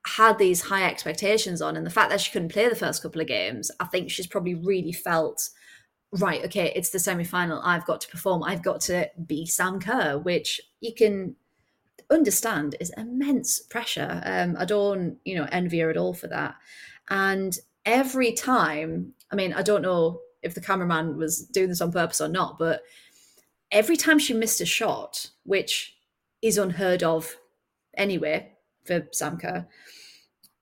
had 0.08 0.40
these 0.40 0.62
high 0.62 0.86
expectations 0.90 1.62
on. 1.62 1.78
And 1.78 1.86
the 1.86 1.92
fact 1.92 2.10
that 2.10 2.20
she 2.20 2.32
couldn't 2.32 2.52
play 2.52 2.68
the 2.68 2.76
first 2.76 3.04
couple 3.04 3.22
of 3.22 3.28
games, 3.28 3.70
I 3.80 3.86
think 3.86 4.10
she's 4.10 4.28
probably 4.28 4.56
really 4.56 4.92
felt, 4.92 5.50
right, 6.12 6.44
okay, 6.46 6.74
it's 6.76 6.90
the 6.90 7.00
semi 7.00 7.24
final. 7.24 7.62
I've 7.64 7.86
got 7.86 8.02
to 8.02 8.08
perform. 8.08 8.44
I've 8.44 8.64
got 8.64 8.82
to 8.82 9.10
be 9.28 9.46
Sam 9.46 9.80
Kerr, 9.80 10.18
which 10.18 10.60
you 10.82 10.96
can 10.96 11.36
understand 12.10 12.76
is 12.80 12.92
immense 12.98 13.60
pressure. 13.60 14.22
Um, 14.26 14.56
I 14.58 14.66
don't, 14.66 15.18
you 15.26 15.36
know, 15.36 15.48
envy 15.52 15.80
her 15.80 15.90
at 15.90 15.98
all 15.98 16.14
for 16.14 16.28
that. 16.28 16.56
And 17.14 17.56
every 17.86 18.34
time, 18.34 19.14
I 19.32 19.36
mean, 19.36 19.54
I 19.54 19.62
don't 19.62 19.84
know 19.84 20.22
if 20.42 20.56
the 20.56 20.62
cameraman 20.62 21.16
was 21.16 21.46
doing 21.46 21.70
this 21.70 21.80
on 21.80 21.92
purpose 21.92 22.20
or 22.20 22.28
not, 22.28 22.58
but 22.58 22.82
every 23.72 23.96
time 23.96 24.18
she 24.18 24.34
missed 24.34 24.60
a 24.62 24.66
shot, 24.66 25.30
which 25.44 25.96
is 26.42 26.58
unheard 26.58 27.04
of 27.04 27.38
anyway 27.96 28.54
for 28.84 29.08
Sam 29.12 29.38
Kerr, 29.38 29.68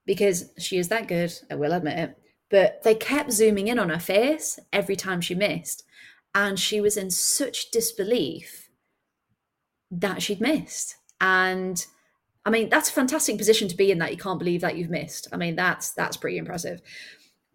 because 0.05 0.51
she 0.57 0.77
is 0.77 0.89
that 0.89 1.07
good, 1.07 1.33
I 1.49 1.55
will 1.55 1.71
admit 1.71 1.97
it. 1.97 2.17
But 2.49 2.83
they 2.83 2.95
kept 2.95 3.31
zooming 3.31 3.69
in 3.69 3.79
on 3.79 3.87
her 3.87 3.97
face 3.97 4.59
every 4.73 4.97
time 4.97 5.21
she 5.21 5.33
missed. 5.33 5.83
And 6.35 6.59
she 6.59 6.81
was 6.81 6.97
in 6.97 7.11
such 7.11 7.71
disbelief 7.71 8.69
that 9.89 10.21
she'd 10.21 10.41
missed. 10.41 10.97
And 11.21 11.85
I 12.45 12.49
mean, 12.49 12.69
that's 12.69 12.89
a 12.89 12.93
fantastic 12.93 13.37
position 13.37 13.67
to 13.67 13.77
be 13.77 13.91
in 13.91 13.99
that 13.99 14.11
you 14.11 14.17
can't 14.17 14.39
believe 14.39 14.61
that 14.61 14.75
you've 14.75 14.89
missed. 14.89 15.27
I 15.31 15.37
mean, 15.37 15.55
that's 15.55 15.91
that's 15.91 16.17
pretty 16.17 16.37
impressive. 16.37 16.81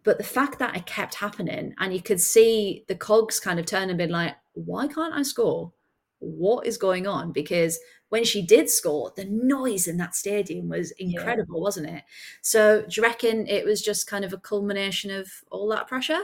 But 0.03 0.17
the 0.17 0.23
fact 0.23 0.59
that 0.59 0.75
it 0.75 0.85
kept 0.85 1.15
happening 1.15 1.73
and 1.79 1.93
you 1.93 2.01
could 2.01 2.21
see 2.21 2.85
the 2.87 2.95
cogs 2.95 3.39
kind 3.41 3.59
of 3.59 3.65
turn 3.65 3.89
and 3.89 3.97
being 3.97 4.09
like, 4.09 4.35
why 4.53 4.87
can't 4.87 5.13
I 5.13 5.23
score? 5.23 5.73
What 6.19 6.65
is 6.65 6.77
going 6.77 7.05
on? 7.05 7.33
Because 7.33 7.77
when 8.09 8.23
she 8.23 8.41
did 8.41 8.69
score, 8.69 9.11
the 9.17 9.25
noise 9.25 9.85
in 9.85 9.97
that 9.97 10.15
stadium 10.15 10.69
was 10.69 10.91
incredible, 10.91 11.57
yeah. 11.57 11.61
wasn't 11.61 11.89
it? 11.89 12.03
So 12.41 12.83
do 12.83 12.87
you 12.91 13.03
reckon 13.03 13.47
it 13.47 13.65
was 13.65 13.81
just 13.81 14.07
kind 14.07 14.23
of 14.23 14.31
a 14.31 14.37
culmination 14.37 15.11
of 15.11 15.29
all 15.51 15.67
that 15.69 15.87
pressure 15.87 16.21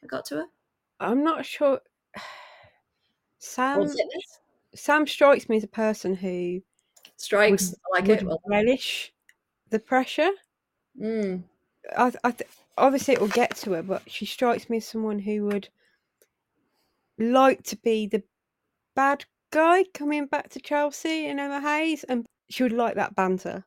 that 0.00 0.08
got 0.08 0.24
to 0.26 0.36
her? 0.36 0.44
I'm 1.00 1.24
not 1.24 1.44
sure. 1.44 1.80
Sam 3.38 3.88
Sam 4.74 5.06
strikes 5.06 5.48
me 5.48 5.56
as 5.56 5.64
a 5.64 5.68
person 5.68 6.14
who 6.14 6.62
strikes 7.20 7.70
would, 7.92 8.08
like 8.08 8.22
would 8.22 8.32
it. 8.32 8.38
relish 8.46 9.12
the 9.70 9.78
pressure. 9.78 10.30
Mm. 11.00 11.42
I, 11.96 12.12
I 12.24 12.30
th- 12.32 12.50
obviously 12.76 13.14
it 13.14 13.20
will 13.20 13.28
get 13.28 13.56
to 13.58 13.72
her, 13.72 13.82
but 13.82 14.02
she 14.06 14.26
strikes 14.26 14.68
me 14.68 14.78
as 14.78 14.86
someone 14.86 15.18
who 15.18 15.44
would 15.46 15.68
like 17.18 17.62
to 17.64 17.76
be 17.76 18.06
the 18.06 18.22
bad 18.96 19.24
guy 19.52 19.84
coming 19.94 20.26
back 20.26 20.48
to 20.50 20.60
Chelsea 20.60 21.26
and 21.26 21.40
Emma 21.40 21.60
Hayes, 21.60 22.04
and 22.04 22.26
she 22.48 22.62
would 22.62 22.72
like 22.72 22.96
that 22.96 23.14
banter, 23.14 23.64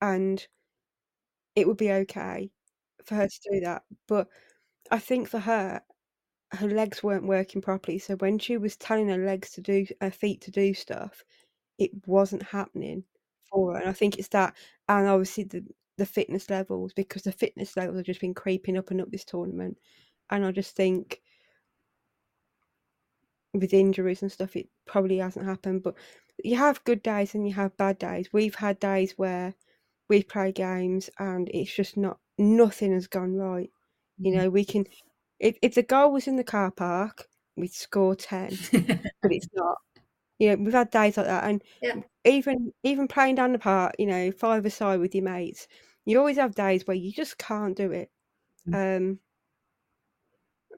and 0.00 0.46
it 1.54 1.66
would 1.66 1.76
be 1.76 1.92
okay 1.92 2.50
for 3.04 3.14
her 3.16 3.26
to 3.26 3.40
do 3.50 3.60
that. 3.60 3.82
But 4.06 4.28
I 4.90 4.98
think 4.98 5.28
for 5.28 5.38
her, 5.38 5.82
her 6.52 6.68
legs 6.68 7.02
weren't 7.02 7.26
working 7.26 7.60
properly. 7.60 7.98
So 7.98 8.16
when 8.16 8.38
she 8.38 8.56
was 8.56 8.76
telling 8.76 9.08
her 9.08 9.18
legs 9.18 9.50
to 9.52 9.60
do, 9.60 9.86
her 10.00 10.10
feet 10.10 10.40
to 10.42 10.50
do 10.50 10.72
stuff, 10.72 11.22
it 11.78 11.90
wasn't 12.06 12.42
happening 12.42 13.04
for 13.50 13.72
her. 13.72 13.80
And 13.80 13.88
I 13.88 13.92
think 13.92 14.18
it's 14.18 14.28
that, 14.28 14.54
and 14.88 15.08
obviously 15.08 15.44
the 15.44 15.64
the 15.98 16.06
fitness 16.06 16.48
levels 16.48 16.92
because 16.94 17.22
the 17.22 17.32
fitness 17.32 17.76
levels 17.76 17.96
have 17.96 18.06
just 18.06 18.20
been 18.20 18.34
creeping 18.34 18.78
up 18.78 18.90
and 18.90 19.00
up 19.00 19.10
this 19.10 19.24
tournament. 19.24 19.76
And 20.30 20.46
I 20.46 20.52
just 20.52 20.76
think 20.76 21.20
with 23.52 23.74
injuries 23.74 24.22
and 24.22 24.30
stuff, 24.30 24.56
it 24.56 24.68
probably 24.86 25.18
hasn't 25.18 25.44
happened. 25.44 25.82
But 25.82 25.94
you 26.42 26.56
have 26.56 26.84
good 26.84 27.02
days 27.02 27.34
and 27.34 27.46
you 27.46 27.54
have 27.54 27.76
bad 27.76 27.98
days. 27.98 28.28
We've 28.32 28.54
had 28.54 28.78
days 28.78 29.14
where 29.16 29.54
we 30.08 30.22
play 30.22 30.52
games 30.52 31.10
and 31.18 31.50
it's 31.52 31.74
just 31.74 31.96
not 31.96 32.18
nothing 32.38 32.92
has 32.92 33.08
gone 33.08 33.34
right. 33.34 33.70
You 34.18 34.32
mm. 34.32 34.36
know, 34.36 34.50
we 34.50 34.64
can 34.64 34.86
if 35.40 35.56
if 35.62 35.74
the 35.74 35.82
goal 35.82 36.12
was 36.12 36.26
in 36.28 36.36
the 36.36 36.44
car 36.44 36.70
park, 36.70 37.26
we'd 37.56 37.72
score 37.72 38.14
ten, 38.14 38.50
but 38.72 39.32
it's 39.32 39.48
not. 39.54 39.78
You 40.38 40.50
know, 40.50 40.64
we've 40.64 40.72
had 40.72 40.90
days 40.90 41.16
like 41.16 41.26
that, 41.26 41.44
and 41.44 41.62
yeah. 41.82 41.96
even 42.24 42.72
even 42.84 43.08
playing 43.08 43.34
down 43.36 43.52
the 43.52 43.58
park, 43.58 43.94
you 43.98 44.06
know, 44.06 44.30
five 44.30 44.64
aside 44.64 45.00
with 45.00 45.14
your 45.14 45.24
mates, 45.24 45.66
you 46.04 46.18
always 46.18 46.36
have 46.36 46.54
days 46.54 46.86
where 46.86 46.96
you 46.96 47.12
just 47.12 47.38
can't 47.38 47.76
do 47.76 47.90
it. 47.92 48.10
Um, 48.72 49.18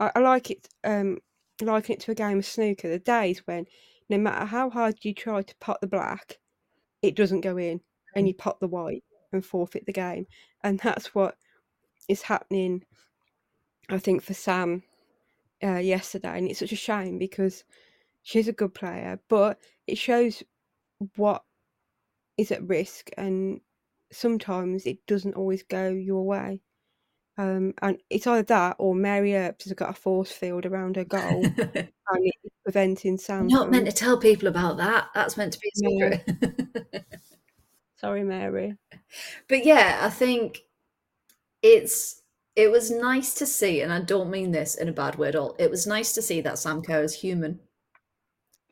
I, 0.00 0.12
I 0.14 0.18
like 0.20 0.50
it. 0.50 0.68
Um, 0.82 1.18
liken 1.60 1.94
it 1.94 2.00
to 2.00 2.12
a 2.12 2.14
game 2.14 2.38
of 2.38 2.46
snooker. 2.46 2.88
The 2.88 2.98
days 2.98 3.42
when 3.46 3.66
no 4.08 4.18
matter 4.18 4.44
how 4.44 4.70
hard 4.70 4.96
you 5.02 5.14
try 5.14 5.42
to 5.42 5.56
pot 5.56 5.80
the 5.80 5.86
black, 5.86 6.38
it 7.02 7.14
doesn't 7.14 7.42
go 7.42 7.56
in, 7.56 7.80
and 8.16 8.26
you 8.26 8.34
pot 8.34 8.60
the 8.60 8.68
white 8.68 9.04
and 9.32 9.44
forfeit 9.44 9.86
the 9.86 9.92
game. 9.92 10.26
And 10.64 10.78
that's 10.80 11.14
what 11.14 11.36
is 12.08 12.22
happening, 12.22 12.84
I 13.88 13.98
think, 13.98 14.22
for 14.22 14.34
Sam 14.34 14.82
uh, 15.62 15.76
yesterday. 15.76 16.38
And 16.38 16.48
it's 16.48 16.58
such 16.58 16.72
a 16.72 16.76
shame 16.76 17.18
because 17.18 17.64
she's 18.22 18.48
a 18.48 18.52
good 18.52 18.74
player, 18.74 19.20
but 19.28 19.58
it 19.86 19.98
shows 19.98 20.42
what 21.16 21.42
is 22.36 22.50
at 22.52 22.66
risk, 22.68 23.10
and 23.16 23.60
sometimes 24.12 24.86
it 24.86 25.06
doesn't 25.06 25.34
always 25.34 25.62
go 25.62 25.88
your 25.88 26.24
way. 26.24 26.62
Um, 27.38 27.72
and 27.80 27.96
it's 28.10 28.26
either 28.26 28.42
that 28.42 28.76
or 28.78 28.94
Mary 28.94 29.34
Earps 29.34 29.64
has 29.64 29.72
got 29.72 29.90
a 29.90 29.94
force 29.94 30.30
field 30.30 30.66
around 30.66 30.96
her 30.96 31.04
goal 31.04 31.42
and 31.54 31.88
it's 32.18 32.54
preventing 32.64 33.16
Sam. 33.16 33.48
You're 33.48 33.60
not 33.60 33.70
meant 33.70 33.86
to 33.86 33.92
tell 33.92 34.18
people 34.18 34.46
about 34.46 34.76
that. 34.76 35.08
That's 35.14 35.38
meant 35.38 35.54
to 35.54 35.58
be 35.58 35.70
a 35.74 35.78
secret. 35.78 36.38
Yeah. 36.92 37.00
Sorry, 37.96 38.24
Mary. 38.24 38.76
But 39.48 39.64
yeah, 39.64 40.00
I 40.02 40.10
think 40.10 40.60
it's 41.62 42.20
it 42.56 42.70
was 42.70 42.90
nice 42.90 43.32
to 43.34 43.46
see, 43.46 43.80
and 43.80 43.92
I 43.92 44.00
don't 44.00 44.30
mean 44.30 44.50
this 44.50 44.74
in 44.74 44.88
a 44.88 44.92
bad 44.92 45.16
way 45.16 45.28
at 45.28 45.36
all. 45.36 45.56
It 45.58 45.70
was 45.70 45.86
nice 45.86 46.12
to 46.14 46.22
see 46.22 46.40
that 46.42 46.58
Sam 46.58 46.82
Kerr 46.82 47.02
is 47.02 47.14
human. 47.14 47.60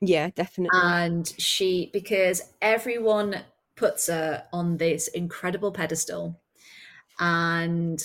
Yeah, 0.00 0.30
definitely. 0.30 0.78
And 0.80 1.26
she 1.38 1.90
because 1.92 2.42
everyone 2.62 3.40
puts 3.76 4.08
her 4.08 4.44
on 4.52 4.76
this 4.76 5.08
incredible 5.08 5.72
pedestal 5.72 6.40
and 7.20 8.02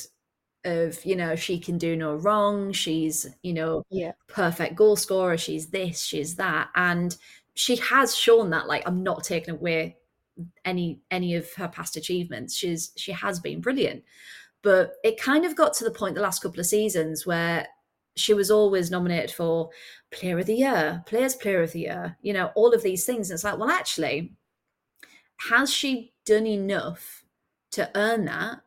of 0.66 1.04
you 1.04 1.16
know 1.16 1.36
she 1.36 1.60
can 1.60 1.78
do 1.78 1.96
no 1.96 2.16
wrong. 2.16 2.72
She's 2.72 3.28
you 3.42 3.54
know 3.54 3.86
yeah. 3.90 4.14
perfect 4.28 4.76
goal 4.76 4.96
scorer. 4.96 5.38
She's 5.38 5.68
this 5.68 6.02
she's 6.02 6.36
that. 6.36 6.70
And 6.76 7.16
she 7.56 7.76
has 7.76 8.16
shown 8.16 8.50
that 8.50 8.68
like 8.68 8.82
i'm 8.88 9.04
not 9.04 9.24
taking 9.24 9.54
away 9.54 9.96
any 10.66 11.00
any 11.12 11.36
of 11.36 11.52
her 11.54 11.68
past 11.68 11.98
achievements. 11.98 12.56
She's 12.56 12.92
she 12.96 13.12
has 13.12 13.40
been 13.40 13.62
brilliant. 13.62 14.04
But 14.62 14.94
it 15.04 15.20
kind 15.20 15.46
of 15.46 15.56
got 15.56 15.74
to 15.76 15.84
the 15.84 15.92
point 15.92 16.16
the 16.16 16.22
last 16.22 16.42
couple 16.42 16.60
of 16.60 16.66
seasons 16.66 17.26
where 17.26 17.68
she 18.16 18.34
was 18.34 18.52
always 18.52 18.92
nominated 18.92 19.32
for 19.32 19.70
Player 20.12 20.40
of 20.40 20.46
the 20.46 20.56
Year, 20.56 21.04
Players 21.06 21.36
Player 21.36 21.64
of 21.64 21.72
the 21.72 21.82
Year, 21.82 22.18
you 22.22 22.34
know, 22.34 22.52
all 22.56 22.74
of 22.74 22.84
these 22.84 23.06
things. 23.06 23.30
And 23.30 23.38
it's 23.38 23.44
like, 23.44 23.58
well, 23.58 23.70
actually, 23.70 24.34
has 25.50 25.72
she 25.72 26.14
done 26.26 26.46
enough 26.46 27.24
to 27.72 27.90
earn 27.96 28.26
that? 28.26 28.62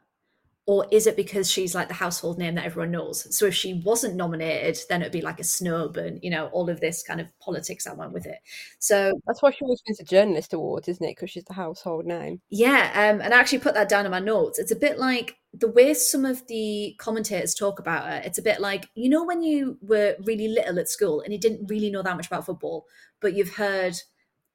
Or 0.69 0.85
is 0.91 1.07
it 1.07 1.15
because 1.15 1.49
she's 1.49 1.77
like 1.77 1.87
the 1.87 1.95
household 1.95 2.39
name 2.39 2.57
that 2.57 2.65
everyone 2.65 2.91
knows? 2.91 3.33
So 3.37 3.47
if 3.47 3.55
she 3.55 3.83
wasn't 3.85 4.17
nominated, 4.17 4.77
then 4.89 5.01
it'd 5.01 5.13
be 5.13 5.21
like 5.21 5.39
a 5.39 5.45
snub 5.45 5.97
and, 5.97 6.19
you 6.25 6.31
know, 6.31 6.47
all 6.47 6.69
of 6.69 6.81
this 6.81 7.05
kind 7.05 7.21
of 7.21 7.29
politics 7.39 7.85
that 7.85 7.97
went 7.97 8.13
with 8.13 8.27
it. 8.27 8.39
So 8.81 9.13
that's 9.27 9.43
why 9.43 9.53
she 9.53 9.63
always 9.63 9.81
wins 9.87 10.01
a 10.01 10.05
journalist 10.05 10.53
award, 10.53 10.89
isn't 10.89 11.05
it? 11.05 11.15
Because 11.15 11.31
she's 11.31 11.45
the 11.45 11.53
household 11.55 12.05
name. 12.05 12.41
Yeah. 12.51 12.91
Um, 12.95 13.21
and 13.21 13.33
I 13.33 13.39
actually 13.39 13.61
put 13.61 13.75
that 13.75 13.89
down 13.89 14.07
in 14.07 14.11
my 14.11 14.19
notes. 14.19 14.59
It's 14.59 14.73
a 14.73 14.77
bit 14.77 14.99
like 14.99 15.37
the 15.55 15.71
way 15.71 15.95
some 15.95 16.25
of 16.25 16.45
the 16.49 16.97
commentators 16.99 17.55
talk 17.55 17.79
about 17.79 18.13
it. 18.13 18.27
It's 18.27 18.39
a 18.39 18.43
bit 18.43 18.61
like, 18.61 18.89
you 18.97 19.09
know, 19.09 19.23
when 19.23 19.43
you 19.43 19.79
were 19.83 20.17
really 20.25 20.49
little 20.49 20.81
at 20.81 20.89
school 20.89 21.21
and 21.21 21.33
you 21.33 21.39
didn't 21.39 21.71
really 21.71 21.91
know 21.91 22.03
that 22.03 22.17
much 22.17 22.27
about 22.27 22.45
football, 22.45 22.87
but 23.21 23.35
you've 23.35 23.55
heard 23.55 23.95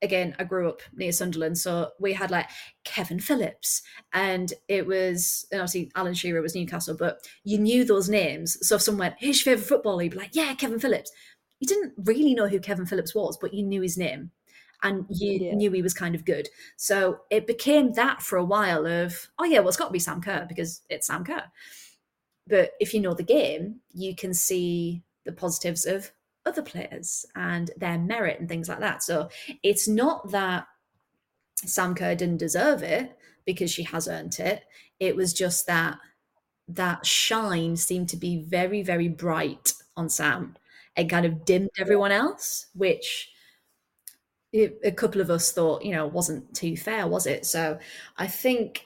again, 0.02 0.36
I 0.40 0.44
grew 0.44 0.70
up 0.70 0.82
near 0.94 1.12
Sunderland, 1.12 1.58
so 1.58 1.92
we 2.00 2.14
had 2.14 2.32
like 2.32 2.50
Kevin 2.84 3.20
Phillips, 3.20 3.82
and 4.14 4.54
it 4.68 4.86
was 4.86 5.46
and 5.52 5.62
obviously 5.62 5.92
Alan 5.96 6.14
Shearer 6.14 6.42
was 6.42 6.56
Newcastle, 6.56 6.96
but 6.98 7.28
you 7.44 7.58
knew 7.58 7.84
those 7.84 8.10
names. 8.10 8.58
So 8.68 8.76
if 8.76 8.82
someone 8.82 9.00
went, 9.00 9.16
"Who's 9.20 9.46
your 9.46 9.56
favorite 9.56 9.68
footballer?" 9.68 10.04
You'd 10.04 10.14
be 10.14 10.18
like, 10.18 10.36
"Yeah, 10.36 10.54
Kevin 10.56 10.80
Phillips." 10.80 11.12
You 11.60 11.68
didn't 11.68 11.94
really 11.98 12.34
know 12.34 12.48
who 12.48 12.60
Kevin 12.60 12.88
Phillips 12.88 13.14
was, 13.14 13.38
but 13.38 13.54
you 13.54 13.64
knew 13.64 13.82
his 13.82 13.98
name, 13.98 14.32
and 14.84 15.06
you 15.10 15.40
yeah. 15.40 15.56
knew 15.56 15.72
he 15.72 15.82
was 15.82 15.94
kind 15.94 16.16
of 16.16 16.26
good. 16.26 16.50
So 16.78 17.22
it 17.30 17.48
became 17.48 17.94
that 17.94 18.22
for 18.22 18.38
a 18.38 18.46
while 18.46 18.86
of, 18.86 19.30
oh 19.38 19.46
yeah, 19.46 19.60
well 19.60 19.68
it's 19.68 19.78
got 19.78 19.88
to 19.88 19.92
be 19.92 20.00
Sam 20.00 20.22
Kerr 20.22 20.46
because 20.48 20.82
it's 20.90 21.08
Sam 21.08 21.24
Kerr. 21.24 21.44
But 22.48 22.72
if 22.80 22.94
you 22.94 23.00
know 23.00 23.14
the 23.14 23.24
game, 23.24 23.82
you 23.94 24.16
can 24.16 24.34
see 24.34 25.04
the 25.26 25.32
positives 25.32 25.86
of 25.86 26.12
other 26.46 26.62
players 26.62 27.26
and 27.36 27.72
their 27.78 27.98
merit 27.98 28.40
and 28.40 28.50
things 28.50 28.70
like 28.70 28.80
that. 28.80 29.04
So 29.04 29.30
it's 29.64 29.88
not 29.88 30.32
that 30.32 30.68
Sam 31.56 31.96
Kerr 31.96 32.16
didn't 32.16 32.38
deserve 32.38 32.84
it 32.84 33.18
because 33.46 33.72
she 33.72 33.84
has 33.84 34.08
earned 34.08 34.40
it. 34.40 34.64
It 35.00 35.16
was 35.16 35.34
just 35.34 35.68
that 35.68 35.98
that 36.68 37.06
shine 37.06 37.76
seemed 37.76 38.10
to 38.10 38.18
be 38.18 38.44
very, 38.44 38.82
very 38.82 39.08
bright 39.08 39.74
on 39.98 40.10
Sam 40.10 40.56
It 40.96 41.10
kind 41.10 41.26
of 41.26 41.46
dimmed 41.46 41.70
everyone 41.78 42.12
else, 42.12 42.68
which 42.74 43.30
it, 44.54 44.80
a 44.84 44.92
couple 44.92 45.22
of 45.22 45.30
us 45.30 45.52
thought, 45.52 45.84
you 45.84 45.92
know, 45.92 46.08
wasn't 46.08 46.54
too 46.56 46.76
fair, 46.78 47.08
was 47.08 47.26
it? 47.26 47.46
So 47.46 47.80
I 48.18 48.28
think, 48.28 48.86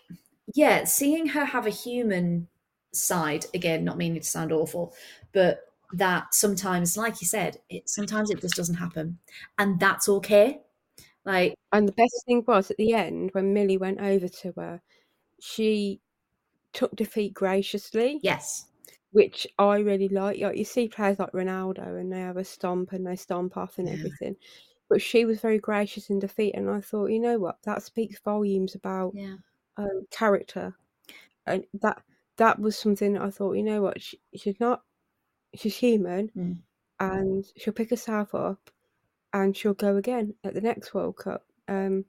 yeah, 0.53 0.83
seeing 0.85 1.27
her 1.27 1.45
have 1.45 1.65
a 1.65 1.71
human 1.71 2.47
side, 2.93 3.45
again, 3.53 3.83
not 3.83 3.97
meaning 3.97 4.21
to 4.21 4.27
sound 4.27 4.51
awful, 4.51 4.93
but 5.33 5.61
that 5.97 6.33
sometimes, 6.33 6.97
like 6.97 7.21
you 7.21 7.27
said, 7.27 7.57
it 7.69 7.89
sometimes 7.89 8.29
it 8.29 8.41
just 8.41 8.55
doesn't 8.55 8.75
happen, 8.75 9.17
and 9.57 9.79
that's 9.79 10.09
okay. 10.09 10.61
Like, 11.25 11.55
and 11.71 11.87
the 11.87 11.93
best 11.93 12.23
thing 12.25 12.43
was 12.47 12.69
at 12.69 12.77
the 12.77 12.93
end 12.93 13.31
when 13.33 13.53
Millie 13.53 13.77
went 13.77 13.99
over 13.99 14.27
to 14.27 14.53
her, 14.57 14.81
she 15.41 16.01
took 16.73 16.95
defeat 16.95 17.33
graciously. 17.33 18.19
Yes, 18.21 18.67
which 19.11 19.47
I 19.57 19.77
really 19.77 20.09
like. 20.09 20.39
Like 20.39 20.57
you 20.57 20.65
see 20.65 20.87
players 20.87 21.19
like 21.19 21.31
Ronaldo, 21.31 21.99
and 21.99 22.11
they 22.11 22.19
have 22.19 22.37
a 22.37 22.43
stomp 22.43 22.91
and 22.91 23.05
they 23.05 23.15
stomp 23.15 23.57
off 23.57 23.77
and 23.77 23.87
yeah. 23.87 23.95
everything. 23.95 24.35
But 24.89 25.01
she 25.01 25.25
was 25.25 25.39
very 25.39 25.59
gracious 25.59 26.09
in 26.09 26.19
defeat, 26.19 26.53
and 26.55 26.69
I 26.69 26.81
thought, 26.81 27.09
you 27.09 27.19
know 27.19 27.39
what, 27.39 27.57
that 27.63 27.81
speaks 27.83 28.19
volumes 28.19 28.75
about 28.75 29.13
yeah. 29.15 29.35
um, 29.77 30.05
character, 30.11 30.75
and 31.47 31.63
that 31.81 32.01
that 32.37 32.59
was 32.59 32.77
something 32.77 33.13
that 33.13 33.21
I 33.21 33.29
thought, 33.29 33.53
you 33.53 33.63
know 33.63 33.81
what, 33.81 34.01
she, 34.01 34.19
she's 34.35 34.59
not 34.59 34.81
she's 35.57 35.77
human 35.77 36.31
mm. 36.35 36.57
and 36.99 37.45
she'll 37.57 37.73
pick 37.73 37.89
herself 37.89 38.33
up 38.35 38.69
and 39.33 39.55
she'll 39.55 39.73
go 39.73 39.97
again 39.97 40.33
at 40.43 40.53
the 40.53 40.61
next 40.61 40.93
World 40.93 41.17
Cup. 41.17 41.43
Um, 41.67 42.05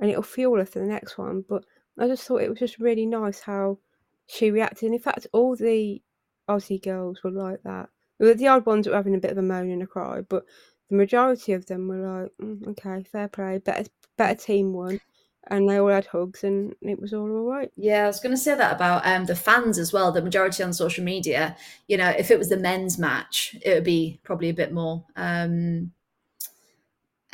and 0.00 0.10
it'll 0.10 0.22
fuel 0.22 0.58
her 0.58 0.66
for 0.66 0.80
the 0.80 0.86
next 0.86 1.16
one. 1.16 1.44
But 1.48 1.64
I 1.98 2.06
just 2.06 2.24
thought 2.24 2.42
it 2.42 2.50
was 2.50 2.58
just 2.58 2.78
really 2.78 3.06
nice 3.06 3.40
how 3.40 3.78
she 4.26 4.50
reacted. 4.50 4.86
And 4.86 4.94
in 4.94 5.00
fact, 5.00 5.26
all 5.32 5.56
the 5.56 6.02
Aussie 6.48 6.82
girls 6.82 7.22
were 7.22 7.30
like 7.30 7.62
that. 7.62 7.88
The 8.18 8.48
odd 8.48 8.66
ones 8.66 8.86
were 8.86 8.94
having 8.94 9.14
a 9.14 9.20
bit 9.20 9.32
of 9.32 9.38
a 9.38 9.42
moan 9.42 9.70
and 9.70 9.82
a 9.82 9.86
cry, 9.86 10.20
but 10.20 10.44
the 10.88 10.96
majority 10.96 11.52
of 11.52 11.66
them 11.66 11.88
were 11.88 12.22
like, 12.22 12.32
mm, 12.40 12.68
"Okay, 12.68 13.02
fair 13.02 13.28
play, 13.28 13.58
better, 13.58 13.88
better 14.16 14.40
team 14.40 14.72
won." 14.72 15.00
And 15.48 15.68
they 15.68 15.78
all 15.78 15.88
had 15.88 16.06
hugs 16.06 16.44
and 16.44 16.74
it 16.82 17.00
was 17.00 17.12
all 17.12 17.30
all 17.30 17.50
right. 17.50 17.70
Yeah, 17.76 18.04
I 18.04 18.06
was 18.06 18.20
going 18.20 18.34
to 18.34 18.40
say 18.40 18.54
that 18.54 18.74
about 18.74 19.06
um, 19.06 19.26
the 19.26 19.36
fans 19.36 19.78
as 19.78 19.92
well. 19.92 20.12
The 20.12 20.22
majority 20.22 20.62
on 20.62 20.72
social 20.72 21.04
media, 21.04 21.56
you 21.86 21.96
know, 21.96 22.10
if 22.10 22.30
it 22.30 22.38
was 22.38 22.48
the 22.48 22.56
men's 22.56 22.98
match, 22.98 23.56
it 23.62 23.74
would 23.74 23.84
be 23.84 24.20
probably 24.24 24.48
a 24.48 24.54
bit 24.54 24.72
more 24.72 25.04
um, 25.16 25.92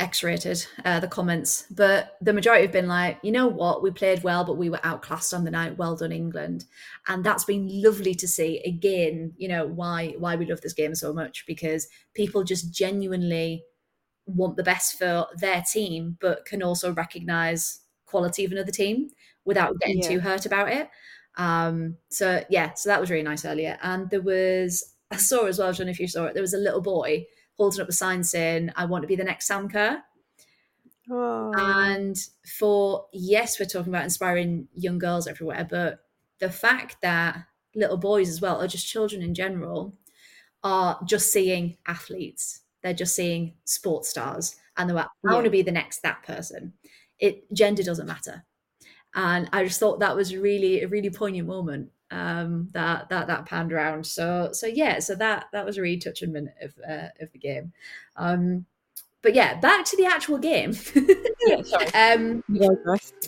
X-rated 0.01 0.67
uh, 0.85 0.99
the 0.99 1.07
comments, 1.07 1.67
but 1.71 2.17
the 2.23 2.33
majority 2.33 2.63
have 2.63 2.73
been 2.73 2.89
like, 2.89 3.19
you 3.23 3.31
know 3.31 3.47
what, 3.47 3.83
we 3.83 3.91
played 3.91 4.23
well, 4.23 4.45
but 4.45 4.57
we 4.57 4.71
were 4.71 4.81
outclassed 4.83 5.35
on 5.35 5.45
the 5.45 5.51
night. 5.51 5.77
Well 5.77 5.95
done, 5.95 6.11
England, 6.11 6.65
and 7.07 7.23
that's 7.23 7.45
been 7.45 7.69
lovely 7.83 8.15
to 8.15 8.27
see. 8.27 8.63
Again, 8.65 9.35
you 9.37 9.47
know 9.47 9.67
why 9.67 10.15
why 10.19 10.37
we 10.37 10.47
love 10.47 10.63
this 10.63 10.73
game 10.73 10.95
so 10.95 11.13
much 11.13 11.45
because 11.47 11.87
people 12.15 12.45
just 12.45 12.73
genuinely 12.73 13.63
want 14.25 14.57
the 14.57 14.63
best 14.63 14.99
for 14.99 15.27
their 15.37 15.63
team, 15.71 16.17
but 16.21 16.47
can 16.47 16.63
also 16.63 16.95
recognise 16.95 17.81
quality 18.11 18.45
of 18.45 18.53
another 18.53 18.73
team 18.73 19.09
without 19.45 19.79
getting 19.81 20.03
yeah. 20.03 20.09
too 20.09 20.21
hurt 20.21 20.47
about 20.47 20.69
it. 20.69 20.91
Um, 21.37 21.97
so 22.09 22.45
yeah, 22.51 22.75
so 22.75 22.89
that 22.89 23.01
was 23.01 23.11
really 23.11 23.23
nice 23.23 23.45
earlier. 23.45 23.79
And 23.83 24.11
there 24.11 24.21
was 24.21 24.95
I 25.11 25.17
saw 25.17 25.47
as 25.47 25.59
well, 25.59 25.69
I 25.69 25.73
don't 25.73 25.87
know 25.87 25.91
if 25.91 26.01
you 26.01 26.09
saw 26.09 26.27
it, 26.27 26.35
there 26.35 26.43
was 26.43 26.55
a 26.55 26.59
little 26.59 26.81
boy 26.81 27.27
holding 27.57 27.81
up 27.81 27.89
a 27.89 27.93
sign 27.93 28.23
saying, 28.25 28.71
I 28.77 28.85
want 28.85 29.03
to 29.03 29.09
be 29.09 29.17
the 29.17 29.25
next 29.25 29.47
Sam 29.47 29.69
Kerr. 29.69 30.03
Oh. 31.11 31.53
And 31.57 32.17
for 32.59 33.07
yes, 33.13 33.59
we're 33.59 33.67
talking 33.67 33.93
about 33.93 34.05
inspiring 34.05 34.69
young 34.75 34.99
girls 34.99 35.27
everywhere, 35.27 35.67
but 35.69 36.01
the 36.39 36.51
fact 36.51 36.97
that 37.03 37.45
little 37.75 37.97
boys 37.97 38.29
as 38.29 38.41
well, 38.41 38.61
or 38.61 38.67
just 38.67 38.87
children 38.89 39.23
in 39.23 39.35
general, 39.35 39.95
are 40.63 41.01
just 41.05 41.33
seeing 41.33 41.77
athletes. 41.87 42.61
They're 42.83 42.95
just 42.95 43.15
seeing 43.15 43.55
sports 43.65 44.09
stars 44.09 44.57
and 44.77 44.89
they're 44.89 44.97
like, 44.97 45.07
I 45.07 45.29
yeah. 45.29 45.33
want 45.35 45.45
to 45.45 45.51
be 45.51 45.63
the 45.63 45.73
next 45.73 46.03
that 46.03 46.23
person 46.23 46.73
it 47.21 47.53
gender 47.53 47.83
doesn't 47.83 48.07
matter. 48.07 48.45
And 49.15 49.49
i 49.53 49.65
just 49.65 49.81
thought 49.81 50.01
that 50.01 50.17
was 50.17 50.37
really 50.37 50.83
a 50.83 50.89
really 50.89 51.11
poignant 51.11 51.49
moment 51.49 51.91
um 52.13 52.69
that 52.73 53.09
that 53.09 53.27
that 53.27 53.47
panned 53.47 53.73
around. 53.73 54.07
So 54.07 54.51
so 54.53 54.67
yeah 54.67 54.99
so 54.99 55.15
that 55.17 55.47
that 55.53 55.65
was 55.65 55.79
a 55.79 55.83
really 55.83 55.99
touching 55.99 56.33
minute 56.33 56.55
of 56.63 56.75
uh, 56.89 57.09
of 57.21 57.33
the 57.33 57.39
game. 57.39 57.73
Um 58.17 58.67
but 59.23 59.35
yeah 59.35 59.61
back 59.61 59.85
to 59.87 59.97
the 59.97 60.07
actual 60.07 60.39
game. 60.39 60.77
Yeah, 61.47 61.57
um 62.15 62.43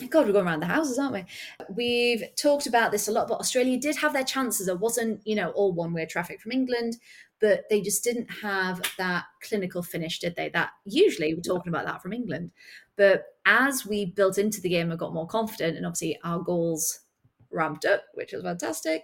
god 0.09 0.25
we're 0.25 0.33
going 0.33 0.45
around 0.45 0.61
the 0.61 0.65
houses 0.67 0.99
aren't 0.99 1.13
we? 1.13 1.25
We've 1.69 2.23
talked 2.35 2.67
about 2.67 2.91
this 2.91 3.07
a 3.07 3.11
lot 3.11 3.27
but 3.27 3.39
australia 3.39 3.77
did 3.77 3.97
have 3.97 4.13
their 4.13 4.23
chances. 4.23 4.67
It 4.67 4.79
wasn't 4.79 5.21
you 5.25 5.35
know 5.35 5.51
all 5.51 5.73
one 5.73 5.93
way 5.93 6.05
traffic 6.05 6.41
from 6.41 6.51
england 6.51 6.97
but 7.43 7.65
they 7.69 7.81
just 7.81 8.05
didn't 8.05 8.31
have 8.41 8.81
that 8.97 9.25
clinical 9.41 9.83
finish, 9.83 10.19
did 10.19 10.37
they? 10.37 10.47
That 10.47 10.69
usually 10.85 11.33
we're 11.33 11.41
talking 11.41 11.73
about 11.73 11.85
that 11.85 12.01
from 12.01 12.13
England. 12.13 12.53
But 12.97 13.25
as 13.45 13.85
we 13.85 14.05
built 14.05 14.37
into 14.37 14.61
the 14.61 14.69
game 14.69 14.89
and 14.89 14.99
got 14.99 15.13
more 15.13 15.27
confident, 15.27 15.77
and 15.77 15.85
obviously 15.85 16.19
our 16.23 16.39
goals 16.39 16.99
ramped 17.51 17.85
up, 17.85 18.03
which 18.13 18.33
was 18.33 18.43
fantastic. 18.43 19.03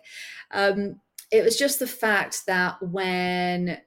Um, 0.52 1.00
it 1.32 1.44
was 1.44 1.58
just 1.58 1.80
the 1.80 1.88
fact 1.88 2.46
that 2.48 2.82
when 2.82 3.80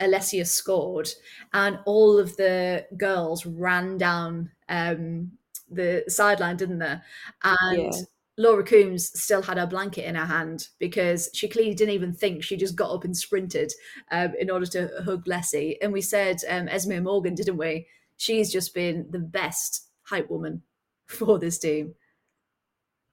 Alessia 0.00 0.46
scored 0.46 1.08
and 1.52 1.78
all 1.86 2.18
of 2.18 2.36
the 2.36 2.86
girls 2.96 3.46
ran 3.46 3.98
down 3.98 4.50
um, 4.68 5.32
the 5.70 6.04
sideline, 6.08 6.56
didn't 6.56 6.78
they? 6.78 6.96
And 7.42 7.94
yeah. 7.94 8.00
Laura 8.36 8.64
Coombs 8.64 9.10
still 9.20 9.42
had 9.42 9.58
her 9.58 9.66
blanket 9.66 10.06
in 10.06 10.14
her 10.14 10.24
hand 10.24 10.68
because 10.78 11.28
she 11.34 11.48
clearly 11.48 11.74
didn't 11.74 11.94
even 11.94 12.12
think. 12.14 12.42
She 12.42 12.56
just 12.56 12.76
got 12.76 12.90
up 12.90 13.04
and 13.04 13.16
sprinted 13.16 13.72
um, 14.10 14.34
in 14.38 14.50
order 14.50 14.66
to 14.66 14.90
hug 15.04 15.26
Lessi. 15.26 15.76
And 15.82 15.92
we 15.92 16.00
said 16.00 16.38
um, 16.48 16.68
Esme 16.68 17.02
Morgan, 17.02 17.34
didn't 17.34 17.58
we? 17.58 17.86
She's 18.20 18.52
just 18.52 18.74
been 18.74 19.06
the 19.10 19.18
best 19.18 19.88
hype 20.02 20.28
woman 20.28 20.60
for 21.06 21.38
this 21.38 21.58
team. 21.58 21.94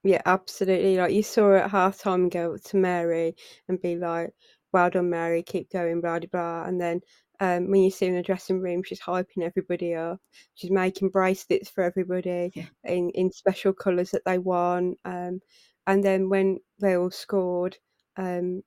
Yeah, 0.04 0.20
absolutely. 0.26 0.98
Like 0.98 1.14
you 1.14 1.22
saw 1.22 1.54
at 1.56 1.70
half 1.70 1.98
time 1.98 2.28
go 2.28 2.58
to 2.58 2.76
Mary 2.76 3.34
and 3.68 3.80
be 3.80 3.96
like, 3.96 4.34
Well 4.70 4.90
done, 4.90 5.08
Mary, 5.08 5.42
keep 5.42 5.72
going, 5.72 6.02
blah 6.02 6.18
blah 6.18 6.28
blah. 6.30 6.64
And 6.64 6.78
then 6.78 7.00
um, 7.40 7.70
when 7.70 7.80
you 7.80 7.90
see 7.90 8.04
in 8.04 8.16
the 8.16 8.22
dressing 8.22 8.60
room, 8.60 8.82
she's 8.82 9.00
hyping 9.00 9.42
everybody 9.44 9.94
up. 9.94 10.20
She's 10.56 10.70
making 10.70 11.08
bracelets 11.08 11.70
for 11.70 11.84
everybody 11.84 12.50
yeah. 12.54 12.66
in, 12.84 13.08
in 13.10 13.32
special 13.32 13.72
colours 13.72 14.10
that 14.10 14.26
they 14.26 14.36
want. 14.36 14.98
Um, 15.06 15.40
and 15.86 16.04
then 16.04 16.28
when 16.28 16.58
they 16.80 16.98
all 16.98 17.10
scored, 17.10 17.78
um, 18.18 18.62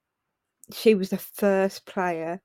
she 0.73 0.95
was 0.95 1.09
the 1.11 1.19
first 1.19 1.85
player 1.85 2.41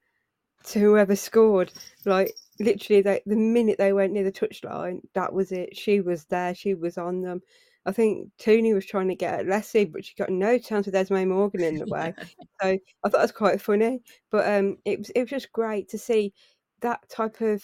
to 0.64 0.80
whoever 0.80 1.16
scored. 1.16 1.72
Like 2.04 2.34
literally, 2.60 3.02
they, 3.02 3.20
the 3.26 3.36
minute 3.36 3.78
they 3.78 3.92
went 3.92 4.12
near 4.12 4.24
the 4.24 4.32
touchline, 4.32 5.00
that 5.14 5.32
was 5.32 5.52
it. 5.52 5.76
She 5.76 6.00
was 6.00 6.24
there. 6.24 6.54
She 6.54 6.74
was 6.74 6.98
on 6.98 7.22
them. 7.22 7.42
I 7.86 7.92
think 7.92 8.30
Tooney 8.40 8.74
was 8.74 8.84
trying 8.84 9.08
to 9.08 9.14
get 9.14 9.38
at 9.40 9.46
Lessi, 9.46 9.90
but 9.90 10.04
she 10.04 10.14
got 10.16 10.28
no 10.28 10.58
chance 10.58 10.86
with 10.86 10.94
Esme 10.94 11.28
Morgan 11.28 11.62
in 11.62 11.76
the 11.76 11.86
way. 11.90 12.12
so 12.60 12.68
I 12.68 12.78
thought 13.04 13.12
that 13.12 13.22
was 13.22 13.32
quite 13.32 13.60
funny. 13.60 14.00
But 14.30 14.52
um, 14.52 14.78
it 14.84 14.98
was 14.98 15.10
it 15.10 15.20
was 15.20 15.30
just 15.30 15.52
great 15.52 15.88
to 15.90 15.98
see 15.98 16.34
that 16.80 17.08
type 17.08 17.40
of 17.40 17.62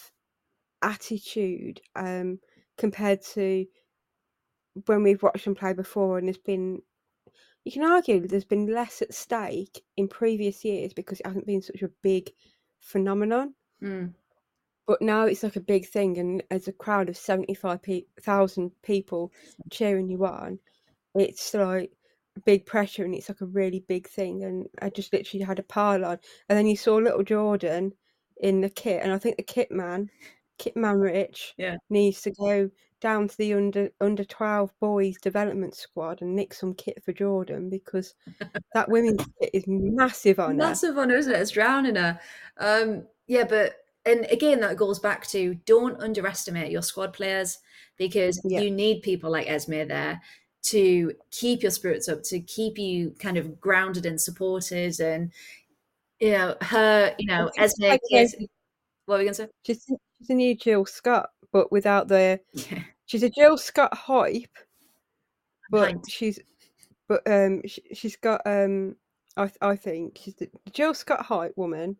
attitude 0.80 1.80
um, 1.97 2.38
compared 2.78 3.22
to 3.22 3.66
when 4.86 5.03
we've 5.03 5.22
watched 5.22 5.45
them 5.45 5.57
play 5.57 5.72
before, 5.72 6.18
and 6.18 6.28
there's 6.28 6.38
been 6.38 6.82
you 7.64 7.72
can 7.72 7.84
argue 7.84 8.26
there's 8.26 8.45
been 8.45 8.66
less 8.66 9.03
at 9.03 9.14
stake 9.14 9.82
in 9.97 10.09
previous 10.09 10.64
years 10.64 10.93
because 10.93 11.20
it 11.20 11.26
hasn't 11.26 11.47
been 11.47 11.62
such 11.62 11.82
a 11.82 11.90
big 12.03 12.30
phenomenon. 12.80 13.55
Mm. 13.82 14.14
But 14.86 15.00
now 15.00 15.26
it's 15.26 15.42
like 15.42 15.56
a 15.56 15.60
big 15.60 15.86
thing, 15.86 16.18
and 16.18 16.42
as 16.50 16.68
a 16.68 16.72
crowd 16.72 17.08
of 17.08 17.16
75,000 17.16 18.72
people 18.82 19.32
cheering 19.70 20.08
you 20.08 20.24
on, 20.26 20.58
it's 21.14 21.54
like 21.54 21.92
big 22.44 22.66
pressure 22.66 23.04
and 23.04 23.14
it's 23.14 23.28
like 23.28 23.40
a 23.42 23.46
really 23.46 23.84
big 23.86 24.08
thing. 24.08 24.42
And 24.42 24.66
I 24.80 24.90
just 24.90 25.12
literally 25.12 25.44
had 25.44 25.58
a 25.58 25.64
pile 25.64 26.04
on. 26.04 26.18
And 26.48 26.58
then 26.58 26.66
you 26.66 26.76
saw 26.76 26.96
little 26.96 27.22
Jordan 27.22 27.92
in 28.38 28.60
the 28.60 28.70
kit, 28.70 29.02
and 29.02 29.12
I 29.12 29.18
think 29.18 29.36
the 29.36 29.42
kit 29.42 29.70
man, 29.70 30.10
Kit 30.58 30.76
Man 30.76 30.96
Rich, 30.96 31.54
yeah. 31.56 31.76
needs 31.90 32.22
to 32.22 32.32
go 32.32 32.70
down 33.00 33.26
to 33.26 33.36
the 33.36 33.52
under 33.52 33.90
under 34.00 34.24
12 34.24 34.72
boys 34.78 35.16
development 35.20 35.74
squad 35.74 36.22
and 36.22 36.36
nick 36.36 36.54
some 36.54 36.72
kit 36.72 37.02
for 37.04 37.12
Jordan 37.12 37.68
because 37.68 38.14
that 38.74 38.88
women's 38.88 39.26
kit 39.40 39.50
is 39.52 39.64
massive 39.66 40.38
on 40.38 40.56
massive 40.56 40.96
on 40.96 41.10
her, 41.10 41.16
isn't 41.16 41.34
it? 41.34 41.40
It's 41.40 41.50
drowning 41.50 41.96
her. 41.96 42.18
Um, 42.58 43.04
yeah, 43.26 43.44
but 43.44 43.74
and 44.05 44.26
again 44.30 44.61
that 44.61 44.76
goes 44.76 44.98
back 44.98 45.26
to 45.26 45.55
don't 45.66 46.00
underestimate 46.00 46.72
your 46.72 46.82
squad 46.82 47.12
players 47.12 47.59
because 47.96 48.40
yeah. 48.44 48.61
you 48.61 48.70
need 48.70 49.03
people 49.03 49.30
like 49.30 49.48
Esme 49.48 49.86
there 49.86 50.20
to 50.62 51.12
keep 51.30 51.62
your 51.62 51.70
spirits 51.70 52.09
up, 52.09 52.22
to 52.22 52.40
keep 52.40 52.78
you 52.78 53.14
kind 53.18 53.36
of 53.36 53.61
grounded 53.61 54.07
and 54.07 54.20
supported 54.20 54.98
and 55.00 55.32
you 56.20 56.30
know, 56.30 56.55
her, 56.61 57.14
you 57.18 57.26
know, 57.26 57.50
Esme 57.59 57.96
what 59.07 59.16
are 59.16 59.18
we 59.18 59.24
gonna 59.24 59.34
say? 59.34 59.48
She's, 59.66 59.84
she's 60.18 60.30
a 60.30 60.34
new 60.34 60.55
Jill 60.55 60.86
Scott, 60.86 61.30
but 61.53 61.72
without 61.72 62.09
the 62.09 62.40
yeah. 62.53 62.82
she's 63.07 63.22
a 63.22 63.30
Jill 63.30 63.59
Scott 63.59 63.92
hype, 63.94 64.57
but 65.70 65.94
she's 66.09 66.38
but 67.09 67.22
um 67.26 67.62
she, 67.66 67.82
has 68.03 68.16
got 68.16 68.40
um 68.46 68.96
I 69.36 69.50
I 69.61 69.76
think 69.76 70.18
she's 70.22 70.36
the 70.36 70.48
Jill 70.72 70.94
Scott 70.94 71.26
hype 71.26 71.57
woman, 71.57 71.96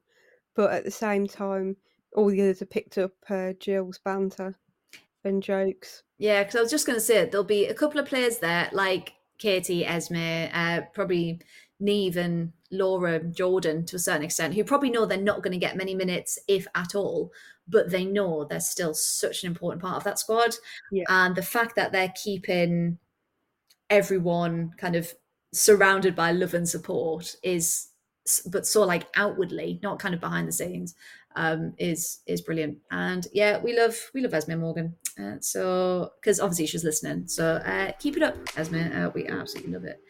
but 0.55 0.73
at 0.73 0.85
the 0.85 0.91
same 0.91 1.27
time 1.27 1.77
all 2.15 2.29
the 2.29 2.41
others 2.41 2.61
have 2.61 2.71
picked 2.71 2.99
up 2.99 3.13
uh, 3.29 3.53
Jill's 3.59 3.99
banter 3.99 4.59
and 5.25 5.43
jokes. 5.43 6.03
Yeah, 6.19 6.43
because 6.43 6.57
I 6.57 6.63
was 6.63 6.71
just 6.71 6.87
going 6.87 6.97
to 6.97 7.05
say 7.05 7.25
there'll 7.25 7.45
be 7.45 7.67
a 7.67 7.75
couple 7.75 8.01
of 8.01 8.07
players 8.07 8.39
there 8.39 8.69
like 8.73 9.15
Katie, 9.39 9.85
Esme, 9.85 10.49
uh, 10.53 10.83
probably 10.95 11.41
Niamh 11.83 12.17
and 12.17 12.53
Laura 12.71 13.19
Jordan 13.19 13.85
to 13.87 13.97
a 13.97 13.99
certain 13.99 14.23
extent, 14.23 14.55
who 14.55 14.65
probably 14.65 14.91
know 14.91 15.05
they're 15.05 15.19
not 15.19 15.43
going 15.43 15.53
to 15.53 15.59
get 15.59 15.77
many 15.77 15.95
minutes, 15.95 16.39
if 16.49 16.67
at 16.75 16.95
all, 16.95 17.33
but 17.69 17.91
they 17.91 18.05
know 18.05 18.45
they're 18.45 18.61
still 18.61 18.95
such 18.95 19.43
an 19.43 19.49
important 19.49 19.83
part 19.83 19.97
of 19.97 20.05
that 20.05 20.19
squad. 20.19 20.55
Yeah. 20.91 21.05
And 21.09 21.35
the 21.35 21.43
fact 21.43 21.77
that 21.77 21.93
they're 21.93 22.13
keeping 22.23 22.99
everyone 23.91 24.73
kind 24.79 24.97
of 24.97 25.13
surrounded 25.53 26.17
by 26.17 26.33
love 26.33 26.55
and 26.55 26.69
support 26.69 27.37
is 27.43 27.89
but 28.47 28.67
so 28.67 28.85
like 28.85 29.07
outwardly 29.17 29.81
not 29.83 29.99
kind 29.99 30.15
of 30.15 30.21
behind 30.21 30.47
the 30.47 30.53
scenes 30.53 30.95
um 31.37 31.75
is 31.79 32.21
is 32.27 32.41
brilliant. 32.41 32.79
And 32.91 33.27
yeah 33.33 33.59
we 33.59 33.77
love 33.77 33.97
we 34.15 34.21
love 34.21 34.35
esme 34.35 34.59
morgan. 34.59 34.95
Uh, 35.19 35.37
so 35.41 36.13
because 36.21 36.41
obviously 36.41 36.67
she's 36.67 36.85
listening. 36.85 37.27
So 37.29 37.57
uh 37.57 37.93
keep 37.99 38.17
it 38.17 38.23
up 38.23 38.37
esme. 38.57 38.77
Uh, 38.77 39.11
we 39.15 39.27
absolutely 39.27 39.73
love 39.73 39.85
it. 39.85 40.01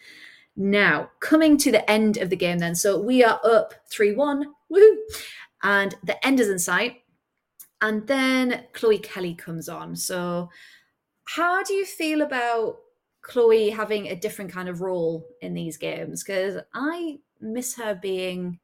Now 0.56 1.10
coming 1.20 1.56
to 1.58 1.72
the 1.72 1.88
end 1.90 2.18
of 2.18 2.30
the 2.30 2.36
game 2.36 2.58
then. 2.58 2.74
So 2.74 3.00
we 3.00 3.24
are 3.24 3.40
up 3.44 3.74
3-1 3.90 4.44
woohoo! 4.72 4.96
And 5.62 5.94
the 6.02 6.24
end 6.26 6.40
is 6.40 6.48
in 6.48 6.58
sight. 6.58 6.98
And 7.80 8.06
then 8.06 8.64
chloe 8.72 8.98
kelly 8.98 9.34
comes 9.34 9.68
on. 9.68 9.96
So 9.96 10.50
how 11.24 11.62
do 11.62 11.74
you 11.74 11.84
feel 11.84 12.22
about 12.22 12.78
Chloe 13.22 13.70
having 13.70 14.08
a 14.08 14.16
different 14.16 14.52
kind 14.52 14.68
of 14.68 14.80
role 14.80 15.26
in 15.40 15.54
these 15.54 15.76
games? 15.76 16.22
Because 16.22 16.60
I 16.74 17.20
miss 17.40 17.76
her 17.76 17.94
being 17.94 18.58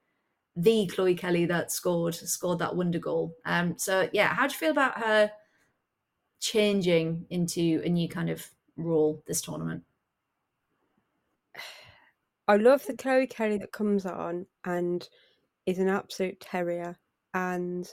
the 0.59 0.89
Chloe 0.89 1.15
Kelly 1.15 1.47
that 1.47 1.71
scored 1.71 2.17
scored 2.17 2.59
that 2.59 2.75
wonder 2.75 2.99
goal. 2.99 3.37
Um, 3.45 3.79
so 3.79 4.09
yeah, 4.13 4.35
how 4.35 4.49
do 4.49 4.53
you 4.53 4.59
feel 4.59 4.73
about 4.73 4.99
her 4.99 5.31
changing 6.41 7.27
into 7.31 7.81
a 7.85 7.89
new 7.89 8.09
kind 8.09 8.29
of 8.29 8.45
role 8.77 9.23
this 9.27 9.41
tournament? 9.41 9.85
I 12.49 12.57
love 12.57 12.85
the 12.87 12.97
Chloe 12.97 13.29
Kelly 13.29 13.59
that 13.59 13.71
comes 13.71 14.05
on 14.05 14.47
and 14.65 15.09
is 15.65 15.79
an 15.79 15.89
absolute 15.89 16.41
terrier 16.41 16.99
and 17.35 17.89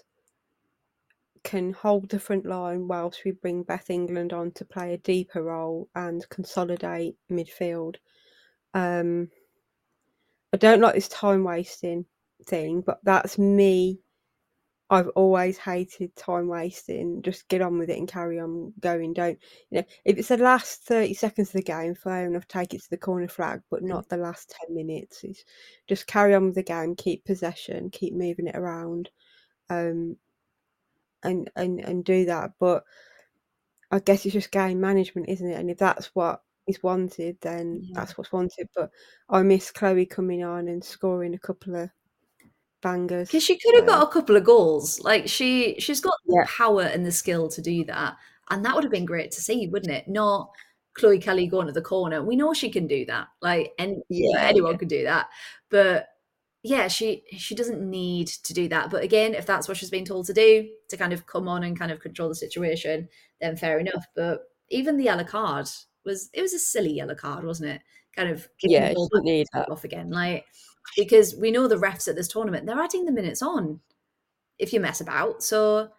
can 1.43 1.71
hold 1.71 2.09
the 2.09 2.19
front 2.19 2.47
line 2.47 2.87
whilst 2.87 3.23
we 3.23 3.31
bring 3.31 3.61
Beth 3.61 3.91
England 3.91 4.33
on 4.33 4.51
to 4.53 4.65
play 4.65 4.95
a 4.95 4.97
deeper 4.97 5.43
role 5.43 5.87
and 5.93 6.27
consolidate 6.29 7.15
midfield. 7.29 7.97
Um, 8.73 9.29
I 10.51 10.57
don't 10.57 10.81
like 10.81 10.95
this 10.95 11.09
time 11.09 11.43
wasting 11.43 12.05
thing, 12.45 12.81
but 12.81 12.99
that's 13.03 13.37
me. 13.37 13.99
I've 14.89 15.07
always 15.09 15.57
hated 15.57 16.15
time 16.15 16.47
wasting. 16.47 17.23
Just 17.23 17.47
get 17.47 17.61
on 17.61 17.79
with 17.79 17.89
it 17.89 17.97
and 17.97 18.07
carry 18.07 18.39
on 18.39 18.71
going. 18.79 19.13
Don't 19.13 19.39
you 19.71 19.79
know? 19.79 19.85
If 20.05 20.17
it's 20.19 20.27
the 20.27 20.37
last 20.37 20.83
thirty 20.83 21.15
seconds 21.15 21.49
of 21.49 21.53
the 21.53 21.63
game, 21.63 21.95
fair 21.95 22.27
enough. 22.27 22.47
Take 22.47 22.73
it 22.73 22.83
to 22.83 22.89
the 22.91 22.97
corner 22.97 23.27
flag, 23.27 23.61
but 23.71 23.81
mm. 23.81 23.87
not 23.87 24.09
the 24.09 24.17
last 24.17 24.53
ten 24.59 24.75
minutes. 24.75 25.23
It's 25.23 25.43
just 25.87 26.05
carry 26.07 26.35
on 26.35 26.45
with 26.45 26.55
the 26.55 26.63
game. 26.63 26.95
Keep 26.95 27.25
possession. 27.25 27.89
Keep 27.89 28.13
moving 28.13 28.47
it 28.47 28.55
around. 28.55 29.09
Um, 29.69 30.17
and 31.23 31.49
and 31.55 31.79
and 31.79 32.05
do 32.05 32.25
that. 32.25 32.51
But 32.59 32.83
I 33.91 33.99
guess 33.99 34.25
it's 34.25 34.33
just 34.33 34.51
game 34.51 34.79
management, 34.79 35.29
isn't 35.29 35.49
it? 35.49 35.59
And 35.59 35.71
if 35.71 35.77
that's 35.77 36.07
what 36.13 36.41
is 36.67 36.81
wanted, 36.83 37.37
then 37.41 37.81
yeah. 37.83 37.93
that's 37.95 38.17
what's 38.17 38.31
wanted. 38.31 38.69
But 38.75 38.91
I 39.29 39.41
miss 39.41 39.71
Chloe 39.71 40.05
coming 40.05 40.43
on 40.43 40.67
and 40.67 40.83
scoring 40.83 41.33
a 41.33 41.39
couple 41.39 41.75
of 41.75 41.89
bangers 42.81 43.27
because 43.27 43.43
she 43.43 43.57
could 43.57 43.75
have 43.75 43.85
got 43.85 44.03
a 44.03 44.11
couple 44.11 44.35
of 44.35 44.43
goals. 44.43 44.99
Like 45.01 45.27
she 45.27 45.75
she's 45.79 46.01
got 46.01 46.15
the 46.25 46.35
yeah. 46.37 46.45
power 46.47 46.83
and 46.83 47.05
the 47.05 47.11
skill 47.11 47.49
to 47.49 47.61
do 47.61 47.83
that, 47.85 48.15
and 48.49 48.63
that 48.65 48.75
would 48.75 48.83
have 48.83 48.91
been 48.91 49.05
great 49.05 49.31
to 49.31 49.41
see, 49.41 49.67
wouldn't 49.67 49.93
it? 49.93 50.07
Not 50.07 50.51
Chloe 50.95 51.19
Kelly 51.19 51.47
going 51.47 51.67
to 51.67 51.73
the 51.73 51.81
corner. 51.81 52.23
We 52.23 52.35
know 52.35 52.53
she 52.53 52.69
can 52.69 52.87
do 52.87 53.05
that. 53.05 53.27
Like 53.41 53.73
and 53.79 54.01
yeah, 54.09 54.39
anyone 54.41 54.73
yeah. 54.73 54.77
can 54.77 54.87
do 54.87 55.03
that, 55.03 55.27
but 55.69 56.07
yeah, 56.63 56.87
she 56.87 57.23
she 57.37 57.53
doesn't 57.53 57.87
need 57.87 58.27
to 58.27 58.53
do 58.53 58.67
that. 58.69 58.89
But 58.89 59.03
again, 59.03 59.35
if 59.35 59.45
that's 59.45 59.67
what 59.67 59.77
she's 59.77 59.91
been 59.91 60.05
told 60.05 60.25
to 60.27 60.33
do, 60.33 60.67
to 60.89 60.97
kind 60.97 61.13
of 61.13 61.27
come 61.27 61.47
on 61.47 61.63
and 61.63 61.77
kind 61.77 61.91
of 61.91 61.99
control 61.99 62.29
the 62.29 62.35
situation, 62.35 63.07
then 63.39 63.55
fair 63.55 63.77
enough. 63.77 64.05
But 64.15 64.45
even 64.69 64.97
the 64.97 65.03
yellow 65.03 65.23
card 65.23 65.67
was 66.05 66.29
it 66.33 66.41
was 66.41 66.53
a 66.53 66.59
silly 66.59 66.93
yellow 66.93 67.13
card, 67.13 67.45
wasn't 67.45 67.69
it? 67.69 67.81
Kind 68.15 68.29
of 68.29 68.47
yeah, 68.63 68.89
she 68.89 68.95
didn't 68.95 69.25
need 69.25 69.47
that 69.53 69.69
off 69.69 69.83
again, 69.83 70.09
like 70.09 70.45
because 70.97 71.35
we 71.35 71.51
know 71.51 71.67
the 71.67 71.75
refs 71.75 72.07
at 72.07 72.15
this 72.15 72.27
tournament 72.27 72.65
they're 72.65 72.79
adding 72.79 73.05
the 73.05 73.11
minutes 73.11 73.41
on 73.41 73.79
if 74.59 74.73
you 74.73 74.79
mess 74.79 75.01
about. 75.01 75.43
So 75.43 75.89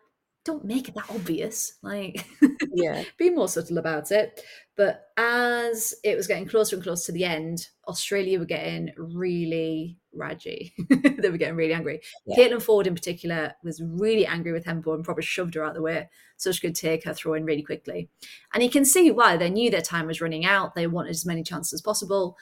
don't 0.44 0.64
make 0.64 0.88
it 0.88 0.94
that 0.94 1.10
obvious. 1.10 1.74
Like, 1.82 2.24
yeah, 2.72 3.02
be 3.18 3.30
more 3.30 3.48
subtle 3.48 3.78
about 3.78 4.12
it. 4.12 4.42
But 4.76 5.06
as 5.16 5.94
it 6.04 6.16
was 6.16 6.26
getting 6.26 6.46
closer 6.46 6.76
and 6.76 6.82
closer 6.82 7.06
to 7.06 7.12
the 7.12 7.24
end, 7.24 7.68
Australia 7.88 8.38
were 8.38 8.44
getting 8.44 8.90
really 8.96 9.98
raggy. 10.12 10.74
they 11.18 11.30
were 11.30 11.36
getting 11.36 11.56
really 11.56 11.72
angry. 11.72 12.00
Yeah. 12.26 12.36
Caitlin 12.36 12.62
Foord, 12.62 12.86
in 12.86 12.94
particular, 12.94 13.54
was 13.64 13.82
really 13.82 14.26
angry 14.26 14.52
with 14.52 14.64
Hempel 14.64 14.94
and 14.94 15.04
probably 15.04 15.24
shoved 15.24 15.54
her 15.54 15.64
out 15.64 15.74
the 15.74 15.82
way 15.82 16.08
so 16.36 16.52
she 16.52 16.60
could 16.60 16.76
take 16.76 17.04
her 17.04 17.14
throw 17.14 17.34
in 17.34 17.44
really 17.44 17.62
quickly. 17.62 18.08
And 18.54 18.62
you 18.62 18.70
can 18.70 18.84
see 18.84 19.10
why. 19.10 19.36
They 19.36 19.50
knew 19.50 19.70
their 19.70 19.80
time 19.80 20.06
was 20.06 20.20
running 20.20 20.44
out. 20.44 20.74
They 20.74 20.86
wanted 20.86 21.10
as 21.10 21.26
many 21.26 21.42
chances 21.42 21.72
as 21.72 21.82
possible. 21.82 22.36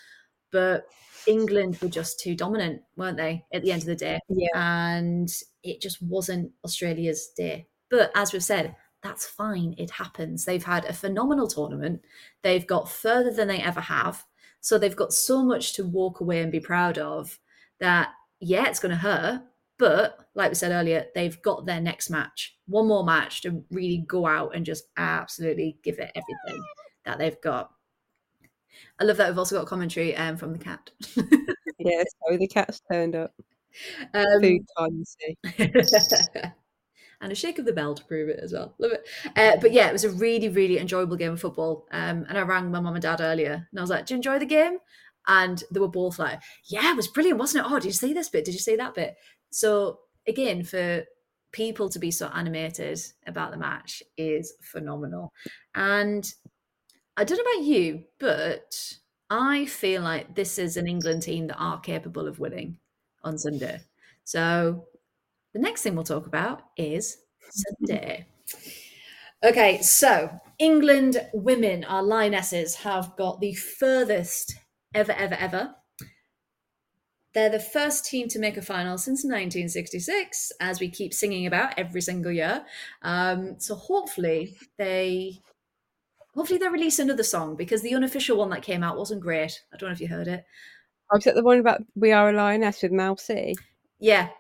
But 0.51 0.87
England 1.27 1.79
were 1.81 1.89
just 1.89 2.21
too 2.21 2.35
dominant, 2.35 2.83
weren't 2.97 3.17
they, 3.17 3.45
at 3.53 3.63
the 3.63 3.73
end 3.73 3.83
of 3.83 3.87
the 3.87 3.97
day? 3.97 4.19
Yeah. 4.29 4.49
And 4.55 5.29
it 5.63 5.81
just 5.81 6.03
wasn't 6.03 6.53
Australia's 6.65 7.29
day. 7.37 7.67
But 7.91 8.11
as 8.15 8.33
we've 8.33 8.43
said, 8.43 8.77
that's 9.03 9.27
fine. 9.27 9.75
It 9.77 9.91
happens. 9.91 10.45
They've 10.45 10.65
had 10.65 10.85
a 10.87 10.93
phenomenal 10.93 11.47
tournament. 11.47 12.03
They've 12.43 12.67
got 12.67 12.91
further 12.91 13.31
than 13.31 13.49
they 13.49 13.61
ever 13.61 13.81
have. 13.81 14.25
So 14.61 14.79
they've 14.79 14.97
got 14.97 15.13
so 15.13 15.45
much 15.45 15.75
to 15.75 15.85
walk 15.85 16.21
away 16.21 16.41
and 16.41 16.51
be 16.51 16.61
proud 16.61 16.97
of 16.97 17.39
that, 17.81 18.11
yeah, 18.41 18.67
it's 18.67 18.81
going 18.81 18.91
to 18.91 18.97
hurt. 18.97 19.43
But 19.79 20.19
like 20.35 20.51
we 20.51 20.55
said 20.55 20.73
earlier, 20.73 21.07
they've 21.15 21.41
got 21.43 21.67
their 21.67 21.81
next 21.81 22.09
match, 22.09 22.57
one 22.67 22.89
more 22.89 23.05
match 23.05 23.43
to 23.43 23.63
really 23.71 24.05
go 24.07 24.27
out 24.27 24.55
and 24.55 24.65
just 24.65 24.85
absolutely 24.97 25.79
give 25.83 25.99
it 25.99 26.13
everything 26.15 26.65
that 27.05 27.19
they've 27.19 27.41
got. 27.43 27.74
I 29.01 29.05
love 29.05 29.17
that 29.17 29.29
we've 29.29 29.39
also 29.39 29.59
got 29.59 29.67
commentary 29.67 30.17
um, 30.17 30.37
from 30.37 30.53
the 30.53 30.59
cat. 30.59 30.91
yeah, 31.79 32.03
so 32.03 32.37
the 32.37 32.47
cat's 32.47 32.81
turned 32.91 33.17
up. 33.17 33.35
Um, 34.13 34.41
Food 34.41 34.67
time, 34.79 35.05
and 37.21 37.33
a 37.33 37.35
shake 37.35 37.59
of 37.59 37.65
the 37.65 37.73
bell 37.73 37.95
to 37.95 38.05
prove 38.05 38.29
it 38.29 38.39
as 38.41 38.53
well. 38.53 38.75
Love 38.79 38.93
it. 38.93 39.09
Uh, 39.37 39.57
but 39.61 39.73
yeah, 39.73 39.89
it 39.89 39.93
was 39.93 40.05
a 40.05 40.11
really, 40.11 40.49
really 40.49 40.79
enjoyable 40.79 41.17
game 41.17 41.33
of 41.33 41.41
football. 41.41 41.87
Um, 41.91 42.27
and 42.29 42.39
I 42.39 42.43
rang 42.43 42.71
my 42.71 42.81
mum 42.81 42.95
and 42.95 43.03
dad 43.03 43.21
earlier 43.21 43.67
and 43.71 43.81
I 43.81 43.83
was 43.83 43.91
like, 43.91 44.07
Do 44.07 44.15
you 44.15 44.17
enjoy 44.17 44.39
the 44.39 44.47
game? 44.47 44.79
And 45.27 45.63
they 45.73 45.81
were 45.81 45.89
both 45.89 46.19
like, 46.19 46.41
Yeah, 46.67 46.91
it 46.91 46.97
was 46.97 47.09
brilliant, 47.09 47.39
wasn't 47.39 47.65
it? 47.65 47.73
Oh, 47.73 47.77
did 47.77 47.87
you 47.87 47.93
see 47.93 48.13
this 48.13 48.29
bit? 48.29 48.45
Did 48.45 48.55
you 48.55 48.61
see 48.61 48.77
that 48.77 48.95
bit? 48.95 49.17
So 49.51 50.01
again, 50.29 50.65
for 50.65 51.05
people 51.53 51.89
to 51.89 51.99
be 51.99 52.11
so 52.11 52.29
animated 52.35 53.01
about 53.27 53.53
the 53.53 53.57
match 53.57 54.03
is 54.17 54.55
phenomenal. 54.61 55.33
And 55.75 56.31
I 57.17 57.25
don't 57.25 57.39
know 57.39 57.53
about 57.53 57.67
you, 57.67 58.05
but 58.19 58.99
I 59.31 59.67
feel 59.67 60.03
like 60.03 60.35
this 60.35 60.59
is 60.59 60.77
an 60.77 60.89
England 60.89 61.23
team 61.23 61.47
that 61.47 61.59
are 61.59 61.81
capable 61.81 62.27
of 62.27 62.39
winning 62.39 62.79
on 63.23 63.39
Sunday. 63.39 63.81
So 64.25 64.87
the 65.53 65.61
next 65.61 65.83
thing 65.83 65.95
we'll 65.95 66.05
talk 66.05 66.27
about 66.27 66.63
is 66.77 67.19
Sunday. 67.51 68.27
Okay, 69.45 69.81
so 69.83 70.31
England 70.59 71.19
women, 71.33 71.85
our 71.85 72.03
lionesses, 72.03 72.77
have 72.77 73.15
got 73.17 73.41
the 73.41 73.55
furthest 73.55 74.55
ever, 74.95 75.13
ever, 75.13 75.35
ever. 75.35 75.75
They're 77.35 77.51
the 77.51 77.59
first 77.59 78.05
team 78.07 78.29
to 78.29 78.39
make 78.39 78.57
a 78.57 78.63
final 78.63 78.97
since 78.97 79.25
1966, 79.25 80.53
as 80.61 80.79
we 80.81 80.89
keep 80.89 81.13
singing 81.13 81.47
about 81.47 81.75
every 81.77 82.01
single 82.01 82.31
year. 82.31 82.65
Um, 83.03 83.57
so 83.59 83.75
hopefully 83.75 84.57
they, 84.79 85.41
hopefully 86.35 86.59
they 86.59 86.69
release 86.69 86.99
another 86.99 87.23
song 87.23 87.57
because 87.57 87.83
the 87.83 87.95
unofficial 87.95 88.37
one 88.37 88.51
that 88.51 88.63
came 88.63 88.83
out 88.83 88.99
wasn't 88.99 89.21
great. 89.21 89.63
I 89.73 89.77
don't 89.77 89.89
know 89.89 89.95
if 89.95 90.01
you 90.01 90.09
heard 90.09 90.29
it. 90.29 90.45
I 91.11 91.17
was 91.17 91.27
it 91.27 91.35
the 91.35 91.43
one 91.43 91.59
about 91.59 91.83
We 91.95 92.13
Are 92.13 92.31
a 92.31 92.33
Lioness 92.33 92.83
with 92.83 92.93
Mel 92.93 93.17
C? 93.17 93.55
Yeah. 94.01 94.31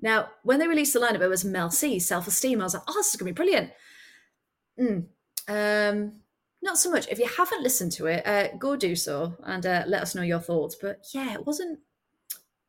Now, 0.00 0.28
when 0.42 0.58
they 0.58 0.68
released 0.68 0.92
the 0.92 1.00
lineup, 1.00 1.20
it 1.20 1.28
was 1.28 1.44
Mel 1.44 1.70
C, 1.70 1.98
Self 1.98 2.26
Esteem. 2.26 2.60
I 2.60 2.64
was 2.64 2.74
like, 2.74 2.84
oh, 2.86 2.94
this 2.94 3.08
is 3.08 3.16
going 3.16 3.34
to 3.34 3.34
be 3.34 3.44
brilliant. 3.44 3.70
Mm. 4.80 5.06
Um, 5.48 6.12
not 6.62 6.78
so 6.78 6.90
much. 6.90 7.08
If 7.08 7.18
you 7.18 7.28
haven't 7.28 7.62
listened 7.62 7.92
to 7.92 8.06
it, 8.06 8.26
uh, 8.26 8.56
go 8.56 8.76
do 8.76 8.94
so 8.94 9.36
and 9.44 9.64
uh, 9.66 9.84
let 9.86 10.02
us 10.02 10.14
know 10.14 10.22
your 10.22 10.40
thoughts. 10.40 10.76
But 10.80 11.04
yeah, 11.12 11.34
it 11.34 11.46
wasn't 11.46 11.80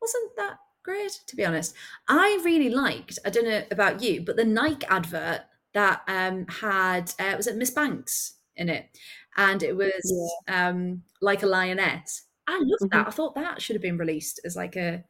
wasn't 0.01 0.36
that 0.38 0.57
great 0.84 1.20
to 1.28 1.36
be 1.36 1.45
honest. 1.45 1.76
I 2.07 2.39
really 2.43 2.70
liked. 2.70 3.20
I 3.26 3.30
don't 3.30 3.47
know 3.47 3.64
about 3.70 4.01
you, 4.01 4.22
but 4.22 4.38
the 4.38 4.45
Nike 4.45 4.88
advert 4.88 5.41
that 5.74 6.01
um, 6.07 6.47
had 6.47 7.14
uh, 7.20 7.36
was 7.38 7.47
it 7.47 7.57
Miss 7.57 7.72
Banks 7.72 8.36
in 8.60 8.70
it, 8.70 8.89
and 9.38 9.64
it 9.64 9.76
was 9.76 10.39
yeah. 10.47 10.70
um, 10.70 11.01
like 11.22 11.43
a 11.43 11.47
lioness. 11.47 12.24
I 12.47 12.53
loved 12.53 12.84
mm-hmm. 12.84 12.97
that. 12.97 13.07
I 13.07 13.12
thought 13.12 13.36
that 13.36 13.62
should 13.62 13.76
have 13.76 13.82
been 13.82 13.97
released 13.97 14.39
as 14.45 14.55
like 14.55 14.76
a 14.76 15.03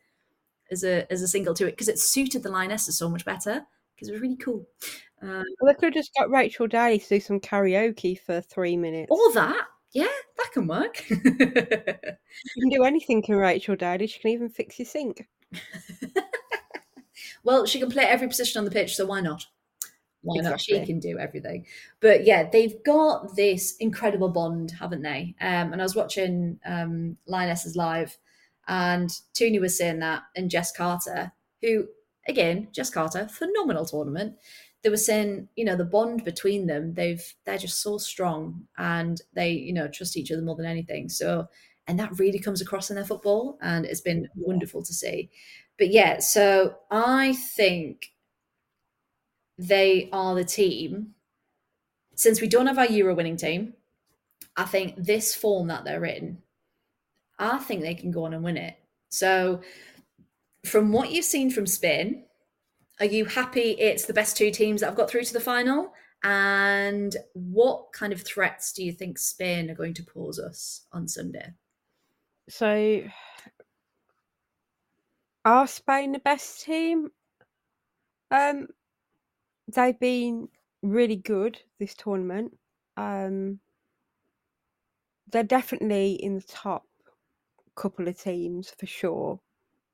as 0.71 0.83
a 0.83 1.11
as 1.11 1.21
a 1.21 1.27
single 1.27 1.53
to 1.55 1.67
it 1.67 1.71
because 1.71 1.89
it 1.89 1.99
suited 1.99 2.43
the 2.43 2.51
lionesses 2.51 2.97
so 2.97 3.09
much 3.09 3.25
better 3.25 3.65
because 3.95 4.09
it 4.09 4.13
was 4.13 4.21
really 4.21 4.37
cool. 4.37 4.65
Um, 5.21 5.43
well, 5.59 5.73
they 5.73 5.73
could 5.73 5.85
have 5.85 5.93
just 5.93 6.11
got 6.17 6.29
Rachel 6.29 6.67
Daly 6.67 6.99
to 6.99 7.09
do 7.09 7.19
some 7.19 7.39
karaoke 7.39 8.17
for 8.19 8.39
three 8.39 8.77
minutes. 8.77 9.09
Or 9.09 9.33
that, 9.33 9.67
yeah, 9.91 10.07
that 10.37 10.51
can 10.53 10.67
work. 10.67 11.09
you 11.09 11.19
can 11.19 12.69
do 12.69 12.83
anything 12.83 13.21
can 13.21 13.35
Rachel 13.35 13.75
Daly. 13.75 14.07
She 14.07 14.19
can 14.19 14.31
even 14.31 14.49
fix 14.49 14.79
your 14.79 14.85
sink. 14.85 15.27
well, 17.43 17.65
she 17.65 17.79
can 17.79 17.91
play 17.91 18.05
every 18.05 18.27
position 18.27 18.59
on 18.59 18.65
the 18.65 18.71
pitch, 18.71 18.95
so 18.95 19.05
why 19.05 19.19
not? 19.19 19.45
Why 20.21 20.35
exactly. 20.37 20.51
not? 20.51 20.61
She 20.61 20.85
can 20.85 20.99
do 20.99 21.17
everything. 21.17 21.65
But 21.99 22.25
yeah, 22.25 22.49
they've 22.49 22.83
got 22.83 23.35
this 23.35 23.75
incredible 23.77 24.29
bond, 24.29 24.71
haven't 24.71 25.01
they? 25.01 25.35
Um, 25.39 25.71
and 25.71 25.81
I 25.81 25.83
was 25.83 25.95
watching 25.95 26.59
um, 26.65 27.17
Lionesses 27.25 27.75
live, 27.75 28.17
and 28.67 29.09
Tooney 29.33 29.61
was 29.61 29.77
saying 29.77 29.99
that, 29.99 30.23
and 30.35 30.51
Jess 30.51 30.71
Carter, 30.71 31.31
who 31.61 31.87
again, 32.27 32.67
Jess 32.71 32.89
Carter, 32.89 33.27
phenomenal 33.27 33.85
tournament. 33.85 34.35
They 34.81 34.89
were 34.89 34.97
saying, 34.97 35.49
you 35.57 35.65
know, 35.65 35.75
the 35.75 35.83
bond 35.83 36.23
between 36.23 36.67
them, 36.67 36.93
they've 36.93 37.23
they're 37.45 37.57
just 37.57 37.81
so 37.81 37.97
strong 37.97 38.67
and 38.77 39.21
they, 39.33 39.51
you 39.51 39.73
know, 39.73 39.89
trust 39.89 40.15
each 40.15 40.31
other 40.31 40.41
more 40.41 40.55
than 40.55 40.65
anything. 40.65 41.09
So 41.09 41.47
and 41.87 41.99
that 41.99 42.19
really 42.19 42.39
comes 42.39 42.61
across 42.61 42.89
in 42.91 42.95
their 42.95 43.03
football 43.03 43.57
and 43.61 43.83
it's 43.83 43.99
been 43.99 44.29
wonderful 44.35 44.83
to 44.83 44.93
see. 44.93 45.31
But 45.77 45.91
yeah, 45.91 46.19
so 46.19 46.75
I 46.91 47.33
think 47.33 48.11
they 49.59 50.09
are 50.13 50.33
the 50.35 50.45
team. 50.45 51.15
Since 52.15 52.41
we 52.41 52.47
don't 52.47 52.67
have 52.67 52.79
our 52.79 52.87
Euro 52.87 53.13
winning 53.13 53.37
team, 53.37 53.73
I 54.55 54.63
think 54.63 54.95
this 54.97 55.35
form 55.35 55.67
that 55.67 55.83
they're 55.83 56.05
in, 56.05 56.39
I 57.37 57.59
think 57.59 57.81
they 57.81 57.93
can 57.93 58.11
go 58.11 58.23
on 58.23 58.33
and 58.33 58.43
win 58.43 58.57
it. 58.57 58.77
So 59.09 59.61
from 60.65 60.91
what 60.91 61.11
you've 61.11 61.25
seen 61.25 61.51
from 61.51 61.67
Spain, 61.67 62.25
are 62.99 63.05
you 63.05 63.25
happy 63.25 63.71
it's 63.71 64.05
the 64.05 64.13
best 64.13 64.37
two 64.37 64.51
teams 64.51 64.81
that 64.81 64.87
have 64.87 64.97
got 64.97 65.09
through 65.09 65.23
to 65.23 65.33
the 65.33 65.39
final? 65.39 65.93
And 66.23 67.15
what 67.33 67.93
kind 67.93 68.11
of 68.11 68.21
threats 68.21 68.73
do 68.73 68.83
you 68.83 68.91
think 68.91 69.17
Spain 69.17 69.69
are 69.69 69.75
going 69.75 69.93
to 69.95 70.03
pose 70.03 70.39
us 70.39 70.85
on 70.91 71.07
Sunday? 71.07 71.53
So, 72.49 73.03
are 75.45 75.67
Spain 75.67 76.11
the 76.11 76.19
best 76.19 76.63
team? 76.65 77.11
Um, 78.31 78.67
they've 79.73 79.99
been 79.99 80.49
really 80.81 81.15
good 81.15 81.59
this 81.79 81.95
tournament. 81.95 82.57
Um, 82.97 83.59
they're 85.31 85.43
definitely 85.43 86.13
in 86.13 86.35
the 86.35 86.41
top 86.41 86.83
couple 87.75 88.07
of 88.07 88.21
teams 88.21 88.73
for 88.77 88.85
sure. 88.85 89.39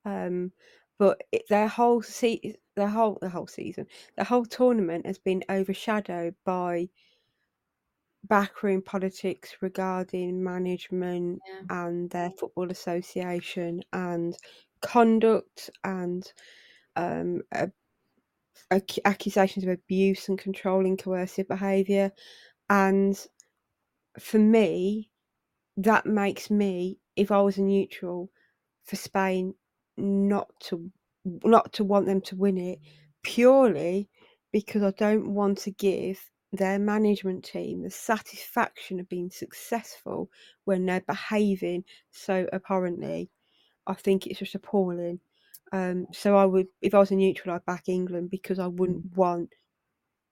Um, 0.05 0.51
but 0.97 1.21
it, 1.31 1.43
their 1.49 1.67
whole 1.67 2.01
se- 2.01 2.55
the 2.75 2.87
whole 2.87 3.17
the 3.21 3.29
whole 3.29 3.47
season, 3.47 3.87
the 4.17 4.23
whole 4.23 4.45
tournament 4.45 5.05
has 5.05 5.17
been 5.17 5.43
overshadowed 5.49 6.35
by 6.45 6.89
backroom 8.23 8.81
politics 8.81 9.55
regarding 9.61 10.43
management 10.43 11.39
yeah. 11.47 11.83
and 11.85 12.09
their 12.09 12.31
football 12.31 12.71
association 12.71 13.83
and 13.93 14.37
conduct 14.81 15.69
and 15.83 16.31
um, 16.95 17.41
a, 17.51 17.69
a, 18.71 18.81
accusations 19.05 19.65
of 19.65 19.71
abuse 19.71 20.29
and 20.29 20.37
controlling 20.37 20.97
coercive 20.97 21.47
behaviour. 21.47 22.11
And 22.69 23.17
for 24.19 24.39
me, 24.39 25.09
that 25.77 26.05
makes 26.05 26.49
me, 26.49 26.99
if 27.15 27.31
I 27.31 27.41
was 27.41 27.57
a 27.57 27.61
neutral 27.61 28.29
for 28.83 28.95
Spain, 28.95 29.53
not 29.97 30.47
to 30.61 30.91
not 31.43 31.73
to 31.73 31.83
want 31.83 32.05
them 32.05 32.21
to 32.21 32.35
win 32.35 32.57
it 32.57 32.79
purely 33.23 34.07
because 34.51 34.83
I 34.83 34.91
don't 34.91 35.33
want 35.33 35.57
to 35.59 35.71
give 35.71 36.19
their 36.53 36.79
management 36.79 37.43
team 37.43 37.81
the 37.81 37.89
satisfaction 37.89 38.99
of 38.99 39.09
being 39.09 39.29
successful 39.31 40.29
when 40.65 40.85
they're 40.85 41.01
behaving 41.01 41.83
so 42.11 42.47
abhorrently. 42.53 43.29
I 43.87 43.93
think 43.93 44.27
it's 44.27 44.39
just 44.39 44.55
appalling. 44.55 45.19
Um, 45.75 46.07
so 46.13 46.37
I 46.37 46.45
would, 46.45 46.67
if 46.81 46.93
I 46.93 46.99
was 46.99 47.11
a 47.11 47.15
neutral, 47.15 47.53
I'd 47.53 47.65
back 47.65 47.89
England 47.89 48.29
because 48.29 48.59
I 48.59 48.67
wouldn't 48.67 49.11
mm. 49.11 49.17
want 49.17 49.49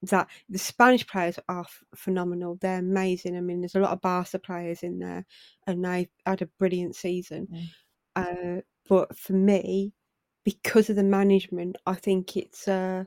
that. 0.04 0.30
The 0.48 0.58
Spanish 0.58 1.06
players 1.06 1.38
are 1.50 1.62
f- 1.62 1.84
phenomenal. 1.96 2.58
They're 2.62 2.80
amazing. 2.80 3.36
I 3.36 3.42
mean, 3.42 3.60
there's 3.60 3.76
a 3.76 3.82
lot 3.82 3.92
of 3.92 4.00
Barca 4.00 4.40
players 4.40 4.84
in 4.84 5.00
there, 5.00 5.26
and 5.68 5.84
they've 5.84 6.08
had 6.26 6.42
a 6.44 6.50
brilliant 6.60 6.96
season. 6.96 7.50
Mm. 7.52 8.58
Uh, 8.58 8.62
but 8.88 9.18
for 9.18 9.34
me, 9.34 9.92
because 10.46 10.90
of 10.90 10.96
the 10.96 11.04
management, 11.04 11.76
I 11.86 11.96
think 11.96 12.38
it's 12.38 12.70
uh, 12.70 13.04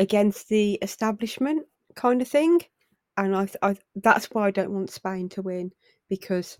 against 0.00 0.48
the 0.48 0.74
establishment 0.82 1.64
kind 1.94 2.22
of 2.22 2.26
thing, 2.26 2.60
and 3.16 3.36
I, 3.36 3.48
I 3.62 3.76
that's 3.94 4.26
why 4.32 4.48
I 4.48 4.50
don't 4.50 4.74
want 4.74 4.90
Spain 4.90 5.28
to 5.30 5.42
win 5.42 5.70
because 6.08 6.58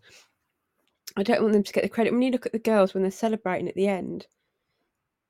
I 1.17 1.25
don't 1.25 1.43
want 1.43 1.55
them 1.55 1.65
to 1.65 1.73
get 1.73 1.83
the 1.83 1.89
credit. 1.89 2.13
When 2.13 2.23
you 2.23 2.31
look 2.31 2.47
at 2.47 2.53
the 2.53 2.61
girls 2.61 2.95
when 2.95 3.03
they're 3.03 3.11
celebrating 3.11 3.69
at 3.69 3.75
the 3.75 3.89
end, 3.89 4.29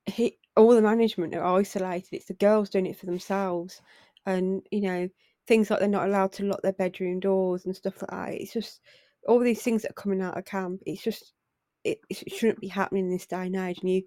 he, 0.07 0.37
all 0.55 0.73
the 0.73 0.81
management 0.81 1.35
are 1.35 1.57
isolated. 1.57 2.09
It's 2.11 2.25
the 2.25 2.33
girls 2.33 2.69
doing 2.69 2.87
it 2.87 2.97
for 2.97 3.05
themselves, 3.05 3.81
and 4.25 4.61
you 4.71 4.81
know 4.81 5.09
things 5.47 5.69
like 5.69 5.79
they're 5.79 5.87
not 5.87 6.07
allowed 6.07 6.33
to 6.33 6.43
lock 6.43 6.61
their 6.61 6.73
bedroom 6.73 7.19
doors 7.19 7.65
and 7.65 7.75
stuff 7.75 8.01
like 8.01 8.11
that. 8.11 8.41
It's 8.41 8.53
just 8.53 8.81
all 9.27 9.39
these 9.39 9.61
things 9.61 9.81
that 9.81 9.91
are 9.91 10.01
coming 10.01 10.21
out 10.21 10.37
of 10.37 10.45
camp. 10.45 10.81
It's 10.85 11.01
just 11.01 11.33
it, 11.83 11.99
it 12.09 12.31
shouldn't 12.31 12.59
be 12.59 12.67
happening 12.67 13.05
in 13.05 13.11
this 13.11 13.27
day 13.27 13.45
and 13.45 13.55
age. 13.55 13.79
And 13.81 13.89
you, 13.89 14.03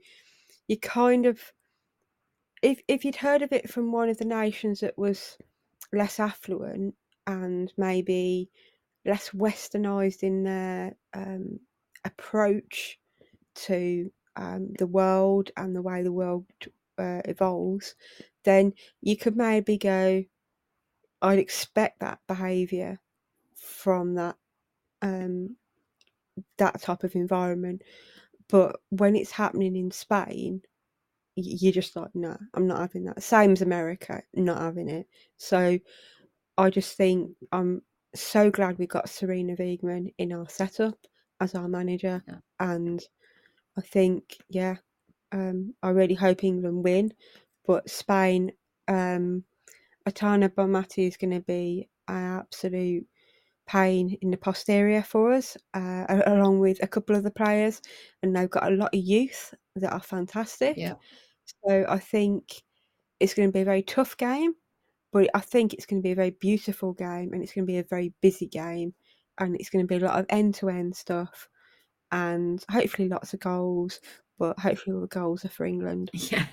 you 0.68 0.78
kind 0.78 1.26
of, 1.26 1.40
if 2.62 2.80
if 2.88 3.04
you'd 3.04 3.16
heard 3.16 3.42
of 3.42 3.52
it 3.52 3.70
from 3.70 3.92
one 3.92 4.08
of 4.08 4.18
the 4.18 4.24
nations 4.24 4.80
that 4.80 4.98
was 4.98 5.38
less 5.92 6.20
affluent 6.20 6.94
and 7.26 7.72
maybe 7.76 8.50
less 9.06 9.30
westernized 9.30 10.22
in 10.22 10.44
their 10.44 10.94
um, 11.14 11.58
approach 12.04 12.98
to 13.54 14.10
um, 14.36 14.72
the 14.78 14.86
world 14.86 15.50
and 15.56 15.74
the 15.74 15.82
way 15.82 16.02
the 16.02 16.12
world 16.12 16.46
uh, 16.98 17.22
evolves, 17.24 17.94
then 18.44 18.72
you 19.02 19.16
could 19.16 19.36
maybe 19.36 19.76
go, 19.78 20.24
I'd 21.22 21.38
expect 21.38 22.00
that 22.00 22.20
behaviour 22.28 22.98
from 23.56 24.14
that 24.14 24.36
um, 25.02 25.56
that 26.58 26.80
type 26.80 27.04
of 27.04 27.14
environment. 27.14 27.82
But 28.48 28.80
when 28.90 29.16
it's 29.16 29.30
happening 29.30 29.76
in 29.76 29.90
Spain, 29.90 30.62
you're 31.36 31.72
just 31.72 31.96
like, 31.96 32.10
no, 32.14 32.36
I'm 32.54 32.66
not 32.66 32.80
having 32.80 33.04
that. 33.04 33.22
Same 33.22 33.52
as 33.52 33.62
America, 33.62 34.22
not 34.34 34.60
having 34.60 34.88
it. 34.88 35.06
So 35.36 35.78
I 36.58 36.70
just 36.70 36.96
think 36.96 37.30
I'm 37.52 37.82
so 38.14 38.50
glad 38.50 38.78
we 38.78 38.86
got 38.86 39.06
Sarina 39.06 39.58
Wiegman 39.58 40.12
in 40.18 40.32
our 40.32 40.48
setup 40.48 40.98
as 41.40 41.54
our 41.54 41.68
manager, 41.68 42.22
Yeah. 42.28 42.38
and 42.58 43.02
I 43.78 43.82
think, 43.82 44.38
yeah, 44.48 44.76
um, 45.32 45.74
I 45.82 45.90
really 45.90 46.14
hope 46.14 46.44
England 46.44 46.84
win, 46.84 47.12
but 47.66 47.88
Spain, 47.88 48.52
um, 48.88 49.44
Aitana 50.08 50.48
Bonmati 50.48 51.06
is 51.06 51.16
going 51.16 51.32
to 51.32 51.40
be 51.40 51.88
an 52.08 52.40
absolute 52.40 53.06
pain 53.68 54.18
in 54.20 54.30
the 54.30 54.36
posterior 54.36 55.02
for 55.02 55.32
us, 55.32 55.56
uh, 55.74 56.04
along 56.26 56.58
with 56.58 56.82
a 56.82 56.88
couple 56.88 57.14
of 57.14 57.22
the 57.22 57.30
players, 57.30 57.80
and 58.22 58.34
they've 58.34 58.50
got 58.50 58.72
a 58.72 58.74
lot 58.74 58.92
of 58.92 59.00
youth 59.00 59.54
that 59.76 59.92
are 59.92 60.00
fantastic. 60.00 60.76
Yeah. 60.76 60.94
So 61.64 61.84
I 61.88 61.98
think 61.98 62.62
it's 63.20 63.34
going 63.34 63.48
to 63.48 63.52
be 63.52 63.60
a 63.60 63.64
very 63.64 63.82
tough 63.82 64.16
game, 64.16 64.54
but 65.12 65.28
I 65.34 65.40
think 65.40 65.72
it's 65.72 65.86
going 65.86 66.02
to 66.02 66.06
be 66.06 66.12
a 66.12 66.16
very 66.16 66.30
beautiful 66.40 66.92
game, 66.94 67.32
and 67.32 67.42
it's 67.42 67.52
going 67.52 67.66
to 67.66 67.72
be 67.72 67.78
a 67.78 67.84
very 67.84 68.12
busy 68.20 68.46
game, 68.46 68.94
and 69.38 69.54
it's 69.56 69.70
going 69.70 69.84
to 69.84 69.88
be 69.88 70.02
a 70.02 70.06
lot 70.06 70.18
of 70.18 70.26
end-to-end 70.30 70.96
stuff, 70.96 71.48
and 72.12 72.64
hopefully 72.70 73.08
lots 73.08 73.34
of 73.34 73.40
goals. 73.40 74.00
But 74.38 74.58
hopefully 74.58 74.94
all 74.94 75.02
the 75.02 75.06
goals 75.06 75.44
are 75.44 75.50
for 75.50 75.66
England. 75.66 76.10
Yeah. 76.30 76.46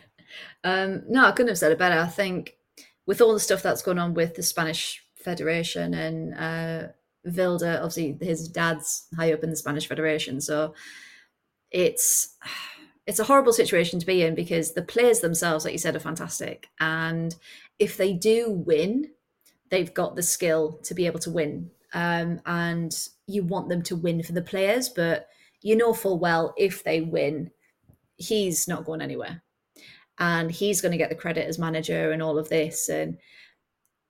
Um, 0.64 1.04
no, 1.08 1.26
I 1.26 1.32
couldn't 1.32 1.50
have 1.50 1.58
said 1.58 1.72
it 1.72 1.80
better. 1.80 1.98
I 1.98 2.08
think 2.08 2.58
with 3.06 3.22
all 3.22 3.34
the 3.34 3.40
stuff 3.40 3.64
that's 3.64 3.82
going 3.82 3.98
on 3.98 4.14
with 4.14 4.36
the 4.36 4.44
Spanish 4.44 5.04
Federation 5.16 5.94
and 5.94 6.34
uh, 6.36 6.88
Vilda, 7.26 7.78
obviously 7.78 8.18
his 8.22 8.48
dad's 8.48 9.08
high 9.16 9.34
up 9.34 9.44
in 9.44 9.50
the 9.50 9.56
Spanish 9.56 9.88
Federation, 9.88 10.42
so 10.42 10.76
it's 11.72 12.36
it's 13.06 13.20
a 13.20 13.24
horrible 13.24 13.54
situation 13.54 14.00
to 14.00 14.06
be 14.06 14.22
in 14.22 14.36
because 14.36 14.74
the 14.74 14.82
players 14.82 15.22
themselves, 15.22 15.64
like 15.64 15.72
you 15.72 15.80
said, 15.80 15.96
are 15.96 16.00
fantastic, 16.00 16.68
and 16.80 17.36
if 17.80 17.98
they 17.98 18.14
do 18.14 18.52
win, 18.52 19.12
they've 19.70 19.94
got 19.94 20.16
the 20.16 20.24
skill 20.24 20.80
to 20.84 20.94
be 20.94 21.06
able 21.06 21.20
to 21.20 21.32
win, 21.32 21.72
um, 21.94 22.42
and 22.46 23.08
you 23.26 23.44
want 23.44 23.70
them 23.70 23.82
to 23.84 23.96
win 23.96 24.22
for 24.24 24.34
the 24.34 24.42
players, 24.42 24.90
but 24.90 25.28
you 25.62 25.76
know 25.76 25.94
full 25.94 26.20
well 26.20 26.54
if 26.58 26.84
they 26.84 27.02
win, 27.02 27.52
he's 28.18 28.68
not 28.68 28.86
going 28.86 29.02
anywhere. 29.02 29.44
And 30.20 30.52
he's 30.52 30.82
going 30.82 30.94
to 30.94 30.98
get 30.98 31.10
the 31.10 31.16
credit 31.16 31.48
as 31.48 31.60
manager 31.60 32.12
and 32.12 32.24
all 32.24 32.40
of 32.40 32.50
this 32.50 32.90
and 32.90 33.18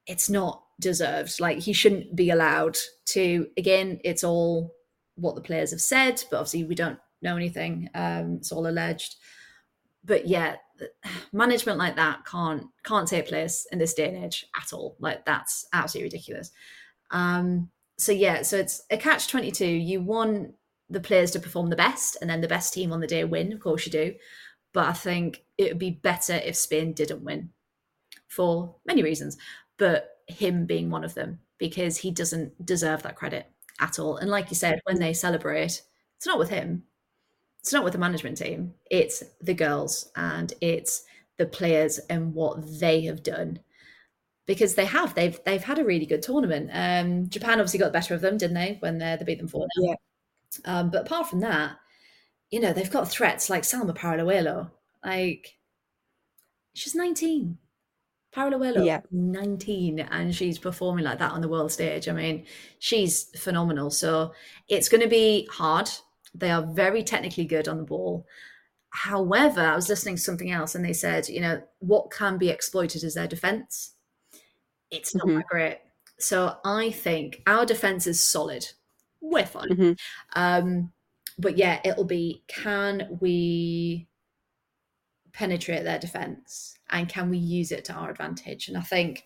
it's 0.06 0.30
not 0.30 0.64
deserved. 0.80 1.40
Like 1.40 1.60
he 1.60 1.74
shouldn't 1.74 2.16
be 2.16 2.30
allowed 2.30 2.78
to 3.08 3.48
again 3.58 4.00
it's 4.04 4.24
all 4.24 4.74
what 5.16 5.36
the 5.36 5.42
players 5.42 5.72
have 5.72 5.82
said 5.82 6.24
but 6.30 6.38
obviously 6.38 6.64
we 6.64 6.76
don't 6.76 7.00
know 7.22 7.36
anything 7.36 7.90
um 7.94 8.38
it's 8.40 8.52
all 8.52 8.68
alleged. 8.68 9.16
But 10.06 10.28
yeah 10.28 10.56
management 11.34 11.78
like 11.78 11.96
that 11.98 12.26
can't 12.26 12.68
can't 12.84 13.08
take 13.08 13.28
place 13.28 13.68
in 13.72 13.80
this 13.80 13.94
day 13.94 14.08
and 14.08 14.24
age 14.24 14.46
at 14.56 14.72
all. 14.72 14.96
Like 15.00 15.26
that's 15.26 15.66
absolutely 15.74 16.08
ridiculous. 16.08 16.52
Um 17.12 17.70
so 17.98 18.14
yeah 18.14 18.44
so 18.44 18.58
it's 18.58 18.84
a 18.92 18.98
catch 18.98 19.28
22 19.28 19.66
you 19.66 20.02
want 20.02 20.54
the 20.90 21.00
players 21.00 21.32
to 21.32 21.40
perform 21.40 21.70
the 21.70 21.76
best 21.76 22.18
and 22.22 22.30
then 22.30 22.42
the 22.42 22.48
best 22.48 22.74
team 22.74 22.92
on 22.94 23.00
the 23.00 23.08
day 23.08 23.24
win 23.24 23.52
of 23.52 23.60
course 23.60 23.86
you 23.86 23.92
do 23.92 24.14
but 24.74 24.86
I 24.88 24.94
think 24.94 25.44
it 25.58 25.70
would 25.70 25.80
be 25.80 25.90
better 25.90 26.34
if 26.34 26.56
Spain 26.56 26.94
didn't 26.94 27.24
win 27.24 27.50
for 28.28 28.76
many 28.86 29.04
reasons, 29.04 29.38
but 29.78 30.18
him 30.28 30.66
being 30.66 30.90
one 30.90 31.04
of 31.04 31.14
them 31.14 31.40
because 31.58 31.98
he 31.98 32.12
doesn't 32.12 32.64
deserve 32.66 33.04
that 33.04 33.16
credit 33.16 33.50
at 33.80 33.98
all. 34.00 34.18
And 34.18 34.30
like 34.30 34.50
you 34.50 34.56
said, 34.56 34.80
when 34.84 35.00
they 35.00 35.14
celebrate, 35.14 35.82
it's 36.18 36.28
not 36.28 36.38
with 36.38 36.50
him, 36.50 36.84
it's 37.62 37.74
not 37.74 37.84
with 37.84 37.94
the 37.94 38.00
management 38.00 38.38
team, 38.38 38.76
it's 38.92 39.24
the 39.42 39.54
girls 39.56 40.12
and 40.16 40.54
it's 40.62 41.04
the 41.38 41.46
players 41.48 42.00
and 42.10 42.34
what 42.34 42.80
they 42.80 43.02
have 43.02 43.24
done. 43.24 43.60
Because 44.46 44.76
they 44.76 44.86
have, 44.86 45.16
they've 45.16 45.40
they've 45.44 45.64
had 45.64 45.80
a 45.80 45.84
really 45.86 46.06
good 46.06 46.22
tournament. 46.22 46.70
Um, 46.72 47.30
Japan 47.30 47.60
obviously 47.60 47.80
got 47.80 47.88
the 47.88 47.92
better 48.00 48.14
of 48.14 48.22
them, 48.22 48.38
didn't 48.38 48.56
they? 48.56 48.78
When 48.80 48.98
they, 49.00 49.16
they 49.18 49.26
beat 49.26 49.40
them 49.40 49.48
four 49.50 49.68
Yeah. 49.78 49.96
Um, 50.66 50.90
but 50.90 51.06
apart 51.06 51.30
from 51.30 51.40
that, 51.42 51.78
you 52.50 52.60
know, 52.60 52.74
they've 52.74 52.90
got 52.92 53.10
threats 53.10 53.50
like 53.50 53.64
Salma 53.64 53.96
Paralluelo. 53.96 54.72
Like, 55.04 55.58
she's 56.74 56.96
19. 56.96 57.58
Paralluelo, 58.34 58.86
Yeah. 58.86 59.02
19, 59.12 60.00
and 60.00 60.36
she's 60.36 60.60
performing 60.60 61.04
like 61.06 61.20
that 61.20 61.32
on 61.32 61.42
the 61.42 61.48
world 61.48 61.72
stage. 61.72 62.08
I 62.08 62.12
mean, 62.14 62.46
she's 62.80 63.26
phenomenal. 63.40 63.90
So 63.90 64.34
it's 64.68 64.90
going 64.90 65.02
to 65.02 65.08
be 65.10 65.48
hard. 65.52 65.90
They 66.36 66.52
are 66.52 66.62
very 66.62 67.04
technically 67.04 67.46
good 67.46 67.68
on 67.68 67.78
the 67.78 67.84
ball. 67.84 68.26
However, 68.90 69.62
I 69.62 69.76
was 69.76 69.90
listening 69.90 70.16
to 70.16 70.22
something 70.22 70.52
else 70.52 70.76
and 70.76 70.84
they 70.86 70.94
said, 70.94 71.30
you 71.30 71.42
know, 71.42 71.62
what 71.80 72.12
can 72.12 72.38
be 72.38 72.50
exploited 72.50 73.04
is 73.04 73.16
their 73.16 73.28
defense. 73.28 73.94
It's 74.92 75.14
not 75.16 75.28
Mhm. 75.28 75.38
that 75.38 75.48
great. 75.48 75.80
So 76.20 76.58
I 76.64 76.92
think 76.92 77.42
our 77.48 77.66
defense 77.66 78.08
is 78.08 78.24
solid. 78.24 78.68
We're 79.30 79.46
fine. 79.46 79.70
Mhm. 79.70 80.00
Um, 80.34 80.94
but 81.40 81.58
yeah, 81.58 81.80
it'll 81.84 82.04
be 82.06 82.44
can 82.48 83.18
we 83.22 84.08
penetrate 85.34 85.84
their 85.84 86.00
defense 86.00 86.78
and 86.90 87.08
can 87.08 87.30
we 87.30 87.38
use 87.38 87.72
it 87.72 87.86
to 87.86 87.94
our 87.94 88.10
advantage? 88.10 88.68
And 88.70 88.78
I 88.78 88.82
think 88.82 89.26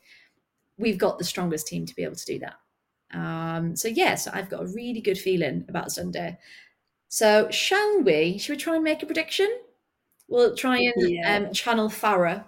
we've 0.77 0.97
got 0.97 1.17
the 1.17 1.23
strongest 1.23 1.67
team 1.67 1.85
to 1.85 1.95
be 1.95 2.03
able 2.03 2.15
to 2.15 2.25
do 2.25 2.39
that. 2.39 2.55
Um, 3.17 3.75
so 3.75 3.87
yes, 3.87 4.27
I've 4.27 4.49
got 4.49 4.63
a 4.63 4.67
really 4.67 5.01
good 5.01 5.17
feeling 5.17 5.65
about 5.69 5.91
Sunday. 5.91 6.37
So 7.09 7.49
shall 7.51 8.01
we? 8.01 8.37
Should 8.37 8.53
we 8.53 8.57
try 8.57 8.75
and 8.75 8.83
make 8.83 9.03
a 9.03 9.05
prediction? 9.05 9.49
We'll 10.27 10.55
try 10.55 10.77
and 10.79 11.09
Yeah. 11.09 11.35
um, 11.37 11.53
channel 11.53 11.89
Fara, 11.89 12.47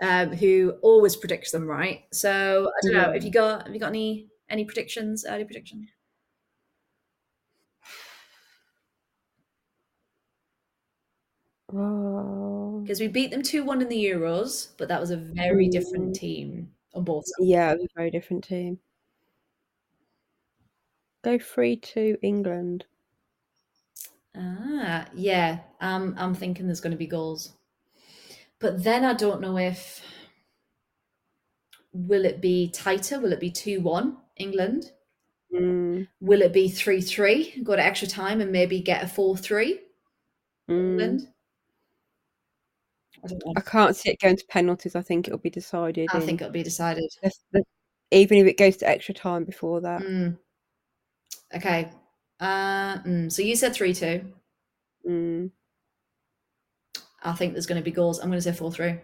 um, 0.00 0.32
who 0.32 0.76
always 0.82 1.16
predicts 1.16 1.50
them 1.50 1.66
right. 1.66 2.04
So 2.12 2.70
I 2.70 2.86
don't 2.86 2.94
know. 2.94 3.08
Yeah. 3.08 3.12
Have 3.14 3.24
you 3.24 3.30
got 3.32 3.66
have 3.66 3.74
you 3.74 3.80
got 3.80 3.88
any 3.88 4.28
any 4.48 4.64
predictions? 4.64 5.24
Early 5.28 5.44
predictions? 5.44 5.88
Oh. 11.72 12.80
because 12.82 13.00
we 13.00 13.08
beat 13.08 13.30
them 13.30 13.42
2-1 13.42 13.80
in 13.82 13.88
the 13.88 14.04
Euros, 14.04 14.72
but 14.78 14.88
that 14.88 15.00
was 15.00 15.10
a 15.10 15.16
very 15.16 15.68
different 15.68 16.10
Mm. 16.10 16.14
team 16.14 16.74
on 16.94 17.04
both 17.04 17.24
sides. 17.26 17.48
Yeah, 17.48 17.72
it 17.72 17.78
was 17.78 17.86
a 17.90 17.94
very 17.98 18.10
different 18.10 18.44
team. 18.44 18.80
Go 21.22 21.38
three 21.38 21.76
to 21.76 22.18
England. 22.22 22.86
Ah, 24.34 25.08
yeah. 25.14 25.60
Um, 25.80 26.14
I'm 26.18 26.34
thinking 26.34 26.66
there's 26.66 26.80
going 26.80 26.92
to 26.92 26.96
be 26.96 27.06
goals. 27.06 27.54
But 28.58 28.84
then 28.84 29.04
I 29.04 29.14
don't 29.14 29.40
know 29.40 29.56
if 29.58 30.02
will 31.92 32.24
it 32.24 32.40
be 32.40 32.70
tighter? 32.70 33.20
Will 33.20 33.32
it 33.32 33.40
be 33.40 33.50
2-1 33.50 34.16
England? 34.36 34.92
Mm, 35.52 36.08
Will 36.20 36.42
it 36.42 36.52
be 36.52 36.68
3-3? 36.68 37.62
Go 37.64 37.76
to 37.76 37.82
extra 37.84 38.06
time 38.08 38.40
and 38.40 38.52
maybe 38.52 38.80
get 38.80 39.02
a 39.02 39.06
4-3 39.06 39.80
mm. 40.68 41.00
England? 41.00 41.28
I. 43.24 43.50
I 43.56 43.60
can't 43.60 43.96
see 43.96 44.10
it 44.10 44.20
going 44.20 44.36
to 44.36 44.44
penalties. 44.46 44.96
I 44.96 45.02
think 45.02 45.28
it'll 45.28 45.38
be 45.38 45.50
decided. 45.50 46.08
I 46.12 46.18
in 46.18 46.26
think 46.26 46.40
it'll 46.40 46.52
be 46.52 46.62
decided. 46.62 47.04
even 48.10 48.38
if 48.38 48.46
it 48.46 48.58
goes 48.58 48.76
to 48.78 48.88
extra 48.88 49.14
time 49.14 49.44
before 49.44 49.80
that. 49.80 50.02
Mm. 50.02 50.38
Okay. 51.54 51.90
Uh, 52.38 52.98
mm, 52.98 53.30
so 53.30 53.42
you 53.42 53.54
said 53.56 53.72
3-2. 53.72 54.24
Mm, 55.08 55.50
I 57.22 57.32
think 57.32 57.52
there's 57.52 57.66
going 57.66 57.80
to 57.80 57.84
be 57.84 57.90
goals. 57.90 58.18
I'm 58.18 58.30
going 58.30 58.40
to 58.40 58.52
say 58.52 58.58
4-3. 58.58 59.00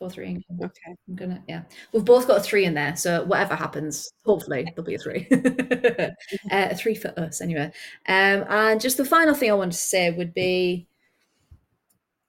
4-3 0.00 0.26
England. 0.26 0.44
okay. 0.62 0.96
I'm 1.08 1.16
gonna 1.16 1.42
yeah. 1.48 1.62
We've 1.92 2.04
both 2.04 2.26
got 2.26 2.38
a 2.38 2.42
three 2.42 2.66
in 2.66 2.74
there, 2.74 2.96
so 2.96 3.24
whatever 3.24 3.54
happens, 3.54 4.10
hopefully 4.26 4.64
there'll 4.64 4.86
be 4.86 4.94
a 4.94 4.98
three. 4.98 5.26
uh, 6.50 6.68
a 6.70 6.74
three 6.74 6.94
for 6.94 7.18
us 7.18 7.40
anyway. 7.40 7.72
Um, 8.06 8.44
and 8.48 8.80
just 8.80 8.98
the 8.98 9.04
final 9.04 9.34
thing 9.34 9.50
I 9.50 9.54
wanted 9.54 9.72
to 9.72 9.78
say 9.78 10.10
would 10.10 10.34
be 10.34 10.86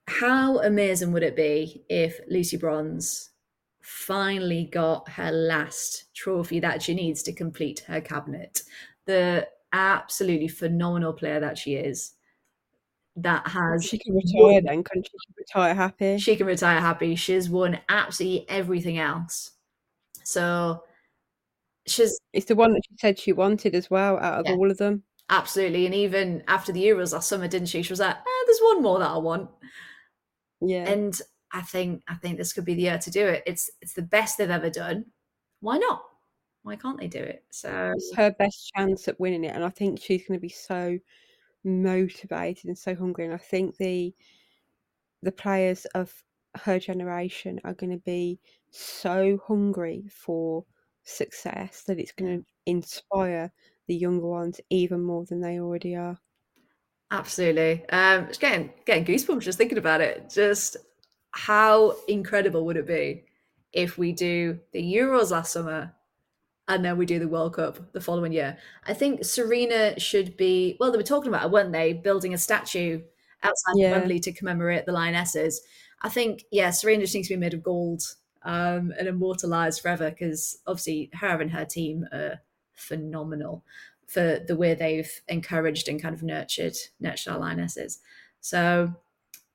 how 0.08 0.60
amazing 0.60 1.12
would 1.14 1.24
it 1.24 1.36
be 1.36 1.84
if 1.90 2.20
Lucy 2.30 2.58
Bronze 2.58 3.32
finally 3.82 4.66
got 4.66 5.10
her 5.10 5.32
last 5.32 6.14
trophy 6.16 6.60
that 6.62 6.82
she 6.82 6.94
needs 6.94 7.24
to 7.24 7.34
complete 7.34 7.82
her 7.88 8.02
cabinet? 8.02 8.64
The 9.06 9.48
absolutely 9.74 10.48
phenomenal 10.48 11.14
player 11.14 11.40
that 11.40 11.58
she 11.58 11.76
is. 11.76 12.14
That 13.16 13.48
has 13.50 13.84
She 13.84 13.98
can 13.98 14.14
retire 14.16 14.62
then, 14.62 14.84
she? 14.84 15.02
She 15.18 15.34
retire 15.38 15.74
happy. 15.74 16.20
she 16.20 16.36
can 16.36 16.48
retire 16.48 16.80
happy. 16.80 17.16
She's 17.16 17.50
won 17.50 17.80
absolutely 17.90 18.50
everything 18.50 18.98
else. 18.98 19.52
So 20.24 20.84
she's 21.86 22.20
It's 22.34 22.46
the 22.46 22.56
one 22.56 22.72
that 22.74 22.84
she 22.86 22.96
said 22.98 23.20
she 23.20 23.34
wanted 23.34 23.76
as 23.76 23.90
well 23.90 24.18
out 24.18 24.40
of 24.40 24.46
Yeah. 24.46 24.52
all 24.52 24.72
of 24.72 24.78
them. 24.78 25.04
absolutely, 25.30 25.86
and 25.86 25.96
even 25.96 26.44
after 26.48 26.72
the 26.72 26.84
Euros 26.86 27.14
last 27.14 27.28
summer, 27.30 27.48
didn't 27.48 27.68
she? 27.70 27.84
She 27.84 27.92
was 27.94 28.00
like, 28.00 28.16
eh, 28.18 28.44
"There's 28.46 28.60
one 28.62 28.82
more 28.84 29.00
that 29.00 29.10
I 29.12 29.18
want," 29.18 29.50
Yeah. 30.62 30.90
and 30.90 31.20
I 31.52 31.62
think 31.62 32.04
I 32.08 32.16
think 32.16 32.38
this 32.38 32.54
could 32.54 32.66
be 32.66 32.74
the 32.74 32.82
year 32.84 32.98
to 32.98 33.12
do 33.12 33.26
it. 33.28 33.44
It's 33.46 33.70
it's 33.82 33.94
the 33.94 34.02
best 34.02 34.38
they've 34.38 34.50
ever 34.50 34.70
done. 34.70 35.06
Why 35.62 35.78
not? 35.78 36.04
Why 36.64 36.76
can't 36.76 37.00
they 37.00 37.08
do 37.08 37.20
it? 37.20 37.46
So 37.52 37.94
it's 37.96 38.14
her 38.16 38.32
best 38.32 38.72
chance 38.76 39.08
at 39.08 39.20
winning 39.20 39.44
it, 39.46 39.56
and 39.56 39.64
I 39.64 39.70
think 39.70 40.00
she's 40.02 40.28
going 40.28 40.38
to 40.40 40.42
be 40.42 40.50
so 40.50 41.00
motivated 41.64 42.66
and 42.66 42.78
so 42.78 42.96
hungry. 42.96 43.26
And 43.26 43.34
I 43.34 43.38
think 43.38 43.78
the 43.78 44.14
the 45.22 45.32
players 45.32 45.86
of 45.96 46.24
her 46.56 46.80
generation 46.80 47.60
are 47.64 47.74
going 47.74 47.92
to 47.92 47.98
be 48.04 48.40
so 48.72 49.40
hungry 49.48 50.08
for 50.10 50.66
success 51.04 51.84
that 51.84 52.00
it's 52.00 52.12
going 52.12 52.40
to 52.40 52.46
inspire 52.66 53.52
the 53.88 53.96
younger 53.96 54.28
ones 54.28 54.60
even 54.70 55.02
more 55.02 55.26
than 55.26 55.40
they 55.42 55.60
already 55.60 55.96
are. 55.96 56.20
Absolutely. 57.12 57.88
Um, 57.90 58.26
it's 58.26 58.38
getting 58.38 58.72
getting 58.86 59.06
goosebumps 59.06 59.42
just 59.42 59.58
thinking 59.58 59.78
about 59.78 60.02
it. 60.02 60.30
Just 60.30 60.78
how 61.32 61.96
incredible 62.08 62.66
would 62.66 62.78
it 62.78 62.88
be 62.88 63.24
if 63.72 63.98
we 63.98 64.12
do 64.12 64.60
the 64.74 64.82
Euros 64.82 65.32
last 65.32 65.54
summer 65.54 65.94
and 66.68 66.84
then 66.84 66.98
we 66.98 67.06
do 67.06 67.20
the 67.20 67.28
World 67.28 67.56
Cup 67.56 67.94
the 67.94 68.02
following 68.02 68.34
year? 68.34 68.58
I 68.86 68.94
think 68.94 69.22
Sarina 69.22 70.00
should 70.02 70.36
be. 70.36 70.76
Well, 70.80 70.92
they 70.92 70.98
were 70.98 71.04
talking 71.04 71.30
about 71.30 71.46
it, 71.46 71.52
weren't 71.52 71.72
they? 71.72 71.94
Building 71.94 72.34
a 72.34 72.38
statue 72.38 73.02
outside 73.44 73.74
yeah. 73.76 73.92
Wembley 73.92 74.20
to 74.20 74.34
commemorate 74.34 74.86
the 74.86 74.92
Lionesses. 74.92 75.62
I 76.02 76.10
think, 76.10 76.44
yeah, 76.52 76.70
Sarina 76.70 77.02
just 77.02 77.16
needs 77.16 77.28
to 77.30 77.36
be 77.36 77.40
made 77.40 77.54
of 77.54 77.64
gold 77.64 78.04
um, 78.44 78.94
and 79.00 79.08
immortalized 79.08 79.82
forever 79.82 80.10
because 80.10 80.60
obviously 80.68 81.10
her 81.14 81.42
and 81.42 81.52
her 81.52 81.66
team 81.66 82.06
are 82.12 82.42
phenomenal 82.74 83.64
for 84.08 84.40
the 84.46 84.56
way 84.56 84.74
they've 84.74 85.22
encouraged 85.28 85.88
and 85.88 86.02
kind 86.02 86.16
of 86.16 86.24
nurtured 86.24 86.76
nurtured 87.00 87.34
our 87.34 87.40
lionesses. 87.40 88.00
So 88.42 88.94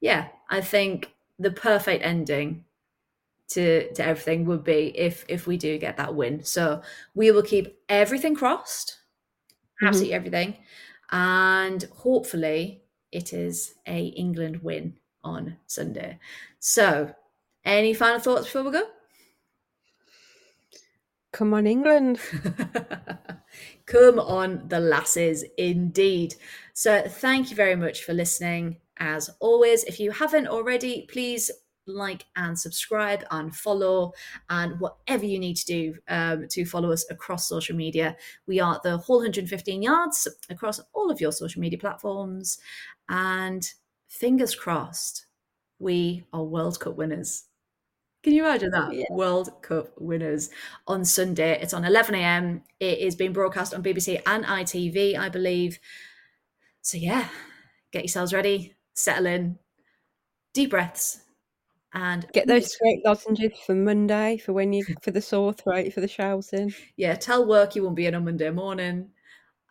yeah, 0.01 0.29
I 0.51 0.61
think 0.61 1.13
the 1.39 1.51
perfect 1.51 2.05
ending 2.05 2.65
to 3.49 3.93
to 3.95 4.05
everything 4.05 4.45
would 4.47 4.65
be 4.65 4.97
if 4.97 5.25
if 5.29 5.47
we 5.47 5.57
do 5.57 5.79
get 5.79 5.97
that 5.97 6.15
win. 6.15 6.45
So 6.45 6.83
we 7.15 7.31
will 7.31 7.43
keep 7.43 7.79
everything 7.89 8.35
crossed, 8.35 8.99
mm-hmm. 9.49 9.87
absolutely 9.87 10.15
everything, 10.15 10.57
and 11.11 11.83
hopefully 11.95 12.83
it 13.11 13.33
is 13.33 13.75
a 13.87 14.07
England 14.07 14.63
win 14.63 14.95
on 15.25 15.57
Sunday. 15.67 16.19
So, 16.59 17.15
any 17.65 17.95
final 17.95 18.21
thoughts 18.21 18.45
before 18.45 18.65
we 18.65 18.73
go? 18.73 18.85
Come 21.33 21.55
on, 21.55 21.67
England. 21.67 22.21
Come 23.93 24.19
on, 24.19 24.69
the 24.69 24.81
lasses, 24.81 25.45
indeed. 25.59 26.35
So, 26.73 27.03
thank 27.07 27.51
you 27.51 27.57
very 27.57 27.77
much 27.77 28.05
for 28.05 28.15
listening. 28.15 28.79
As 28.97 29.29
always, 29.39 29.85
if 29.85 30.01
you 30.01 30.11
haven't 30.11 30.47
already, 30.47 31.07
please 31.13 31.51
like 31.87 32.25
and 32.35 32.59
subscribe 32.59 33.23
and 33.31 33.55
follow 33.55 34.15
and 34.49 34.81
whatever 34.81 35.27
you 35.27 35.39
need 35.39 35.57
to 35.57 35.67
do 35.67 35.95
um, 36.09 36.49
to 36.49 36.65
follow 36.65 36.91
us 36.91 37.05
across 37.11 37.47
social 37.47 37.77
media. 37.77 38.17
We 38.47 38.61
are 38.61 38.81
the 38.83 38.97
whole 38.97 39.19
115 39.19 39.83
yards 39.83 40.27
across 40.49 40.81
all 40.95 41.11
of 41.11 41.21
your 41.21 41.33
social 41.33 41.61
media 41.61 41.79
platforms. 41.79 42.57
And 43.11 43.71
fingers 44.09 44.55
crossed, 44.55 45.27
we 45.79 46.25
are 46.33 46.43
World 46.43 46.81
Cup 46.81 46.97
winners. 46.97 47.45
Can 48.23 48.35
you 48.35 48.45
imagine 48.45 48.71
that? 48.71 48.95
Yeah. 48.95 49.05
World 49.11 49.51
Cup 49.63 49.89
winners 49.99 50.51
on 50.87 51.05
Sunday. 51.05 51.61
It's 51.61 51.75
on 51.75 51.85
11 51.85 52.15
a.m. 52.15 52.63
It 52.79 52.99
is 52.99 53.17
being 53.17 53.33
broadcast 53.33 53.75
on 53.75 53.83
BBC 53.83 54.23
and 54.27 54.45
ITV, 54.45 55.19
I 55.19 55.29
believe. 55.29 55.81
So, 56.83 56.99
yeah, 56.99 57.29
get 57.91 58.03
yourselves 58.03 58.33
ready, 58.33 58.75
settle 58.95 59.27
in, 59.27 59.59
deep 60.53 60.71
breaths, 60.71 61.21
and 61.95 62.27
get 62.33 62.47
those 62.47 62.75
throat 62.75 62.99
lozenges 63.05 63.53
for 63.67 63.75
Monday 63.75 64.39
for 64.39 64.53
when 64.53 64.73
you 64.73 64.85
for 65.03 65.11
the 65.11 65.21
sore 65.21 65.53
throat 65.53 65.93
for 65.93 66.01
the 66.01 66.09
shouting. 66.09 66.73
Yeah, 66.97 67.15
tell 67.15 67.47
work 67.47 67.75
you 67.75 67.83
won't 67.83 67.97
be 67.97 68.07
in 68.07 68.15
on 68.15 68.25
Monday 68.25 68.51
morning, 68.51 69.11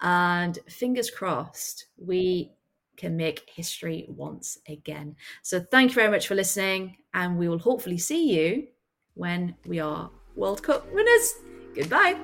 and 0.01 0.59
fingers 0.69 1.09
crossed 1.09 1.87
we 1.97 2.51
can 2.97 3.17
make 3.17 3.49
history 3.51 4.05
once 4.09 4.57
again. 4.67 5.15
So 5.41 5.59
thank 5.59 5.91
you 5.91 5.95
very 5.95 6.11
much 6.11 6.27
for 6.27 6.35
listening, 6.35 6.97
and 7.13 7.37
we 7.37 7.47
will 7.49 7.59
hopefully 7.59 7.97
see 7.97 8.33
you 8.33 8.67
when 9.15 9.55
we 9.65 9.79
are 9.79 10.09
World 10.35 10.63
Cup 10.63 10.87
winners. 10.93 11.33
Goodbye. 11.75 12.17